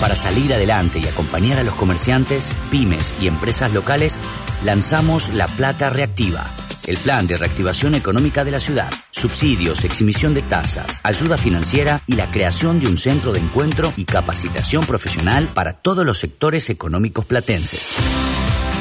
Para 0.00 0.16
salir 0.16 0.52
adelante 0.52 0.98
y 0.98 1.06
acompañar 1.06 1.58
a 1.58 1.62
los 1.62 1.74
comerciantes, 1.74 2.52
pymes 2.70 3.14
y 3.20 3.28
empresas 3.28 3.72
locales, 3.72 4.18
lanzamos 4.64 5.32
La 5.34 5.46
Plata 5.46 5.90
Reactiva, 5.90 6.46
el 6.86 6.96
plan 6.96 7.26
de 7.26 7.36
reactivación 7.36 7.94
económica 7.94 8.42
de 8.44 8.52
la 8.52 8.60
ciudad, 8.60 8.88
subsidios, 9.10 9.84
exhibición 9.84 10.32
de 10.34 10.42
tasas, 10.42 11.00
ayuda 11.02 11.36
financiera 11.36 12.02
y 12.06 12.14
la 12.14 12.30
creación 12.30 12.78
de 12.80 12.86
un 12.86 12.98
centro 12.98 13.32
de 13.32 13.40
encuentro 13.40 13.92
y 13.96 14.04
capacitación 14.04 14.86
profesional 14.86 15.48
para 15.52 15.72
todos 15.74 16.06
los 16.06 16.18
sectores 16.18 16.70
económicos 16.70 17.24
platenses. 17.24 17.96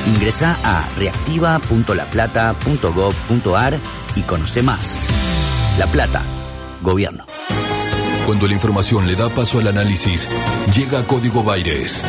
Ingresa 0.07 0.59
a 0.63 0.87
reactiva.laplata.gov.ar 0.97 3.79
y 4.15 4.21
conoce 4.21 4.61
más. 4.61 4.99
La 5.79 5.87
Plata, 5.87 6.21
Gobierno. 6.81 7.25
Cuando 8.25 8.47
la 8.47 8.53
información 8.53 9.07
le 9.07 9.15
da 9.15 9.29
paso 9.29 9.59
al 9.59 9.67
análisis, 9.67 10.27
llega 10.75 11.05
Código 11.05 11.43
Baires. 11.43 12.03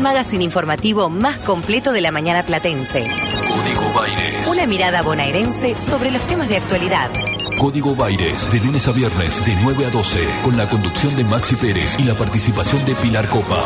El 0.00 0.04
magazine 0.04 0.44
informativo 0.44 1.10
más 1.10 1.36
completo 1.40 1.92
de 1.92 2.00
la 2.00 2.10
mañana 2.10 2.42
platense. 2.42 3.04
Código 3.46 3.92
Baires. 3.94 4.48
Una 4.48 4.64
mirada 4.64 5.02
bonaerense 5.02 5.76
sobre 5.76 6.10
los 6.10 6.22
temas 6.22 6.48
de 6.48 6.56
actualidad. 6.56 7.10
Código 7.58 7.94
Baires, 7.94 8.50
de 8.50 8.60
lunes 8.60 8.88
a 8.88 8.92
viernes, 8.92 9.44
de 9.44 9.54
9 9.62 9.84
a 9.84 9.90
12, 9.90 10.26
con 10.42 10.56
la 10.56 10.70
conducción 10.70 11.14
de 11.16 11.24
Maxi 11.24 11.54
Pérez 11.54 11.96
y 11.98 12.04
la 12.04 12.14
participación 12.14 12.82
de 12.86 12.94
Pilar 12.94 13.28
Copa. 13.28 13.62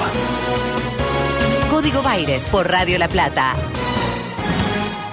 Código 1.70 2.03
Baires 2.03 2.43
por 2.51 2.68
Radio 2.68 2.99
La 2.99 3.07
Plata. 3.07 3.55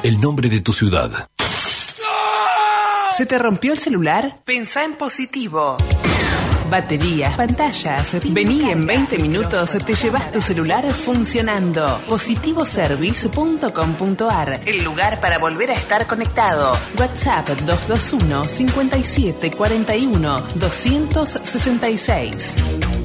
El 0.01 0.19
nombre 0.19 0.49
de 0.49 0.61
tu 0.61 0.73
ciudad. 0.73 1.29
¿Se 3.15 3.27
te 3.27 3.37
rompió 3.37 3.73
el 3.73 3.77
celular? 3.77 4.39
Pensá 4.43 4.85
en 4.85 4.95
positivo. 4.95 5.77
Baterías, 6.71 7.35
pantallas. 7.35 8.15
Vení 8.29 8.71
en 8.71 8.87
20 8.87 9.19
minutos, 9.19 9.77
te 9.85 9.93
llevas 9.93 10.31
tu 10.31 10.41
celular 10.41 10.89
funcionando. 10.93 11.99
Positivoservice.com.ar, 12.07 14.61
el 14.65 14.81
lugar 14.81 15.19
para 15.19 15.37
volver 15.37 15.71
a 15.71 15.73
estar 15.73 16.07
conectado. 16.07 16.71
WhatsApp 16.97 17.49
221 17.49 18.47
57 18.47 19.51
41 19.51 20.43
266. 20.55 23.00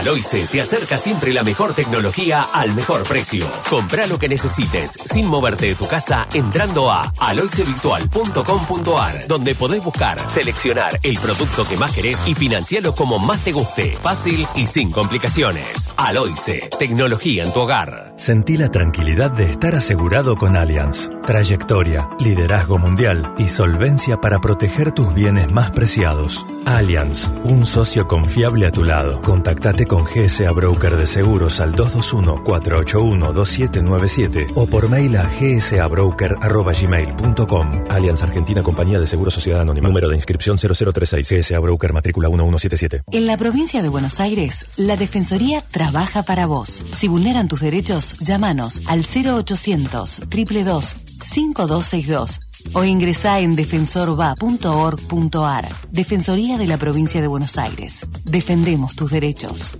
Aloice 0.00 0.46
te 0.46 0.62
acerca 0.62 0.96
siempre 0.96 1.30
la 1.30 1.42
mejor 1.42 1.74
tecnología 1.74 2.48
al 2.54 2.74
mejor 2.74 3.02
precio. 3.02 3.46
Compra 3.68 4.06
lo 4.06 4.18
que 4.18 4.30
necesites 4.30 4.96
sin 5.04 5.26
moverte 5.26 5.66
de 5.66 5.74
tu 5.74 5.86
casa 5.86 6.26
entrando 6.32 6.90
a 6.90 7.12
aloicevirtual.com.ar, 7.18 9.26
donde 9.28 9.54
podés 9.54 9.84
buscar, 9.84 10.18
seleccionar 10.30 10.98
el 11.02 11.18
producto 11.18 11.66
que 11.66 11.76
más 11.76 11.92
querés 11.92 12.26
y 12.26 12.34
financiarlo 12.34 12.94
como 12.94 13.18
más 13.18 13.44
te 13.44 13.52
guste. 13.52 13.98
Fácil 14.02 14.46
y 14.54 14.66
sin 14.66 14.90
complicaciones. 14.90 15.90
Aloice, 15.98 16.70
tecnología 16.78 17.42
en 17.42 17.52
tu 17.52 17.60
hogar. 17.60 18.14
Sentí 18.16 18.56
la 18.56 18.70
tranquilidad 18.70 19.30
de 19.30 19.50
estar 19.50 19.74
asegurado 19.74 20.36
con 20.36 20.56
Allianz. 20.56 21.10
Trayectoria, 21.26 22.08
liderazgo 22.18 22.78
mundial 22.78 23.34
y 23.36 23.48
solvencia 23.48 24.18
para 24.18 24.40
proteger 24.40 24.92
tus 24.92 25.12
bienes 25.12 25.50
más 25.50 25.72
preciados. 25.72 26.46
Allianz, 26.64 27.28
un 27.44 27.66
socio 27.66 28.08
confiable 28.08 28.66
a 28.66 28.70
tu 28.70 28.82
lado. 28.82 29.20
Contactate 29.20 29.89
con 29.90 30.04
GSA 30.04 30.50
Broker 30.52 30.96
de 30.96 31.04
Seguros 31.04 31.58
al 31.58 31.74
221-481-2797 31.74 34.52
o 34.54 34.66
por 34.66 34.88
mail 34.88 35.16
a 35.16 35.28
gsabroker.gmail.com. 35.28 37.70
Allianz 37.90 38.22
Argentina 38.22 38.62
Compañía 38.62 39.00
de 39.00 39.08
Seguros 39.08 39.34
Sociedad 39.34 39.62
Anónima. 39.62 39.88
Número 39.88 40.08
de 40.08 40.14
inscripción 40.14 40.58
0036. 40.58 41.28
GSA 41.28 41.58
Broker 41.58 41.92
matrícula 41.92 42.28
1177. 42.28 43.02
En 43.10 43.26
la 43.26 43.36
provincia 43.36 43.82
de 43.82 43.88
Buenos 43.88 44.20
Aires, 44.20 44.64
la 44.76 44.96
Defensoría 44.96 45.60
trabaja 45.60 46.22
para 46.22 46.46
vos. 46.46 46.84
Si 46.94 47.08
vulneran 47.08 47.48
tus 47.48 47.60
derechos, 47.60 48.14
llámanos 48.20 48.82
al 48.86 49.00
0800 49.00 50.20
222 50.20 50.94
5262 51.20 52.40
o 52.72 52.84
ingresá 52.84 53.40
en 53.40 53.56
defensorva.org.ar. 53.56 55.68
Defensoría 55.90 56.58
de 56.58 56.66
la 56.66 56.76
Provincia 56.76 57.20
de 57.20 57.26
Buenos 57.26 57.58
Aires. 57.58 58.06
Defendemos 58.24 58.94
tus 58.94 59.10
derechos. 59.10 59.76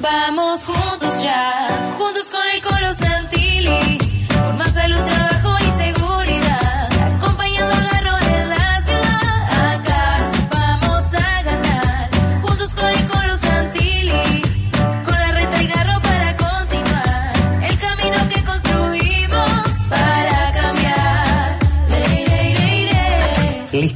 Vamos 0.00 0.64
juntos 0.64 1.22
ya, 1.22 1.94
juntos 1.98 2.28
con 2.30 2.40
el 2.54 2.62
Colo 2.62 2.94
Santilli, 2.94 3.98
por 4.28 4.54
más 4.54 4.72
salud, 4.72 4.96
trabajo 4.96 5.49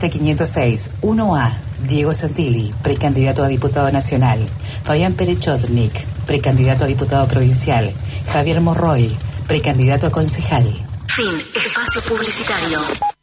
ley. 0.04 0.10
Lista 0.10 0.18
506, 0.18 0.90
1A. 1.02 1.52
Diego 1.86 2.12
Santilli, 2.14 2.72
precandidato 2.82 3.42
a 3.42 3.48
diputado 3.48 3.90
nacional. 3.90 4.38
Fabián 4.82 5.14
Perechotnik, 5.14 5.92
precandidato 6.26 6.84
a 6.84 6.86
diputado 6.86 7.26
provincial. 7.26 7.92
Javier 8.32 8.60
Morroy, 8.60 9.16
precandidato 9.46 10.06
a 10.06 10.10
concejal. 10.10 10.64
Fin. 11.08 11.34
Espacio 11.54 12.00
publicitario. 12.02 13.13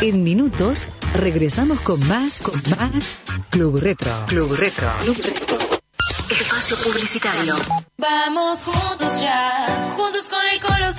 En 0.00 0.22
minutos 0.22 0.88
regresamos 1.14 1.80
con 1.80 2.06
más, 2.08 2.38
con 2.38 2.60
más 2.78 3.18
Club 3.50 3.78
Retro. 3.80 4.12
Club 4.26 4.52
Retro. 4.54 4.90
Espacio 6.30 6.76
publicitario. 6.78 7.56
Vamos 7.98 8.60
juntos 8.60 9.20
ya, 9.20 9.94
juntos 9.96 10.28
con 10.28 10.40
el 10.52 10.60
Colo 10.60 10.92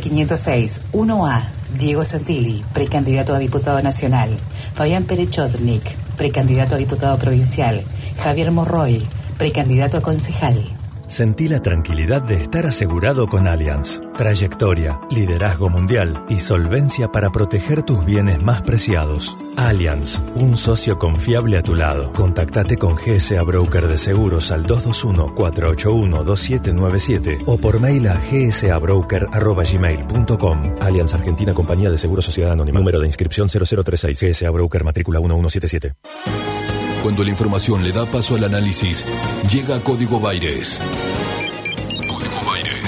17506, 0.00 0.80
1A, 0.92 1.48
Diego 1.74 2.04
Santilli, 2.04 2.64
precandidato 2.72 3.34
a 3.34 3.38
diputado 3.38 3.82
nacional, 3.82 4.30
Fabián 4.74 5.04
Pérez 5.04 5.30
Chodnik, 5.30 5.82
precandidato 6.16 6.74
a 6.74 6.78
diputado 6.78 7.18
provincial, 7.18 7.82
Javier 8.22 8.50
Morroy, 8.52 9.02
precandidato 9.38 9.98
a 9.98 10.02
concejal. 10.02 10.77
Sentí 11.08 11.48
la 11.48 11.60
tranquilidad 11.62 12.20
de 12.20 12.34
estar 12.34 12.66
asegurado 12.66 13.28
con 13.28 13.46
Allianz. 13.46 14.02
Trayectoria, 14.14 15.00
liderazgo 15.10 15.70
mundial 15.70 16.22
y 16.28 16.38
solvencia 16.38 17.10
para 17.10 17.30
proteger 17.30 17.82
tus 17.82 18.04
bienes 18.04 18.42
más 18.42 18.60
preciados. 18.60 19.34
Allianz, 19.56 20.20
un 20.34 20.58
socio 20.58 20.98
confiable 20.98 21.56
a 21.56 21.62
tu 21.62 21.74
lado. 21.74 22.12
Contactate 22.12 22.76
con 22.76 22.96
GSA 22.96 23.42
Broker 23.42 23.88
de 23.88 23.96
Seguros 23.96 24.50
al 24.50 24.66
221-481-2797 24.66 27.38
o 27.46 27.56
por 27.56 27.80
mail 27.80 28.06
a 28.08 28.20
gsabroker.gmail.com. 28.30 30.62
Allianz 30.82 31.14
Argentina 31.14 31.54
Compañía 31.54 31.90
de 31.90 31.96
Seguros 31.96 32.26
Sociedad 32.26 32.52
Anónima. 32.52 32.80
Número 32.80 33.00
de 33.00 33.06
inscripción 33.06 33.48
0036. 33.48 34.20
GSA 34.20 34.50
Broker 34.50 34.84
matrícula 34.84 35.20
1177. 35.20 36.57
Cuando 37.02 37.22
la 37.22 37.30
información 37.30 37.84
le 37.84 37.92
da 37.92 38.06
paso 38.06 38.34
al 38.34 38.44
análisis, 38.44 39.04
llega 39.50 39.80
Código 39.80 40.18
Baires. 40.18 40.80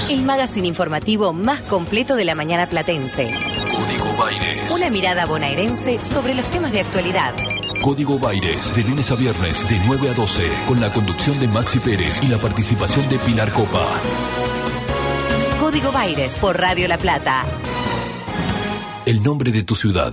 El 0.08 0.22
magazine 0.22 0.66
informativo 0.66 1.32
más 1.32 1.60
completo 1.60 2.16
de 2.16 2.24
la 2.24 2.34
mañana 2.34 2.66
platense. 2.66 3.30
Código 3.70 4.16
Baires. 4.18 4.72
Una 4.72 4.90
mirada 4.90 5.26
bonaerense 5.26 6.00
sobre 6.00 6.34
los 6.34 6.44
temas 6.46 6.72
de 6.72 6.80
actualidad. 6.80 7.32
Código 7.82 8.18
Baires, 8.18 8.74
de 8.74 8.82
lunes 8.82 9.10
a 9.12 9.14
viernes, 9.14 9.68
de 9.70 9.80
9 9.86 10.10
a 10.10 10.14
12, 10.14 10.42
con 10.66 10.80
la 10.80 10.92
conducción 10.92 11.38
de 11.38 11.46
Maxi 11.46 11.78
Pérez 11.78 12.20
y 12.22 12.26
la 12.26 12.38
participación 12.38 13.08
de 13.08 13.18
Pilar 13.20 13.52
Copa. 13.52 13.86
Código 15.60 15.92
Baires 15.92 16.32
por 16.40 16.58
Radio 16.58 16.88
La 16.88 16.98
Plata. 16.98 17.44
El 19.06 19.22
nombre 19.22 19.52
de 19.52 19.62
tu 19.62 19.76
ciudad. 19.76 20.12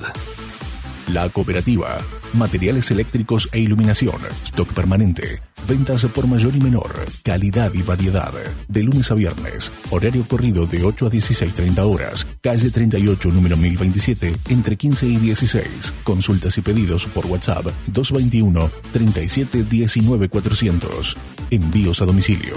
La 1.07 1.29
cooperativa. 1.29 1.97
Materiales 2.34 2.91
eléctricos 2.91 3.49
e 3.51 3.59
iluminación. 3.59 4.15
Stock 4.43 4.73
permanente. 4.73 5.41
Ventas 5.67 6.05
por 6.05 6.28
mayor 6.28 6.55
y 6.55 6.59
menor. 6.59 7.05
Calidad 7.23 7.73
y 7.73 7.82
variedad. 7.82 8.34
De 8.67 8.84
lunes 8.84 9.11
a 9.11 9.15
viernes. 9.15 9.71
Horario 9.89 10.28
corrido 10.28 10.65
de 10.65 10.84
8 10.84 11.07
a 11.07 11.09
16.30 11.09 11.80
horas. 11.80 12.28
Calle 12.41 12.69
38, 12.69 13.30
número 13.30 13.57
1027, 13.57 14.36
entre 14.49 14.78
15 14.78 15.07
y 15.07 15.17
16. 15.17 15.93
Consultas 16.03 16.57
y 16.57 16.61
pedidos 16.61 17.05
por 17.07 17.25
WhatsApp 17.25 17.65
221 17.88 18.69
37 18.93 19.63
19 19.63 20.30
400. 20.30 21.17
Envíos 21.51 22.01
a 22.01 22.05
domicilio. 22.05 22.55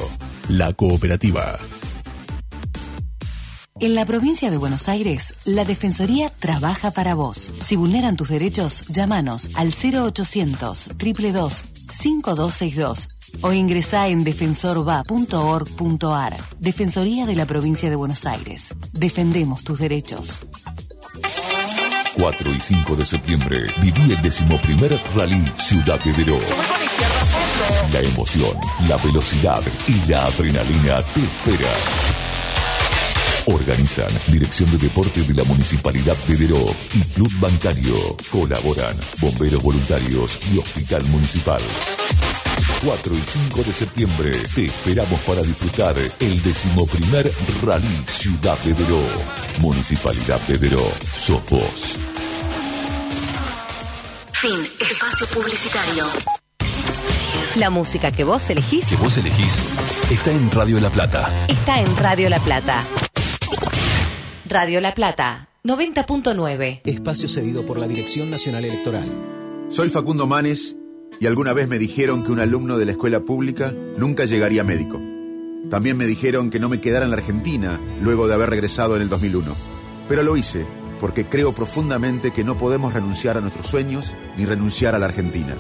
La 0.49 0.73
cooperativa. 0.73 1.59
En 3.81 3.95
la 3.95 4.05
provincia 4.05 4.51
de 4.51 4.59
Buenos 4.59 4.91
Aires, 4.91 5.33
la 5.47 5.65
Defensoría 5.65 6.31
trabaja 6.39 6.91
para 6.91 7.15
vos. 7.15 7.51
Si 7.65 7.77
vulneran 7.77 8.15
tus 8.15 8.29
derechos, 8.29 8.87
llámanos 8.89 9.49
al 9.55 9.69
0800 9.69 10.89
222 10.99 11.65
5262 11.91 13.09
o 13.41 13.55
ingresá 13.55 14.09
en 14.09 14.23
defensorva.org.ar. 14.23 16.37
Defensoría 16.59 17.25
de 17.25 17.37
la 17.37 17.47
provincia 17.47 17.89
de 17.89 17.97
Buenos 17.97 18.27
Aires. 18.27 18.75
Defendemos 18.93 19.65
tus 19.65 19.79
derechos. 19.79 20.47
4 22.17 22.55
y 22.55 22.61
5 22.61 22.97
de 22.97 23.07
septiembre 23.07 23.73
viví 23.81 24.13
el 24.13 24.21
decimoprimer 24.21 25.01
Rally 25.17 25.51
Ciudad 25.59 25.99
de. 26.01 26.39
La 27.91 28.01
emoción, 28.01 28.59
la 28.87 28.99
velocidad 28.99 29.63
y 29.89 29.95
la 30.11 30.27
adrenalina 30.27 31.03
te 31.15 31.21
espera. 31.21 32.30
Organizan 33.53 34.09
Dirección 34.29 34.71
de 34.71 34.79
Deporte 34.79 35.23
de 35.23 35.35
la 35.35 35.45
Municipalidad 35.45 36.17
de 36.29 36.37
Deró 36.37 36.65
y 36.95 37.01
Club 37.15 37.31
Bancario. 37.41 38.17
Colaboran 38.31 38.97
Bomberos 39.21 39.63
Voluntarios 39.63 40.39
y 40.53 40.59
Hospital 40.59 41.05
Municipal. 41.07 41.61
4 42.85 43.15
y 43.15 43.21
5 43.49 43.63
de 43.63 43.73
septiembre 43.73 44.31
te 44.55 44.65
esperamos 44.67 45.21
para 45.21 45.43
disfrutar 45.43 45.95
el 45.99 46.43
decimoprimer 46.43 47.31
Rally 47.63 48.05
Ciudad 48.09 48.59
de 48.61 48.73
Deró. 48.75 49.03
Municipalidad 49.61 50.41
de 50.49 50.57
Deró. 50.59 50.91
Sos 51.19 51.43
vos. 51.51 51.97
Fin. 54.33 54.67
Espacio 54.81 55.27
publicitario. 55.29 56.07
La 57.57 57.69
música 57.69 58.13
que 58.13 58.23
vos 58.23 58.49
elegís 58.49 58.87
Que 58.87 58.97
vos 58.97 59.17
elegís 59.17 59.53
está 60.11 60.31
en 60.31 60.51
Radio 60.53 60.79
La 60.81 60.89
Plata. 60.89 61.29
está 61.49 61.81
en 61.81 61.97
Radio 61.97 62.31
La 62.31 62.39
Plata. 62.41 62.85
Radio 64.51 64.81
La 64.81 64.95
Plata, 64.97 65.49
90.9. 65.63 66.81
Espacio 66.85 67.29
cedido 67.29 67.65
por 67.65 67.79
la 67.79 67.87
Dirección 67.87 68.31
Nacional 68.31 68.65
Electoral. 68.65 69.09
Soy 69.69 69.91
Facundo 69.91 70.27
Manes 70.27 70.77
y 71.21 71.29
alguna 71.29 71.53
vez 71.53 71.69
me 71.69 71.79
dijeron 71.79 72.25
que 72.25 72.33
un 72.33 72.41
alumno 72.41 72.77
de 72.77 72.85
la 72.85 72.91
escuela 72.91 73.21
pública 73.21 73.73
nunca 73.97 74.25
llegaría 74.25 74.65
médico. 74.65 75.01
También 75.71 75.97
me 75.97 76.05
dijeron 76.05 76.51
que 76.51 76.59
no 76.59 76.69
me 76.69 76.81
quedara 76.81 77.05
en 77.05 77.13
la 77.13 77.19
Argentina 77.19 77.79
luego 78.03 78.27
de 78.27 78.35
haber 78.35 78.51
regresado 78.51 78.97
en 78.97 79.03
el 79.03 79.09
2001. 79.09 79.55
Pero 80.09 80.25
lo 80.25 80.37
hice 80.37 80.67
porque 80.99 81.27
creo 81.27 81.55
profundamente 81.55 82.33
que 82.33 82.43
no 82.43 82.59
podemos 82.59 82.93
renunciar 82.93 83.37
a 83.37 83.41
nuestros 83.41 83.69
sueños 83.69 84.13
ni 84.37 84.47
renunciar 84.47 84.97
a 84.97 84.99
la 84.99 85.07
Argentina. 85.07 85.55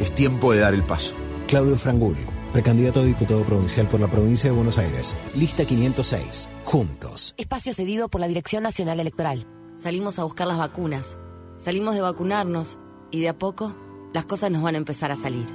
Es 0.00 0.12
tiempo 0.12 0.52
de 0.52 0.58
dar 0.58 0.74
el 0.74 0.82
paso. 0.82 1.14
Claudio 1.46 1.76
Frangul, 1.76 2.16
precandidato 2.52 3.00
a 3.00 3.04
diputado 3.04 3.42
provincial 3.44 3.88
por 3.88 4.00
la 4.00 4.10
provincia 4.10 4.50
de 4.50 4.56
Buenos 4.56 4.78
Aires. 4.78 5.14
Lista 5.34 5.64
506. 5.64 6.48
Juntos. 6.64 7.34
Espacio 7.36 7.74
cedido 7.74 8.08
por 8.08 8.20
la 8.20 8.28
Dirección 8.28 8.62
Nacional 8.62 9.00
Electoral. 9.00 9.46
Salimos 9.76 10.18
a 10.18 10.24
buscar 10.24 10.46
las 10.46 10.58
vacunas, 10.58 11.18
salimos 11.58 11.94
de 11.94 12.00
vacunarnos 12.00 12.78
y 13.10 13.20
de 13.20 13.28
a 13.28 13.38
poco 13.38 13.74
las 14.12 14.24
cosas 14.24 14.50
nos 14.50 14.62
van 14.62 14.74
a 14.74 14.78
empezar 14.78 15.12
a 15.12 15.16
salir. 15.16 15.46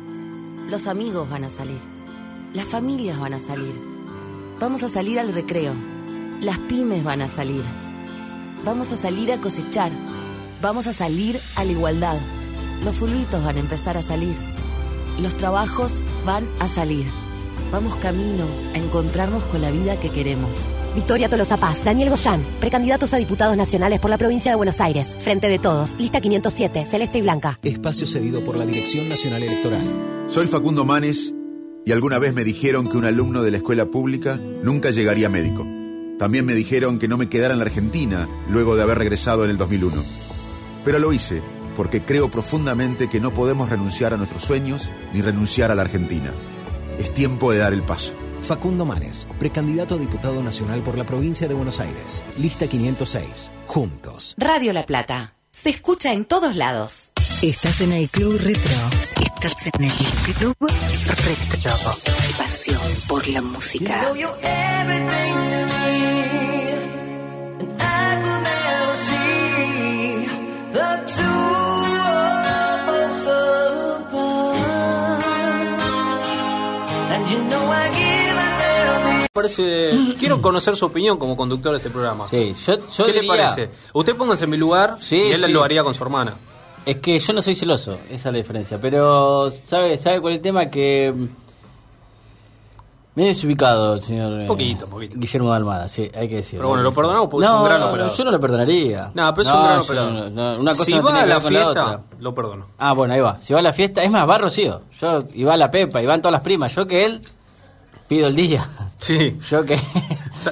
Los 0.70 0.88
amigos 0.88 1.30
van 1.30 1.44
a 1.44 1.50
salir, 1.50 1.80
las 2.54 2.66
familias 2.66 3.20
van 3.20 3.34
a 3.34 3.39
salir. 3.39 3.74
Vamos 4.60 4.84
a 4.84 4.89
salir 4.89 5.20
al 5.20 5.34
recreo, 5.34 5.74
las 6.39 6.60
pymes 6.60 7.04
van 7.04 7.24
a 7.24 7.28
salir. 7.28 7.64
Vamos 8.64 8.92
a 8.92 8.96
salir 8.96 9.34
a 9.34 9.42
cosechar, 9.42 9.92
vamos 10.62 10.86
a 10.86 10.94
salir 10.94 11.39
a 11.56 11.66
la 11.66 11.72
igualdad. 11.72 12.20
Los 12.84 12.96
fulbitos 12.96 13.44
van 13.44 13.58
a 13.58 13.60
empezar 13.60 13.98
a 13.98 14.04
salir, 14.04 14.36
los 15.20 15.36
trabajos 15.38 16.01
van 16.26 16.49
a 16.59 16.68
salir. 16.68 17.05
Vamos 17.72 17.95
camino 17.95 18.45
a 18.74 18.78
encontrarnos 18.78 19.43
con 19.45 19.62
la 19.62 19.72
vida 19.72 19.99
que 19.99 20.09
queremos. 20.09 20.68
Victoria 20.93 21.30
Tolosa 21.30 21.55
Paz, 21.55 21.84
Daniel 21.86 22.09
Goyán, 22.09 22.45
precandidatos 22.59 23.14
a 23.14 23.18
diputados 23.18 23.55
nacionales 23.55 23.99
por 23.99 24.09
la 24.09 24.18
provincia 24.18 24.51
de 24.51 24.57
Buenos 24.57 24.82
Aires. 24.82 25.16
Frente 25.20 25.47
de 25.47 25.57
todos, 25.57 25.95
lista 25.97 26.20
507, 26.20 26.86
celeste 26.86 27.20
y 27.20 27.22
blanca. 27.22 27.59
Espacio 27.64 28.05
cedido 28.05 28.41
por 28.41 28.57
la 28.57 28.66
Dirección 28.66 29.07
Nacional 29.07 29.43
Electoral. 29.43 29.84
Soy 30.28 30.47
Facundo 30.47 30.84
Manes 30.84 31.34
y 31.86 31.93
alguna 31.93 32.20
vez 32.20 32.34
me 32.34 32.43
dijeron 32.43 32.89
que 32.89 32.97
un 32.97 33.05
alumno 33.05 33.41
de 33.41 33.51
la 33.51 33.57
escuela 33.57 33.86
pública 33.86 34.38
nunca 34.64 34.91
llegaría 34.91 35.30
médico. 35.30 35.66
También 36.20 36.45
me 36.45 36.55
dijeron 36.55 36.99
que 36.99 37.07
no 37.07 37.18
me 37.18 37.30
quedara 37.30 37.53
en 37.53 37.59
la 37.59 37.66
Argentina 37.66 38.28
luego 38.49 38.76
de 38.76 38.84
haber 38.84 38.97
regresado 38.97 39.45
en 39.45 39.49
el 39.49 39.57
2001. 39.57 40.03
Pero 40.84 40.99
lo 40.99 41.14
hice 41.14 41.41
porque 41.76 42.01
creo 42.03 42.30
profundamente 42.30 43.09
que 43.09 43.19
no 43.19 43.32
podemos 43.32 43.69
renunciar 43.69 44.13
a 44.13 44.17
nuestros 44.17 44.43
sueños 44.43 44.89
ni 45.13 45.22
renunciar 45.22 45.72
a 45.72 45.76
la 45.76 45.84
Argentina. 45.84 46.32
Es 46.97 47.13
tiempo 47.13 47.51
de 47.51 47.59
dar 47.59 47.74
el 47.74 47.84
paso. 47.84 48.13
Facundo 48.41 48.86
Manes, 48.86 49.28
precandidato 49.39 49.95
a 49.95 49.97
diputado 49.97 50.41
nacional 50.41 50.82
por 50.82 50.97
la 50.97 51.05
provincia 51.05 51.47
de 51.47 51.53
Buenos 51.53 51.80
Aires. 51.80 52.24
Lista 52.38 52.67
506. 52.67 53.51
Juntos. 53.67 54.36
Radio 54.38 54.74
La 54.74 54.86
Plata. 54.86 55.36
Se 55.51 55.69
escucha 55.69 56.13
en 56.13 56.26
todos 56.26 56.55
lados. 56.55 57.11
Estás 57.41 57.82
en 57.82 57.91
el 57.91 58.09
Club 58.09 58.39
Retro. 58.39 58.72
Estás 59.22 59.67
en 59.67 59.84
el 59.84 59.91
Club 60.38 60.55
Retro. 60.59 61.74
Pasión 62.38 62.80
por 63.07 63.28
la 63.28 63.41
música. 63.41 64.11
Parece, 79.34 79.91
quiero 80.19 80.41
conocer 80.41 80.76
su 80.76 80.86
opinión 80.86 81.17
como 81.17 81.36
conductor 81.38 81.72
de 81.72 81.78
este 81.78 81.89
programa. 81.89 82.28
Sí, 82.28 82.53
yo, 82.65 82.74
yo 82.76 83.05
¿Qué 83.05 83.13
le 83.13 83.22
diría- 83.22 83.45
parece? 83.47 83.69
Usted 83.93 84.15
póngase 84.15 84.43
en 84.43 84.49
mi 84.49 84.57
lugar 84.57 84.97
Sí, 84.99 85.15
y 85.15 85.32
él 85.32 85.41
sí. 85.45 85.51
lo 85.51 85.63
haría 85.63 85.84
con 85.84 85.93
su 85.93 86.03
hermana. 86.03 86.34
Es 86.86 86.97
que 86.97 87.17
yo 87.17 87.32
no 87.34 87.41
soy 87.41 87.55
celoso, 87.55 87.93
esa 88.09 88.13
es 88.15 88.26
la 88.26 88.32
diferencia. 88.39 88.78
Pero, 88.82 89.49
¿sabe, 89.63 89.97
sabe 89.97 90.19
cuál 90.19 90.34
es 90.34 90.38
el 90.38 90.43
tema? 90.43 90.65
Que. 90.69 91.13
mm, 91.15 91.28
Me 93.15 93.24
he 93.24 93.28
desubicado, 93.28 93.99
señor. 93.99 94.41
eh, 94.41 94.47
Poquito, 94.47 94.88
poquito. 94.88 95.13
Guillermo 95.17 95.51
de 95.51 95.55
Almada, 95.57 95.88
sí, 95.88 96.09
hay 96.13 96.28
que 96.28 96.36
decirlo. 96.38 96.59
Pero 96.61 96.69
bueno, 96.69 96.84
lo 96.84 96.91
perdonamos 96.91 97.30
porque 97.30 97.45
es 97.45 97.51
un 97.53 97.63
gran 97.63 97.84
operador. 97.84 98.17
Yo 98.17 98.24
no 98.26 98.32
lo 98.32 98.39
perdonaría. 98.39 99.11
No, 99.13 99.34
pero 99.34 99.47
es 99.49 99.53
un 99.55 99.63
gran 99.63 99.78
yo 99.80 99.84
operador. 99.86 100.13
no- 100.13 100.30
no, 100.30 100.59
una 100.59 100.72
cosa 100.72 100.84
si 100.86 100.91
no 100.95 101.03
va 101.03 101.11
tiene 101.11 101.19
a 101.19 101.24
que 101.24 101.30
la 101.30 101.36
ver 101.36 101.43
con 101.43 101.53
la 101.53 101.59
fiesta, 101.61 101.86
otra. 101.86 102.01
lo 102.19 102.36
perdono. 102.36 102.65
Ah, 102.80 102.93
bueno, 102.93 103.13
ahí 103.13 103.22
va. 103.22 103.39
Si 103.41 103.53
va 103.53 103.59
a 103.59 103.63
la 103.63 103.74
fiesta, 103.74 104.03
es 104.03 104.11
más, 104.11 104.28
va 104.28 104.38
Rocío. 104.39 104.82
Yo, 104.99 105.24
y 105.34 105.43
va 105.45 105.55
la 105.55 105.69
Pepa, 105.72 106.01
y 106.01 106.05
van 106.05 106.19
todas 106.22 106.34
las 106.34 106.41
primas. 106.43 106.76
Yo 106.76 106.86
que 106.86 107.05
él 107.05 107.22
pido 108.12 108.28
el 108.28 108.36
día. 108.36 108.68
Sí. 108.99 109.39
Yo 109.49 109.64
que. 109.64 109.80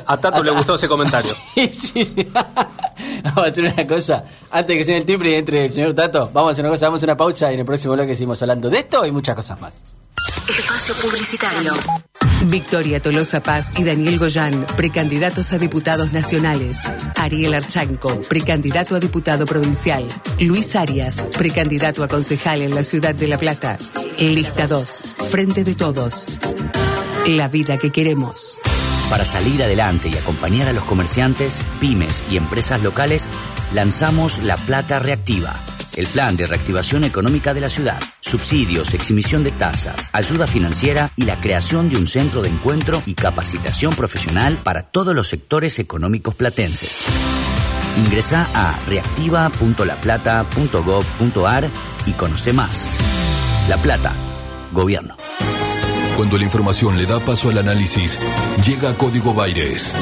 A 0.05 0.16
Tato 0.18 0.41
le 0.41 0.51
gustó 0.51 0.76
ese 0.76 0.88
comentario. 0.88 1.36
Sí, 1.53 1.68
sí, 1.74 2.05
sí. 2.05 2.28
Vamos 2.34 3.43
a 3.43 3.47
hacer 3.47 3.66
una 3.66 3.86
cosa. 3.86 4.24
Antes 4.49 4.68
de 4.68 4.78
que 4.78 4.84
suene 4.86 4.99
el 5.01 5.05
timbre 5.05 5.32
y 5.32 5.34
entre 5.34 5.66
el 5.66 5.74
señor 5.74 5.93
Tato, 5.93 6.30
vamos 6.32 6.49
a 6.49 6.51
hacer 6.53 6.64
una 6.64 6.72
cosa, 6.72 6.86
damos 6.86 7.03
una 7.03 7.18
pausa 7.18 7.51
y 7.51 7.55
en 7.55 7.60
el 7.60 7.66
próximo 7.66 7.95
bloque 7.95 8.16
seguimos 8.16 8.41
hablando 8.41 8.70
de 8.70 8.80
esto 8.80 9.05
y 9.05 9.12
muchas 9.12 9.36
cosas 9.36 9.60
más. 9.60 9.74
Espacio 10.47 10.95
publicitario. 10.95 11.74
Victoria 12.45 13.01
Tolosa 13.01 13.41
Paz 13.41 13.72
y 13.78 13.84
Daniel 13.84 14.18
Goyán, 14.20 14.66
precandidatos 14.78 15.51
a 15.51 15.57
diputados 15.57 16.14
nacionales. 16.14 16.89
Ariel 17.18 17.55
Archanco, 17.55 18.22
precandidato 18.30 18.95
a 18.95 18.99
diputado 18.99 19.45
provincial. 19.45 20.07
Luis 20.39 20.78
Arias, 20.78 21.28
precandidato 21.38 22.05
a 22.05 22.07
concejal 22.07 22.62
en 22.62 22.74
la 22.74 22.86
ciudad 22.86 23.14
de 23.14 23.28
La 23.28 23.38
Plata. 23.38 23.78
Lista 24.18 24.66
2, 24.68 25.01
Frente 25.30 25.66
de 25.66 25.76
Todos. 25.76 26.26
La 27.28 27.47
vida 27.47 27.78
que 27.78 27.91
queremos. 27.91 28.57
Para 29.09 29.26
salir 29.26 29.61
adelante 29.61 30.09
y 30.09 30.17
acompañar 30.17 30.67
a 30.67 30.74
los 30.74 30.84
comerciantes, 30.84 31.61
pymes 31.80 32.24
y 32.32 32.38
empresas 32.38 32.82
locales, 32.82 33.30
lanzamos 33.74 34.41
La 34.43 34.57
Plata 34.57 34.97
Reactiva, 34.99 35.55
el 35.95 36.07
plan 36.07 36.36
de 36.38 36.47
reactivación 36.47 37.03
económica 37.03 37.53
de 37.53 37.61
la 37.61 37.70
ciudad, 37.70 37.99
subsidios, 38.20 38.93
exhibición 38.93 39.43
de 39.43 39.51
tasas, 39.51 40.09
ayuda 40.13 40.47
financiera 40.47 41.11
y 41.15 41.26
la 41.26 41.39
creación 41.39 41.89
de 41.89 41.97
un 41.97 42.07
centro 42.07 42.41
de 42.41 42.49
encuentro 42.49 43.03
y 43.05 43.13
capacitación 43.15 43.95
profesional 43.95 44.57
para 44.63 44.84
todos 44.84 45.15
los 45.15 45.28
sectores 45.28 45.80
económicos 45.80 46.36
platenses. 46.36 47.05
Ingresa 47.97 48.47
a 48.53 48.80
reactiva.laplata.gov.ar 48.88 51.70
y 52.05 52.11
conoce 52.13 52.53
más. 52.53 52.88
La 53.67 53.76
Plata, 53.78 54.13
Gobierno. 54.72 55.17
Cuando 56.20 56.37
la 56.37 56.43
información 56.43 56.97
le 56.97 57.05
da 57.05 57.17
paso 57.21 57.50
al 57.50 57.59
análisis, 57.59 58.20
llega 58.66 58.93
Código 58.96 59.33
Baires. 59.33 59.96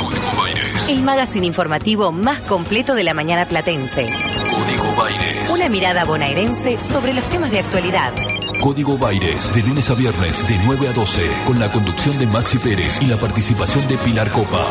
Código 0.00 0.32
Baires. 0.38 0.88
El 0.88 1.02
magazine 1.02 1.46
informativo 1.46 2.12
más 2.12 2.40
completo 2.40 2.94
de 2.94 3.04
la 3.04 3.12
mañana 3.12 3.44
platense. 3.44 4.06
Código 4.06 4.94
Baires. 4.96 5.50
Una 5.50 5.68
mirada 5.68 6.06
bonaerense 6.06 6.78
sobre 6.78 7.12
los 7.12 7.24
temas 7.28 7.50
de 7.50 7.58
actualidad. 7.58 8.14
Código 8.62 8.96
Baires, 8.96 9.54
de 9.54 9.62
lunes 9.64 9.90
a 9.90 9.94
viernes, 9.94 10.48
de 10.48 10.58
9 10.64 10.88
a 10.88 10.92
12, 10.94 11.30
con 11.44 11.60
la 11.60 11.70
conducción 11.70 12.18
de 12.18 12.26
Maxi 12.28 12.56
Pérez 12.56 12.98
y 13.02 13.06
la 13.06 13.18
participación 13.18 13.86
de 13.88 13.98
Pilar 13.98 14.30
Copa. 14.30 14.66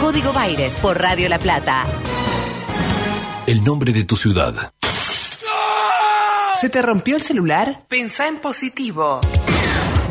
Código 0.00 0.32
Baires 0.32 0.72
por 0.82 1.00
Radio 1.00 1.28
La 1.28 1.38
Plata. 1.38 1.84
El 3.46 3.62
nombre 3.62 3.92
de 3.92 4.02
tu 4.02 4.16
ciudad. 4.16 4.72
¿Se 6.60 6.68
te 6.68 6.82
rompió 6.82 7.14
el 7.14 7.22
celular? 7.22 7.82
Pensá 7.86 8.26
en 8.26 8.38
positivo. 8.38 9.20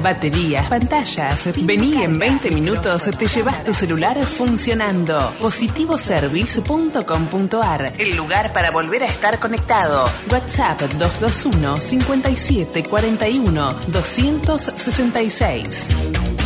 Baterías, 0.01 0.69
pantallas. 0.69 1.49
Vení 1.65 2.01
en 2.03 2.17
20 2.17 2.51
minutos, 2.51 3.09
te 3.17 3.27
llevas 3.27 3.65
tu 3.65 3.73
celular 3.73 4.17
funcionando. 4.23 5.33
Positivoservice.com.ar 5.41 7.93
El 7.97 8.15
lugar 8.15 8.53
para 8.53 8.71
volver 8.71 9.03
a 9.03 9.07
estar 9.07 9.39
conectado. 9.39 10.09
WhatsApp 10.31 10.83
221 10.83 11.81
57 11.81 12.83
41 12.83 13.73
266. 13.87 16.36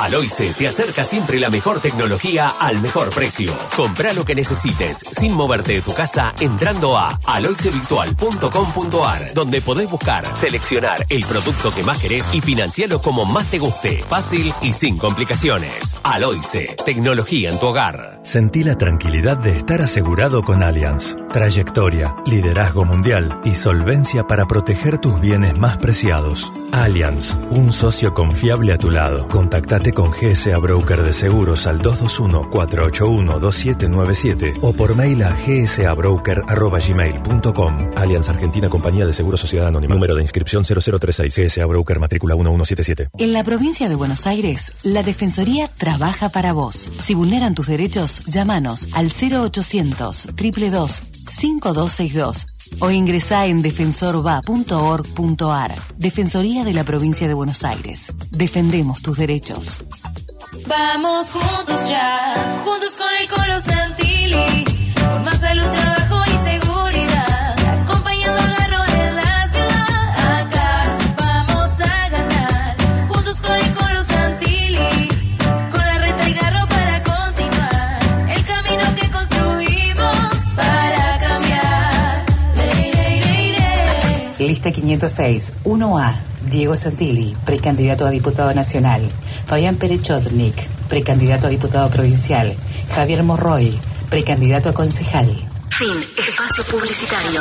Aloice 0.00 0.54
te 0.54 0.66
acerca 0.66 1.04
siempre 1.04 1.38
la 1.38 1.50
mejor 1.50 1.80
tecnología 1.80 2.48
al 2.48 2.80
mejor 2.80 3.10
precio. 3.10 3.52
Compra 3.76 4.14
lo 4.14 4.24
que 4.24 4.34
necesites 4.34 5.04
sin 5.10 5.32
moverte 5.32 5.74
de 5.74 5.82
tu 5.82 5.92
casa 5.92 6.34
entrando 6.40 6.96
a 6.96 7.20
aloicevirtual.com.ar 7.26 9.34
donde 9.34 9.60
podés 9.60 9.90
buscar, 9.90 10.24
seleccionar 10.38 11.04
el 11.10 11.22
producto 11.26 11.70
que 11.70 11.82
más 11.82 11.98
querés 11.98 12.34
y 12.34 12.40
financiarlo 12.40 13.02
como 13.02 13.26
más 13.26 13.50
te 13.50 13.58
guste. 13.58 14.02
Fácil 14.08 14.54
y 14.62 14.72
sin 14.72 14.96
complicaciones. 14.96 15.98
Aloice, 16.02 16.76
tecnología 16.82 17.50
en 17.50 17.60
tu 17.60 17.66
hogar. 17.66 18.19
Sentí 18.22 18.62
la 18.62 18.76
tranquilidad 18.76 19.38
de 19.38 19.52
estar 19.52 19.80
asegurado 19.80 20.42
con 20.42 20.62
Allianz. 20.62 21.16
Trayectoria, 21.32 22.14
liderazgo 22.26 22.84
mundial 22.84 23.40
y 23.44 23.54
solvencia 23.54 24.26
para 24.26 24.46
proteger 24.46 24.98
tus 24.98 25.18
bienes 25.20 25.56
más 25.56 25.78
preciados. 25.78 26.52
Allianz, 26.70 27.34
un 27.50 27.72
socio 27.72 28.12
confiable 28.12 28.74
a 28.74 28.78
tu 28.78 28.90
lado. 28.90 29.26
Contactate 29.28 29.92
con 29.92 30.10
GSA 30.10 30.58
Broker 30.58 31.02
de 31.02 31.14
Seguros 31.14 31.66
al 31.66 31.80
221-481-2797 31.80 34.58
o 34.60 34.74
por 34.74 34.94
mail 34.94 35.22
a 35.22 35.34
gsabroker.gmail.com. 35.46 37.78
Allianz 37.96 38.28
Argentina 38.28 38.68
Compañía 38.68 39.06
de 39.06 39.14
Seguros 39.14 39.40
Sociedad 39.40 39.68
Anónima. 39.68 39.94
Número 39.94 40.14
de 40.14 40.20
inscripción 40.22 40.62
0036 40.64 41.34
GSA 41.34 41.64
Broker 41.64 41.98
matrícula 41.98 42.34
1177. 42.34 43.08
En 43.18 43.32
la 43.32 43.42
provincia 43.44 43.88
de 43.88 43.94
Buenos 43.94 44.26
Aires, 44.26 44.72
la 44.82 45.02
Defensoría 45.02 45.70
trabaja 45.78 46.28
para 46.28 46.52
vos. 46.52 46.90
Si 47.00 47.14
vulneran 47.14 47.54
tus 47.54 47.68
derechos, 47.68 48.09
llámanos 48.26 48.88
al 48.92 49.06
0800 49.06 50.26
222 50.26 51.02
5262 51.28 52.46
o 52.78 52.90
ingresá 52.90 53.46
en 53.46 53.62
defensorva.org.ar. 53.62 55.74
Defensoría 55.96 56.64
de 56.64 56.72
la 56.72 56.84
Provincia 56.84 57.26
de 57.28 57.34
Buenos 57.34 57.64
Aires. 57.64 58.12
Defendemos 58.30 59.02
tus 59.02 59.18
derechos. 59.18 59.84
Vamos 60.66 61.30
juntos 61.30 61.88
ya, 61.88 62.60
juntos 62.64 62.96
con 62.96 63.06
el 63.20 63.28
Colo 63.28 63.60
Lista 84.60 84.78
506, 84.78 85.54
1A. 85.64 86.20
Diego 86.50 86.76
Santilli, 86.76 87.34
precandidato 87.46 88.04
a 88.04 88.10
diputado 88.10 88.52
nacional. 88.52 89.00
Fabián 89.46 89.76
Perechotnik, 89.76 90.68
precandidato 90.86 91.46
a 91.46 91.48
diputado 91.48 91.88
provincial. 91.88 92.54
Javier 92.94 93.22
Morroy, 93.22 93.72
precandidato 94.10 94.68
a 94.68 94.74
concejal. 94.74 95.28
Fin. 95.70 95.96
Espacio 96.14 96.64
publicitario. 96.64 97.40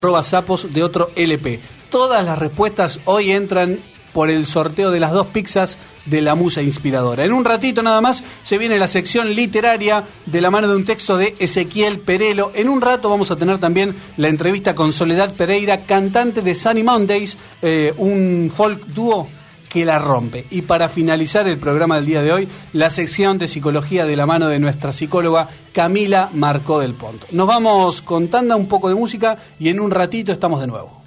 arroba 0.00 0.22
sapos 0.22 0.72
de 0.72 0.82
otro 0.82 1.10
LP. 1.16 1.77
Todas 1.90 2.24
las 2.24 2.38
respuestas 2.38 3.00
hoy 3.06 3.30
entran 3.30 3.78
por 4.12 4.30
el 4.30 4.46
sorteo 4.46 4.90
de 4.90 5.00
las 5.00 5.12
dos 5.12 5.28
pizzas 5.28 5.78
de 6.04 6.20
la 6.22 6.34
musa 6.34 6.62
inspiradora. 6.62 7.24
En 7.24 7.32
un 7.32 7.44
ratito 7.44 7.82
nada 7.82 8.00
más 8.00 8.22
se 8.42 8.58
viene 8.58 8.78
la 8.78 8.88
sección 8.88 9.34
literaria 9.34 10.04
de 10.26 10.40
la 10.40 10.50
mano 10.50 10.68
de 10.68 10.76
un 10.76 10.84
texto 10.84 11.16
de 11.16 11.36
Ezequiel 11.38 12.00
Perelo. 12.00 12.50
En 12.54 12.68
un 12.68 12.80
rato 12.80 13.10
vamos 13.10 13.30
a 13.30 13.36
tener 13.36 13.58
también 13.58 13.94
la 14.16 14.28
entrevista 14.28 14.74
con 14.74 14.92
Soledad 14.92 15.34
Pereira, 15.34 15.78
cantante 15.82 16.42
de 16.42 16.54
Sunny 16.54 16.82
Mondays, 16.82 17.36
eh, 17.62 17.94
un 17.96 18.52
folk 18.54 18.86
dúo 18.86 19.28
que 19.68 19.84
la 19.84 19.98
rompe. 19.98 20.46
Y 20.50 20.62
para 20.62 20.88
finalizar 20.88 21.46
el 21.46 21.58
programa 21.58 21.96
del 21.96 22.06
día 22.06 22.22
de 22.22 22.32
hoy, 22.32 22.48
la 22.72 22.90
sección 22.90 23.38
de 23.38 23.48
psicología 23.48 24.06
de 24.06 24.16
la 24.16 24.26
mano 24.26 24.48
de 24.48 24.58
nuestra 24.58 24.92
psicóloga 24.92 25.48
Camila 25.72 26.30
Marcó 26.32 26.80
del 26.80 26.94
Ponto. 26.94 27.26
Nos 27.32 27.46
vamos 27.46 28.02
con 28.02 28.28
tanda 28.28 28.56
un 28.56 28.66
poco 28.66 28.88
de 28.88 28.94
música 28.94 29.36
y 29.58 29.68
en 29.68 29.80
un 29.80 29.90
ratito 29.90 30.32
estamos 30.32 30.60
de 30.60 30.66
nuevo. 30.66 30.97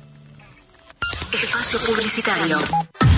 Espacio 1.33 1.79
publicitario. 1.79 2.59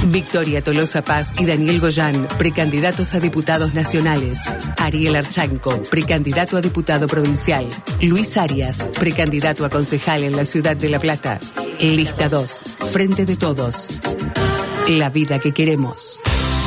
Victoria 0.08 0.62
Tolosa 0.62 1.02
Paz 1.02 1.32
y 1.40 1.46
Daniel 1.46 1.80
Goyán, 1.80 2.28
precandidatos 2.38 3.14
a 3.14 3.20
diputados 3.20 3.74
nacionales. 3.74 4.40
Ariel 4.78 5.16
Archanco, 5.16 5.82
precandidato 5.90 6.58
a 6.58 6.62
diputado 6.62 7.08
provincial. 7.08 7.68
Luis 8.02 8.38
Arias, 8.38 8.90
precandidato 9.00 9.66
a 9.66 9.70
concejal 9.70 10.24
en 10.24 10.36
la 10.36 10.46
ciudad 10.46 10.76
de 10.76 10.90
La 10.90 11.00
Plata. 11.00 11.40
Lista 11.80 12.30
2, 12.30 12.64
Frente 12.92 13.26
de 13.26 13.38
Todos. 13.38 13.88
La 14.90 15.10
vida 15.10 15.40
que 15.40 15.54
queremos. 15.54 16.20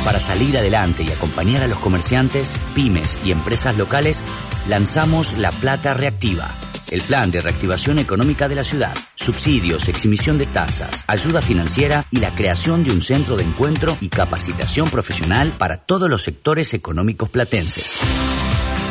Para 0.03 0.19
salir 0.19 0.57
adelante 0.57 1.03
y 1.03 1.11
acompañar 1.11 1.63
a 1.63 1.67
los 1.67 1.79
comerciantes, 1.79 2.55
pymes 2.73 3.19
y 3.25 3.31
empresas 3.31 3.77
locales, 3.77 4.23
lanzamos 4.67 5.37
La 5.37 5.51
Plata 5.51 5.93
Reactiva, 5.93 6.49
el 6.91 7.01
plan 7.01 7.31
de 7.31 7.41
reactivación 7.41 7.97
económica 7.99 8.47
de 8.47 8.55
la 8.55 8.63
ciudad, 8.63 8.95
subsidios, 9.15 9.87
exhibición 9.87 10.37
de 10.37 10.45
tasas, 10.45 11.03
ayuda 11.07 11.41
financiera 11.41 12.05
y 12.11 12.19
la 12.19 12.35
creación 12.35 12.83
de 12.83 12.91
un 12.91 13.01
centro 13.01 13.35
de 13.35 13.43
encuentro 13.43 13.97
y 14.01 14.09
capacitación 14.09 14.89
profesional 14.89 15.53
para 15.57 15.77
todos 15.77 16.07
los 16.09 16.23
sectores 16.23 16.73
económicos 16.73 17.29
platenses. 17.29 17.99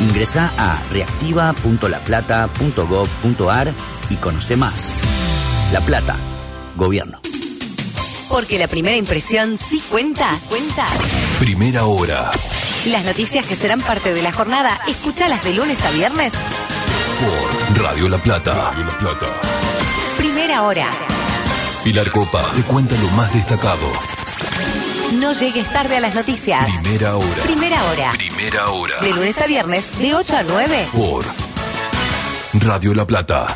Ingresa 0.00 0.52
a 0.58 0.82
reactiva.laplata.gov.ar 0.92 3.72
y 4.10 4.16
conoce 4.16 4.56
más. 4.56 4.90
La 5.72 5.80
Plata, 5.80 6.16
Gobierno. 6.76 7.20
Porque 8.28 8.58
la 8.58 8.68
primera 8.68 8.96
impresión 8.96 9.56
sí 9.56 9.80
cuenta, 9.88 10.38
cuenta. 10.48 10.86
Primera 11.38 11.86
hora. 11.86 12.30
Las 12.86 13.04
noticias 13.04 13.46
que 13.46 13.54
serán 13.56 13.80
parte 13.80 14.12
de 14.14 14.22
la 14.22 14.32
jornada, 14.32 14.80
escúchalas 14.86 15.42
de 15.44 15.54
lunes 15.54 15.82
a 15.84 15.90
viernes. 15.92 16.32
Por 16.32 17.65
Radio 17.76 18.08
La 18.08 18.18
Plata. 18.18 18.70
Radio 18.70 18.84
La 18.84 18.98
Plata. 18.98 19.26
Primera 20.16 20.62
hora. 20.62 20.90
Pilar 21.84 22.10
Copa 22.10 22.50
te 22.54 22.62
cuenta 22.62 22.94
lo 23.00 23.08
más 23.10 23.32
destacado. 23.34 23.92
No 25.18 25.32
llegues 25.32 25.70
tarde 25.72 25.96
a 25.96 26.00
las 26.00 26.14
noticias. 26.14 26.68
Primera 26.80 27.16
hora. 27.16 27.42
Primera 27.42 27.84
hora. 27.84 28.12
Primera 28.12 28.70
hora. 28.70 29.00
De 29.00 29.12
lunes 29.12 29.40
a 29.40 29.46
viernes, 29.46 29.98
de 29.98 30.14
8 30.14 30.36
a 30.36 30.42
9. 30.42 30.88
Por 30.92 31.24
Radio 32.54 32.94
La 32.94 33.06
Plata. 33.06 33.46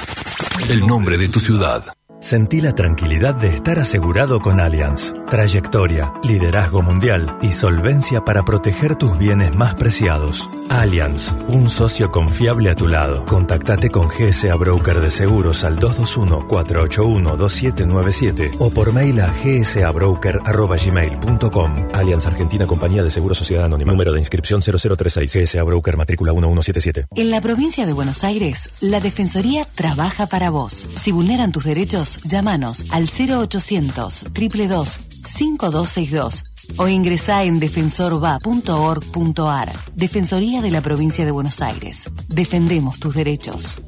El 0.69 0.87
nombre 0.87 1.17
de 1.17 1.29
tu 1.29 1.41
ciudad. 1.41 1.85
Sentí 2.21 2.61
la 2.61 2.75
tranquilidad 2.75 3.35
de 3.35 3.49
estar 3.49 3.79
asegurado 3.79 4.41
con 4.41 4.61
Allianz. 4.61 5.15
Trayectoria, 5.31 6.13
liderazgo 6.25 6.83
mundial 6.83 7.39
y 7.41 7.53
solvencia 7.53 8.25
para 8.25 8.45
proteger 8.45 8.97
tus 8.97 9.17
bienes 9.17 9.55
más 9.55 9.75
preciados. 9.75 10.51
Allianz, 10.69 11.33
un 11.47 11.71
socio 11.71 12.11
confiable 12.11 12.69
a 12.69 12.75
tu 12.75 12.89
lado. 12.89 13.25
Contactate 13.27 13.91
con 13.91 14.09
GSA 14.09 14.57
Broker 14.57 14.99
de 15.01 15.13
Seguros 15.13 15.63
al 15.63 15.79
221-481-2797 15.79 18.57
o 18.59 18.71
por 18.71 18.93
mail 18.93 19.21
a 19.21 19.33
gsabroker.gmail.com. 19.45 21.77
Allianz 21.95 22.27
Argentina 22.27 22.67
Compañía 22.67 23.05
de 23.05 23.13
Seguros 23.13 23.39
Sociedad 23.39 23.67
Anónima. 23.67 23.93
Número 23.93 24.13
de 24.13 24.19
inscripción 24.19 24.63
0036 24.63 25.33
GSA 25.33 25.63
Broker 25.63 25.97
matrícula 25.97 26.33
1177. 26.33 27.07
En 27.15 27.31
la 27.31 27.41
provincia 27.41 27.87
de 27.87 27.93
Buenos 27.93 28.25
Aires, 28.25 28.69
la 28.81 28.99
Defensoría 28.99 29.65
trabaja 29.77 30.27
para 30.27 30.51
vos. 30.51 30.89
Si 30.97 31.13
vulneran 31.13 31.53
tus 31.53 31.63
derechos, 31.65 32.19
llámanos 32.25 32.85
al 32.91 33.05
0800 33.05 34.25
222 34.25 34.99
5262 35.27 36.45
o 36.77 36.89
ingresá 36.89 37.45
en 37.45 37.61
defensorva.org.ar. 37.61 39.73
Defensoría 39.95 40.63
de 40.63 40.71
la 40.71 40.81
Provincia 40.81 41.25
de 41.25 41.31
Buenos 41.31 41.63
Aires. 41.63 42.11
Defendemos 42.29 42.99
tus 42.99 43.15
derechos. 43.15 43.83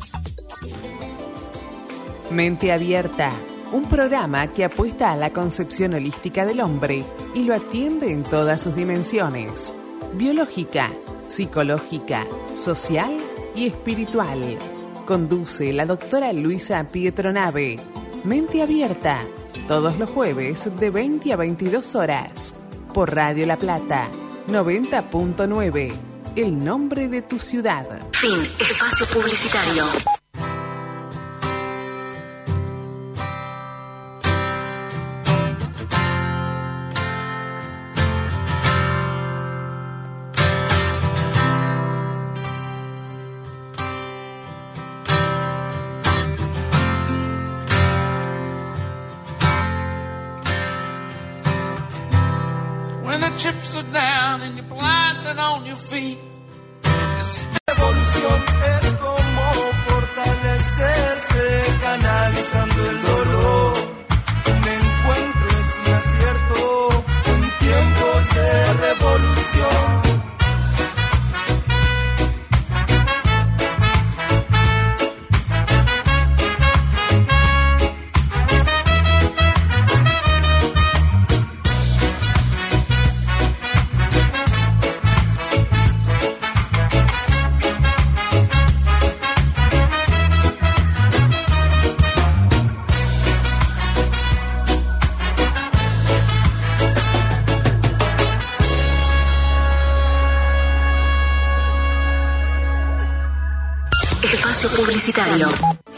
Mente 2.30 2.72
Abierta, 2.72 3.30
un 3.72 3.84
programa 3.84 4.52
que 4.52 4.64
apuesta 4.64 5.12
a 5.12 5.16
la 5.16 5.32
concepción 5.32 5.94
holística 5.94 6.46
del 6.46 6.60
hombre 6.60 7.04
y 7.34 7.44
lo 7.44 7.54
atiende 7.54 8.10
en 8.10 8.22
todas 8.22 8.62
sus 8.62 8.74
dimensiones, 8.74 9.72
biológica, 10.14 10.90
psicológica, 11.28 12.26
social 12.54 13.18
y 13.54 13.66
espiritual. 13.66 14.56
Conduce 15.06 15.72
la 15.72 15.84
doctora 15.84 16.32
Luisa 16.32 16.84
Pietronave. 16.84 17.78
Mente 18.24 18.62
Abierta, 18.62 19.20
todos 19.68 19.98
los 19.98 20.10
jueves 20.10 20.68
de 20.78 20.90
20 20.90 21.32
a 21.32 21.36
22 21.36 21.94
horas, 21.94 22.54
por 22.92 23.14
Radio 23.14 23.46
La 23.46 23.56
Plata, 23.56 24.08
90.9, 24.48 25.92
el 26.36 26.64
nombre 26.64 27.08
de 27.08 27.22
tu 27.22 27.38
ciudad. 27.38 27.86
Fin. 28.12 28.40
Espacio 28.58 29.06
publicitario. 29.06 30.21
Your 55.72 55.78
feet. 55.78 56.31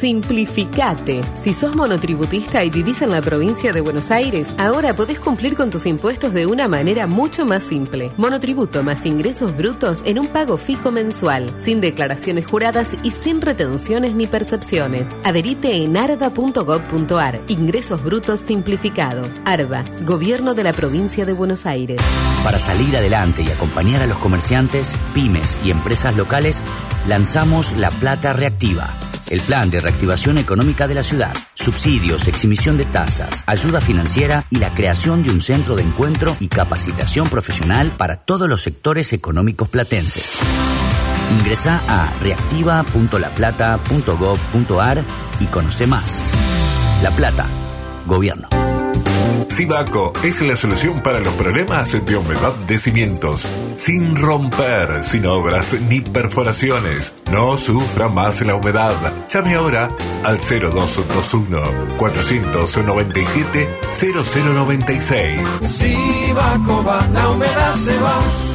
Simplificate. 0.04 1.22
Si 1.40 1.54
sos 1.54 1.74
monotributista 1.74 2.62
y 2.62 2.68
vivís 2.68 3.00
en 3.00 3.10
la 3.10 3.22
provincia 3.22 3.72
de 3.72 3.80
Buenos 3.80 4.10
Aires, 4.10 4.46
ahora 4.58 4.92
podés 4.92 5.18
cumplir 5.18 5.56
con 5.56 5.70
tus 5.70 5.86
impuestos 5.86 6.34
de 6.34 6.44
una 6.44 6.68
manera 6.68 7.06
mucho 7.06 7.46
más 7.46 7.62
simple. 7.62 8.12
Monotributo 8.18 8.82
más 8.82 9.06
ingresos 9.06 9.56
brutos 9.56 10.02
en 10.04 10.18
un 10.18 10.26
pago 10.26 10.58
fijo 10.58 10.90
mensual, 10.90 11.58
sin 11.58 11.80
declaraciones 11.80 12.46
juradas 12.46 12.90
y 13.02 13.12
sin 13.12 13.40
retenciones 13.40 14.14
ni 14.14 14.26
percepciones. 14.26 15.06
Adherite 15.24 15.74
en 15.82 15.96
arba.gov.ar. 15.96 17.40
Ingresos 17.48 18.04
brutos 18.04 18.42
simplificado. 18.42 19.22
ARBA, 19.46 19.84
Gobierno 20.02 20.52
de 20.52 20.64
la 20.64 20.74
provincia 20.74 21.24
de 21.24 21.32
Buenos 21.32 21.64
Aires. 21.64 21.98
Para 22.44 22.58
salir 22.58 22.94
adelante 22.94 23.40
y 23.40 23.48
acompañar 23.48 24.02
a 24.02 24.06
los 24.06 24.18
comerciantes, 24.18 24.94
pymes 25.14 25.56
y 25.64 25.70
empresas 25.70 26.14
locales, 26.14 26.62
lanzamos 27.08 27.74
La 27.78 27.90
Plata 27.90 28.34
Reactiva, 28.34 28.90
el 29.30 29.40
plan 29.40 29.70
de 29.70 29.80
reactivación 29.80 30.36
económica 30.38 30.88
de 30.88 30.94
la 30.94 31.02
ciudad, 31.02 31.34
subsidios, 31.54 32.28
exhibición 32.28 32.76
de 32.76 32.84
tasas, 32.84 33.42
ayuda 33.46 33.80
financiera 33.80 34.44
y 34.50 34.56
la 34.56 34.74
creación 34.74 35.22
de 35.22 35.30
un 35.30 35.40
centro 35.40 35.76
de 35.76 35.82
encuentro 35.82 36.36
y 36.40 36.48
capacitación 36.48 37.28
profesional 37.28 37.92
para 37.96 38.18
todos 38.18 38.46
los 38.48 38.60
sectores 38.62 39.12
económicos 39.12 39.68
platenses. 39.68 40.38
Ingresa 41.38 41.80
a 41.88 42.12
reactiva.laplata.gov.ar 42.22 45.02
y 45.40 45.46
conoce 45.46 45.86
más. 45.86 46.20
La 47.02 47.10
Plata, 47.10 47.46
Gobierno. 48.06 48.63
Sibaco 49.48 50.12
es 50.22 50.40
la 50.40 50.56
solución 50.56 51.02
para 51.02 51.20
los 51.20 51.34
problemas 51.34 51.92
de 51.92 52.16
humedad 52.16 52.54
de 52.66 52.78
cimientos. 52.78 53.44
Sin 53.76 54.16
romper, 54.16 55.04
sin 55.04 55.26
obras 55.26 55.74
ni 55.88 56.00
perforaciones. 56.00 57.12
No 57.30 57.56
sufra 57.58 58.08
más 58.08 58.40
la 58.42 58.56
humedad. 58.56 58.94
Llame 59.28 59.54
ahora 59.54 59.88
al 60.22 60.38
0221 60.38 61.96
497 61.96 63.68
0096. 63.94 65.40
Sibaco 65.62 66.84
va, 66.84 67.06
la 67.12 67.30
humedad 67.30 67.74
se 67.76 67.98
va. 68.00 68.53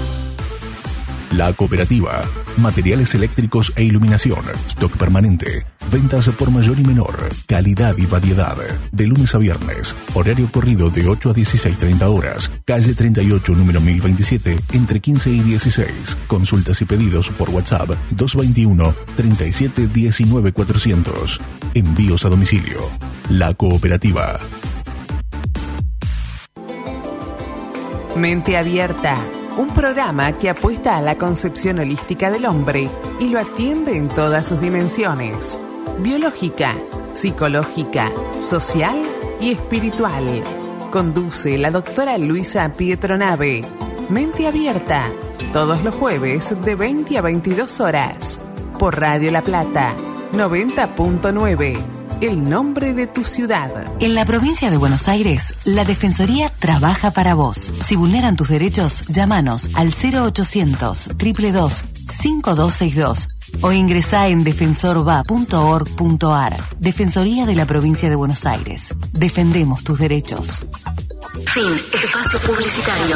La 1.31 1.53
cooperativa. 1.53 2.23
Materiales 2.57 3.13
eléctricos 3.13 3.71
e 3.75 3.83
iluminación. 3.83 4.43
Stock 4.67 4.97
permanente. 4.97 5.65
Ventas 5.91 6.27
por 6.29 6.51
mayor 6.51 6.79
y 6.79 6.83
menor. 6.83 7.29
Calidad 7.47 7.97
y 7.97 8.05
variedad. 8.05 8.57
De 8.91 9.07
lunes 9.07 9.33
a 9.35 9.37
viernes. 9.37 9.95
Horario 10.15 10.51
corrido 10.51 10.89
de 10.89 11.07
8 11.07 11.29
a 11.29 11.33
16.30 11.33 12.01
horas. 12.03 12.51
Calle 12.65 12.95
38, 12.95 13.53
número 13.53 13.79
1027, 13.79 14.59
entre 14.73 14.99
15 14.99 15.29
y 15.29 15.39
16. 15.41 16.17
Consultas 16.27 16.81
y 16.81 16.85
pedidos 16.85 17.29
por 17.29 17.49
WhatsApp 17.51 17.89
221 18.11 18.95
37 19.15 19.87
19 19.87 20.51
400. 20.51 21.39
Envíos 21.75 22.25
a 22.25 22.29
domicilio. 22.29 22.79
La 23.29 23.53
cooperativa. 23.53 24.39
Mente 28.15 28.57
Abierta, 28.57 29.15
un 29.57 29.69
programa 29.73 30.37
que 30.37 30.49
apuesta 30.49 30.97
a 30.97 31.01
la 31.01 31.17
concepción 31.17 31.79
holística 31.79 32.29
del 32.29 32.45
hombre 32.45 32.89
y 33.19 33.29
lo 33.29 33.39
atiende 33.39 33.97
en 33.97 34.07
todas 34.09 34.47
sus 34.47 34.61
dimensiones, 34.61 35.57
biológica, 35.99 36.75
psicológica, 37.13 38.11
social 38.41 39.01
y 39.39 39.51
espiritual. 39.51 40.43
Conduce 40.91 41.57
la 41.57 41.71
doctora 41.71 42.17
Luisa 42.17 42.71
Pietronave. 42.73 43.61
Mente 44.09 44.47
Abierta, 44.47 45.05
todos 45.53 45.83
los 45.83 45.93
jueves 45.93 46.53
de 46.63 46.75
20 46.75 47.17
a 47.17 47.21
22 47.21 47.79
horas, 47.79 48.39
por 48.79 48.99
Radio 48.99 49.31
La 49.31 49.41
Plata, 49.41 49.93
90.9. 50.33 51.98
El 52.21 52.49
nombre 52.49 52.93
de 52.93 53.07
tu 53.07 53.23
ciudad. 53.23 53.71
En 54.01 54.13
la 54.13 54.25
provincia 54.25 54.69
de 54.69 54.75
Buenos 54.75 55.07
Aires, 55.07 55.53
la 55.63 55.85
Defensoría 55.85 56.51
trabaja 56.59 57.11
para 57.11 57.33
vos. 57.33 57.71
Si 57.85 57.95
vulneran 57.95 58.35
tus 58.35 58.49
derechos, 58.49 59.07
llámanos 59.07 59.69
al 59.73 59.93
0800 59.93 61.17
222 61.17 61.85
5262 62.09 63.29
o 63.61 63.71
ingresá 63.71 64.27
en 64.27 64.43
defensorva.org.ar. 64.43 66.57
Defensoría 66.79 67.45
de 67.45 67.55
la 67.55 67.65
provincia 67.65 68.09
de 68.09 68.15
Buenos 68.15 68.45
Aires. 68.45 68.93
Defendemos 69.13 69.85
tus 69.85 69.99
derechos. 69.99 70.65
Fin. 71.45 71.71
Espacio 71.93 72.39
publicitario. 72.39 73.15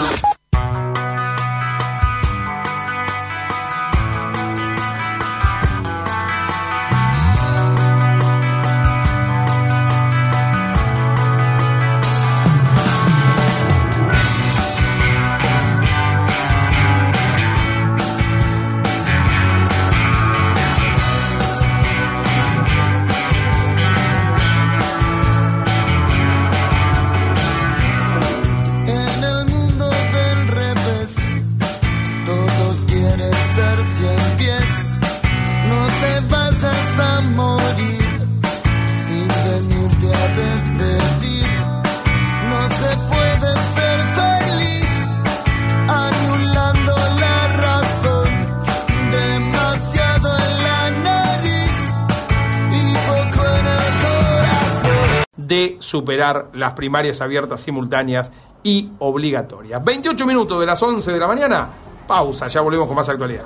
Superar 55.94 56.50
las 56.56 56.74
primarias 56.74 57.22
abiertas 57.22 57.62
simultáneas 57.62 58.32
y 58.64 58.90
obligatorias. 58.98 59.84
28 59.84 60.26
minutos 60.26 60.60
de 60.60 60.66
las 60.66 60.82
11 60.82 61.12
de 61.12 61.20
la 61.20 61.28
mañana. 61.28 61.68
Pausa, 62.08 62.48
ya 62.48 62.62
volvemos 62.62 62.88
con 62.88 62.96
más 62.96 63.08
actualidad. 63.10 63.46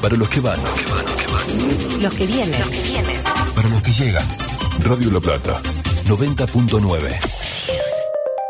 Para 0.00 0.16
los 0.16 0.26
que 0.30 0.40
van, 0.40 0.58
Los 2.00 2.14
que 2.14 2.26
vienen. 2.26 2.62
para 3.54 3.68
los 3.68 3.82
que 3.82 3.92
llegan. 3.92 4.26
Radio 4.86 5.10
La 5.10 5.20
Plata, 5.20 5.60
90.9. 6.06 7.18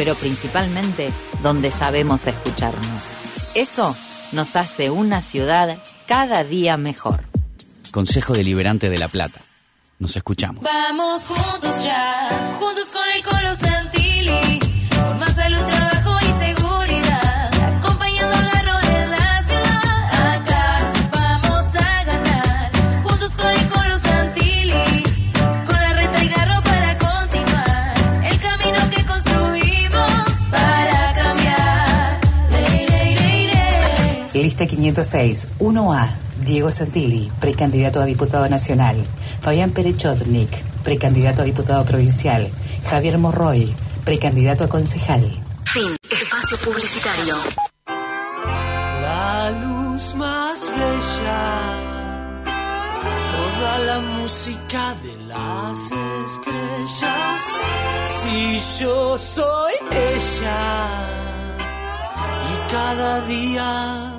pero 0.00 0.14
principalmente 0.14 1.12
donde 1.42 1.70
sabemos 1.70 2.26
escucharnos. 2.26 3.02
Eso 3.54 3.94
nos 4.32 4.56
hace 4.56 4.88
una 4.88 5.20
ciudad 5.20 5.76
cada 6.06 6.42
día 6.42 6.78
mejor. 6.78 7.24
Consejo 7.92 8.32
Deliberante 8.32 8.88
de 8.88 8.96
La 8.96 9.08
Plata. 9.08 9.42
Nos 9.98 10.16
escuchamos. 10.16 10.64
Vamos 10.64 11.24
juntos 11.26 11.84
ya, 11.84 12.56
juntos 12.58 12.88
con 12.88 13.02
el 13.14 13.22
Colo 13.22 13.69
Lista 34.60 34.76
506, 34.76 35.48
1A. 35.58 36.10
Diego 36.44 36.70
Santilli, 36.70 37.32
precandidato 37.40 37.98
a 37.98 38.04
diputado 38.04 38.46
nacional. 38.46 39.06
Fabián 39.40 39.70
Perechotnik, 39.70 40.50
precandidato 40.84 41.40
a 41.40 41.44
diputado 41.46 41.82
provincial. 41.86 42.50
Javier 42.84 43.16
Morroy, 43.16 43.74
precandidato 44.04 44.64
a 44.64 44.68
concejal. 44.68 45.22
Fin. 45.64 45.96
Espacio 46.10 46.58
publicitario. 46.58 47.36
La 49.00 49.50
luz 49.50 50.14
más 50.16 50.60
bella, 50.68 51.72
toda 53.30 53.78
la 53.78 54.00
música 54.00 54.94
de 55.02 55.16
las 55.24 55.78
estrellas. 56.26 57.42
Si 58.04 58.84
yo 58.84 59.16
soy 59.16 59.72
ella, 59.90 60.88
y 62.44 62.70
cada 62.70 63.20
día. 63.22 64.09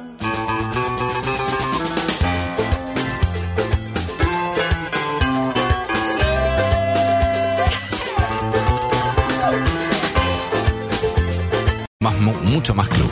Más, 12.00 12.20
mu- 12.20 12.34
mucho 12.34 12.74
más 12.74 12.90
club. 12.90 13.12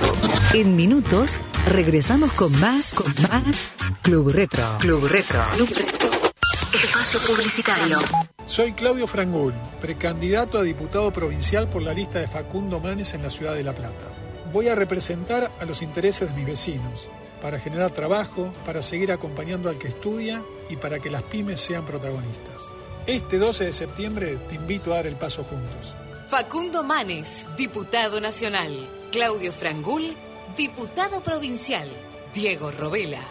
En 0.54 0.76
minutos 0.76 1.40
regresamos 1.68 2.34
con 2.34 2.58
más, 2.60 2.91
con 2.91 3.14
más 3.30 3.70
Club 4.02 4.30
Retro. 4.32 4.64
Club 4.80 5.06
Retro. 5.08 5.41
Club 5.56 5.70
Retro. 5.76 6.10
Espacio 6.74 7.20
publicitario. 7.28 8.00
Soy 8.48 8.74
Claudio 8.74 9.06
Frangul, 9.06 9.54
precandidato 9.80 10.58
a 10.58 10.64
diputado 10.64 11.12
provincial 11.14 11.70
por 11.70 11.84
la 11.84 11.94
lista 11.94 12.18
de 12.20 12.28
Facundo 12.28 12.80
Manes 12.80 13.14
en 13.14 13.22
la 13.22 13.30
ciudad 13.30 13.54
de 13.54 13.64
La 13.64 13.76
Plata. 13.76 14.06
Voy 14.51 14.67
a 14.67 14.76
representar 14.76 15.51
a 15.59 15.65
los 15.65 15.81
intereses 15.84 16.30
de 16.30 16.35
mis 16.35 16.47
vecinos, 16.47 17.07
para 17.41 17.59
generar 17.59 17.91
trabajo, 17.91 18.51
para 18.65 18.81
seguir 18.81 19.11
acompañando 19.11 19.69
al 19.69 19.77
que 19.77 19.89
estudia 19.89 20.43
y 20.69 20.76
para 20.76 20.99
que 20.99 21.11
las 21.11 21.21
pymes 21.23 21.59
sean 21.59 21.85
protagonistas. 21.85 22.61
Este 23.05 23.38
12 23.38 23.65
de 23.65 23.73
septiembre 23.73 24.38
te 24.49 24.55
invito 24.55 24.91
a 24.91 24.97
dar 24.97 25.07
el 25.07 25.15
paso 25.15 25.43
juntos. 25.43 25.95
Facundo 26.27 26.84
Manes, 26.84 27.47
diputado 27.57 28.19
nacional. 28.19 28.71
Claudio 29.11 29.51
Frangul, 29.51 30.15
diputado 30.57 31.21
provincial. 31.21 31.89
Diego 32.34 32.71
Robela, 32.71 33.21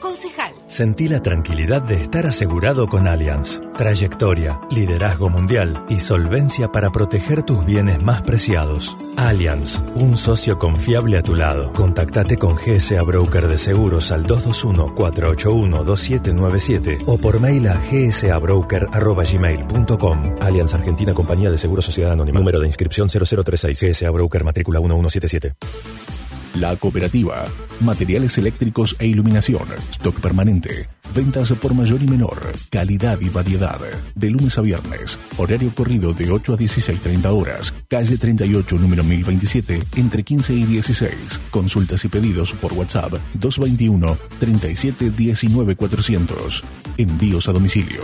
concejal. 0.00 0.54
Sentí 0.66 1.08
la 1.08 1.22
tranquilidad 1.22 1.82
de 1.82 1.96
estar 1.96 2.26
asegurado 2.26 2.86
con 2.86 3.06
Allianz. 3.06 3.60
Trayectoria, 3.76 4.58
liderazgo 4.70 5.28
mundial 5.28 5.84
y 5.88 6.00
solvencia 6.00 6.72
para 6.72 6.90
proteger 6.90 7.42
tus 7.42 7.64
bienes 7.64 8.02
más 8.02 8.22
preciados. 8.22 8.96
Allianz, 9.16 9.80
un 9.94 10.16
socio 10.16 10.58
confiable 10.58 11.18
a 11.18 11.22
tu 11.22 11.34
lado. 11.34 11.72
Contactate 11.72 12.36
con 12.36 12.56
GSA 12.56 13.02
Broker 13.02 13.48
de 13.48 13.58
Seguros 13.58 14.12
al 14.12 14.26
221-481-2797 14.26 17.02
o 17.06 17.18
por 17.18 17.40
mail 17.40 17.66
a 17.68 17.80
gsabroker.gmail.com. 17.90 20.22
Allianz 20.40 20.74
Argentina 20.74 21.14
Compañía 21.14 21.50
de 21.50 21.58
Seguros 21.58 21.84
Sociedad 21.84 22.12
Anónima. 22.12 22.38
Número 22.38 22.60
de 22.60 22.66
inscripción 22.66 23.08
0036 23.08 23.80
GSA 23.80 24.10
Broker 24.10 24.44
matrícula 24.44 24.78
1177. 24.80 26.15
La 26.56 26.74
Cooperativa. 26.76 27.44
Materiales 27.80 28.38
eléctricos 28.38 28.96
e 28.98 29.06
iluminación. 29.06 29.68
Stock 29.90 30.18
permanente. 30.20 30.88
Ventas 31.14 31.52
por 31.52 31.74
mayor 31.74 32.02
y 32.02 32.06
menor. 32.06 32.50
Calidad 32.70 33.20
y 33.20 33.28
variedad. 33.28 33.78
De 34.14 34.30
lunes 34.30 34.56
a 34.56 34.62
viernes. 34.62 35.18
Horario 35.36 35.74
corrido 35.74 36.14
de 36.14 36.30
8 36.30 36.54
a 36.54 36.56
16.30 36.56 37.26
horas. 37.26 37.74
Calle 37.88 38.16
38, 38.16 38.78
número 38.78 39.04
1027, 39.04 39.82
entre 39.96 40.22
15 40.24 40.54
y 40.54 40.64
16. 40.64 41.12
Consultas 41.50 42.02
y 42.06 42.08
pedidos 42.08 42.54
por 42.54 42.72
WhatsApp 42.72 43.12
221 43.34 44.16
37 44.40 45.10
19 45.10 45.76
400. 45.76 46.64
Envíos 46.96 47.48
a 47.48 47.52
domicilio. 47.52 48.02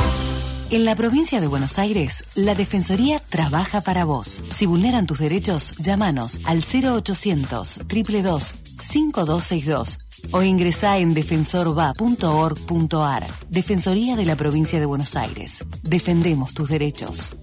En 0.72 0.86
la 0.86 0.96
provincia 0.96 1.40
de 1.40 1.46
Buenos 1.46 1.78
Aires, 1.78 2.24
la 2.34 2.56
Defensoría 2.56 3.22
trabaja 3.30 3.82
para 3.82 4.06
vos. 4.06 4.42
Si 4.52 4.66
vulneran 4.66 5.06
tus 5.06 5.20
derechos, 5.20 5.76
llámanos 5.78 6.40
al 6.46 6.64
0800 6.64 7.82
222 7.88 8.56
5262 8.80 10.00
o 10.32 10.44
ingresá 10.44 10.98
en 10.98 11.14
defensorva.org.ar. 11.14 13.28
Defensoría 13.50 14.16
de 14.16 14.26
la 14.26 14.36
provincia 14.36 14.80
de 14.80 14.86
Buenos 14.86 15.16
Aires. 15.16 15.66
Defendemos 15.84 16.54
tus 16.54 16.70
derechos. 16.70 17.36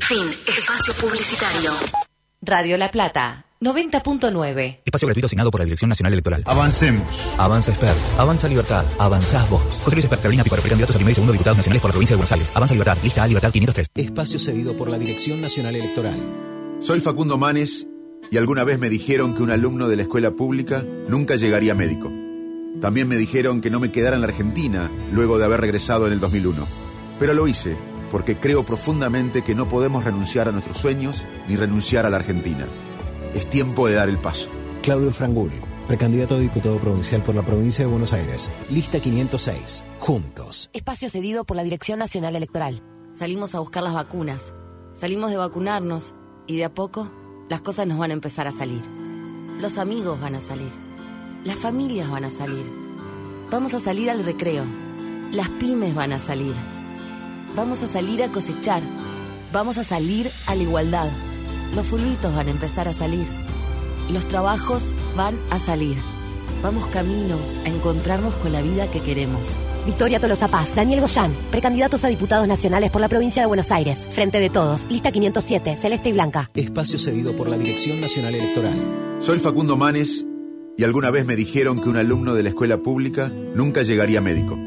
Fin. 0.00 0.24
Espacio 0.46 0.94
publicitario. 0.94 1.72
Radio 2.42 2.76
La 2.76 2.90
Plata, 2.90 3.46
90.9. 3.60 4.80
Espacio 4.84 5.08
gratuito 5.08 5.26
asignado 5.26 5.50
por 5.50 5.60
la 5.60 5.64
Dirección 5.64 5.88
Nacional 5.88 6.12
Electoral. 6.12 6.42
Avancemos. 6.46 7.06
Avanza 7.38 7.70
Expert. 7.70 7.96
Avanza 8.18 8.48
Libertad. 8.48 8.84
Avanzás 8.98 9.48
vos. 9.48 9.62
José 9.82 9.96
Luis 9.96 10.04
Expert, 10.04 10.20
Carolina 10.20 10.44
Píparo, 10.44 10.60
precandidatos 10.60 10.96
a 10.96 10.98
primer 10.98 11.12
y 11.12 11.14
segundo 11.14 11.32
diputados 11.32 11.56
nacionales 11.56 11.80
por 11.80 11.88
la 11.88 11.92
provincia 11.92 12.14
de 12.14 12.18
Buenos 12.18 12.32
Aires. 12.32 12.52
Avanza 12.54 12.74
Libertad. 12.74 12.98
Lista 13.02 13.22
A 13.22 13.26
Libertad 13.26 13.50
503. 13.50 13.86
Espacio 13.94 14.38
cedido 14.38 14.76
por 14.76 14.90
la 14.90 14.98
Dirección 14.98 15.40
Nacional 15.40 15.76
Electoral. 15.76 16.18
Soy 16.80 17.00
Facundo 17.00 17.38
Manes 17.38 17.86
y 18.34 18.36
alguna 18.36 18.64
vez 18.64 18.80
me 18.80 18.88
dijeron 18.88 19.36
que 19.36 19.44
un 19.44 19.52
alumno 19.52 19.86
de 19.86 19.94
la 19.94 20.02
escuela 20.02 20.32
pública 20.32 20.84
nunca 21.06 21.36
llegaría 21.36 21.72
médico. 21.72 22.10
También 22.80 23.06
me 23.06 23.16
dijeron 23.16 23.60
que 23.60 23.70
no 23.70 23.78
me 23.78 23.92
quedara 23.92 24.16
en 24.16 24.22
la 24.22 24.26
Argentina 24.26 24.90
luego 25.12 25.38
de 25.38 25.44
haber 25.44 25.60
regresado 25.60 26.08
en 26.08 26.14
el 26.14 26.18
2001. 26.18 26.66
Pero 27.20 27.32
lo 27.32 27.46
hice 27.46 27.76
porque 28.10 28.36
creo 28.36 28.66
profundamente 28.66 29.42
que 29.42 29.54
no 29.54 29.68
podemos 29.68 30.02
renunciar 30.02 30.48
a 30.48 30.50
nuestros 30.50 30.78
sueños 30.78 31.24
ni 31.48 31.54
renunciar 31.54 32.06
a 32.06 32.10
la 32.10 32.16
Argentina. 32.16 32.66
Es 33.36 33.48
tiempo 33.48 33.86
de 33.86 33.94
dar 33.94 34.08
el 34.08 34.18
paso. 34.18 34.50
Claudio 34.82 35.12
Frangul, 35.12 35.52
precandidato 35.86 36.34
a 36.34 36.40
diputado 36.40 36.78
provincial 36.78 37.22
por 37.22 37.36
la 37.36 37.46
provincia 37.46 37.84
de 37.84 37.90
Buenos 37.92 38.12
Aires. 38.12 38.50
Lista 38.68 38.98
506. 38.98 39.84
Juntos. 40.00 40.70
Espacio 40.72 41.08
cedido 41.08 41.44
por 41.44 41.56
la 41.56 41.62
Dirección 41.62 42.00
Nacional 42.00 42.34
Electoral. 42.34 42.82
Salimos 43.12 43.54
a 43.54 43.60
buscar 43.60 43.84
las 43.84 43.94
vacunas, 43.94 44.52
salimos 44.92 45.30
de 45.30 45.36
vacunarnos 45.36 46.14
y 46.48 46.56
de 46.56 46.64
a 46.64 46.74
poco 46.74 47.12
las 47.48 47.60
cosas 47.60 47.86
nos 47.86 47.98
van 47.98 48.10
a 48.10 48.14
empezar 48.14 48.46
a 48.46 48.52
salir. 48.52 48.82
Los 49.60 49.78
amigos 49.78 50.20
van 50.20 50.34
a 50.34 50.40
salir, 50.40 50.70
las 51.44 51.56
familias 51.56 52.10
van 52.10 52.24
a 52.24 52.30
salir. 52.30 52.70
Vamos 53.50 53.74
a 53.74 53.80
salir 53.80 54.10
al 54.10 54.24
recreo, 54.24 54.64
las 55.30 55.48
pymes 55.50 55.94
van 55.94 56.12
a 56.12 56.18
salir. 56.18 56.54
Vamos 57.54 57.82
a 57.82 57.86
salir 57.86 58.22
a 58.22 58.32
cosechar, 58.32 58.82
vamos 59.52 59.78
a 59.78 59.84
salir 59.84 60.30
a 60.46 60.54
la 60.54 60.62
igualdad. 60.62 61.08
Los 61.74 61.86
fulbitos 61.86 62.34
van 62.34 62.48
a 62.48 62.50
empezar 62.50 62.88
a 62.88 62.92
salir. 62.92 63.26
Los 64.10 64.26
trabajos 64.26 64.92
van 65.16 65.38
a 65.50 65.58
salir. 65.58 65.96
Vamos 66.62 66.86
camino 66.88 67.36
a 67.64 67.68
encontrarnos 67.68 68.34
con 68.36 68.52
la 68.52 68.62
vida 68.62 68.90
que 68.90 69.00
queremos. 69.00 69.58
Victoria 69.84 70.18
Tolosa 70.18 70.48
Paz, 70.48 70.74
Daniel 70.74 71.00
Goyán, 71.00 71.34
precandidatos 71.50 72.04
a 72.04 72.08
diputados 72.08 72.48
nacionales 72.48 72.90
por 72.90 73.02
la 73.02 73.08
provincia 73.08 73.42
de 73.42 73.46
Buenos 73.46 73.70
Aires. 73.70 74.06
Frente 74.10 74.40
de 74.40 74.48
todos, 74.48 74.86
lista 74.90 75.12
507, 75.12 75.76
celeste 75.76 76.08
y 76.08 76.12
blanca. 76.12 76.50
Espacio 76.54 76.98
cedido 76.98 77.32
por 77.32 77.48
la 77.48 77.58
Dirección 77.58 78.00
Nacional 78.00 78.34
Electoral. 78.34 78.78
Soy 79.20 79.38
Facundo 79.38 79.76
Manes 79.76 80.24
y 80.78 80.84
alguna 80.84 81.10
vez 81.10 81.26
me 81.26 81.36
dijeron 81.36 81.82
que 81.82 81.90
un 81.90 81.98
alumno 81.98 82.34
de 82.34 82.42
la 82.42 82.48
escuela 82.48 82.78
pública 82.78 83.30
nunca 83.54 83.82
llegaría 83.82 84.20
a 84.20 84.22
médico. 84.22 84.58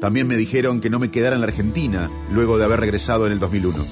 También 0.00 0.26
me 0.26 0.36
dijeron 0.36 0.80
que 0.80 0.90
no 0.90 0.98
me 0.98 1.10
quedara 1.10 1.36
en 1.36 1.40
la 1.40 1.46
Argentina 1.46 2.10
luego 2.32 2.58
de 2.58 2.64
haber 2.64 2.80
regresado 2.80 3.26
en 3.26 3.32
el 3.32 3.38
2001. 3.38 3.84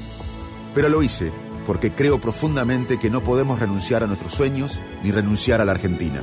Pero 0.74 0.88
lo 0.88 1.02
hice 1.02 1.32
porque 1.64 1.92
creo 1.92 2.20
profundamente 2.20 2.98
que 2.98 3.08
no 3.08 3.22
podemos 3.22 3.60
renunciar 3.60 4.02
a 4.02 4.08
nuestros 4.08 4.34
sueños 4.34 4.80
ni 5.04 5.12
renunciar 5.12 5.60
a 5.60 5.64
la 5.64 5.72
Argentina. 5.72 6.20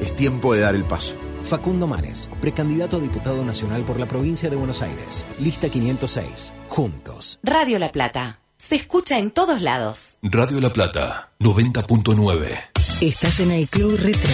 Es 0.00 0.16
tiempo 0.16 0.52
de 0.52 0.60
dar 0.60 0.74
el 0.74 0.82
paso. 0.82 1.14
Facundo 1.44 1.86
Manes, 1.86 2.28
precandidato 2.40 2.96
a 2.96 3.00
diputado 3.00 3.44
nacional 3.44 3.82
por 3.84 4.00
la 4.00 4.06
provincia 4.06 4.48
de 4.48 4.56
Buenos 4.56 4.80
Aires. 4.82 5.26
Lista 5.38 5.68
506. 5.68 6.52
Juntos. 6.68 7.38
Radio 7.42 7.78
La 7.78 7.92
Plata, 7.92 8.40
se 8.56 8.76
escucha 8.76 9.18
en 9.18 9.30
todos 9.30 9.60
lados. 9.60 10.18
Radio 10.22 10.60
La 10.60 10.70
Plata, 10.70 11.32
90.9. 11.40 12.58
Estás 13.02 13.40
en 13.40 13.50
el 13.50 13.68
Club 13.68 13.98
Retro. 14.00 14.30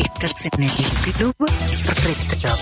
Estás 0.00 0.46
en 0.46 0.62
el 0.62 0.70
Club 1.12 1.34
Retro. 1.38 2.54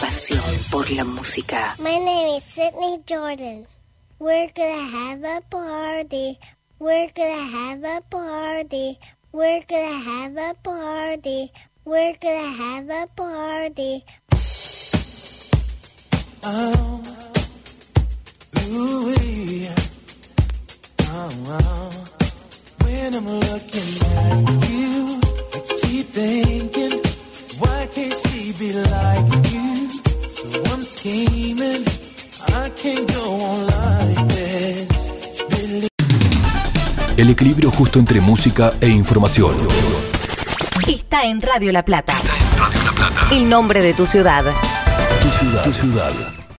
Pasión 0.00 0.40
por 0.70 0.90
la 0.90 1.04
música. 1.04 1.74
My 1.78 1.98
name 1.98 2.36
is 2.36 2.44
Sydney 2.44 3.00
Jordan. 3.08 3.66
We're 4.20 4.52
gonna 4.54 4.90
have 4.90 5.24
a 5.24 5.40
party. 5.48 6.38
We're 6.78 7.10
gonna 7.14 7.48
have 7.50 7.84
a 7.84 8.00
party. 8.10 8.98
We're 9.32 9.64
gonna 9.68 10.02
have 10.04 10.36
a 10.36 10.54
party. 10.62 11.52
We're 11.88 12.18
gonna 12.20 12.52
have 12.52 12.90
a 12.90 13.06
party. 13.16 14.04
El 37.16 37.30
equilibrio 37.30 37.70
justo 37.70 37.98
entre 37.98 38.20
música 38.20 38.72
e 38.82 38.88
información. 38.88 39.56
Está 40.86 41.24
en 41.24 41.40
Radio 41.40 41.72
La 41.72 41.84
Plata. 41.84 42.14
El 43.30 43.48
nombre 43.48 43.82
de 43.82 43.94
tu 43.94 44.06
ciudad. 44.06 44.44
Tu 45.20 45.28
ciudad. 45.28 45.64
Tu 45.64 45.72
ciudad. 45.72 46.37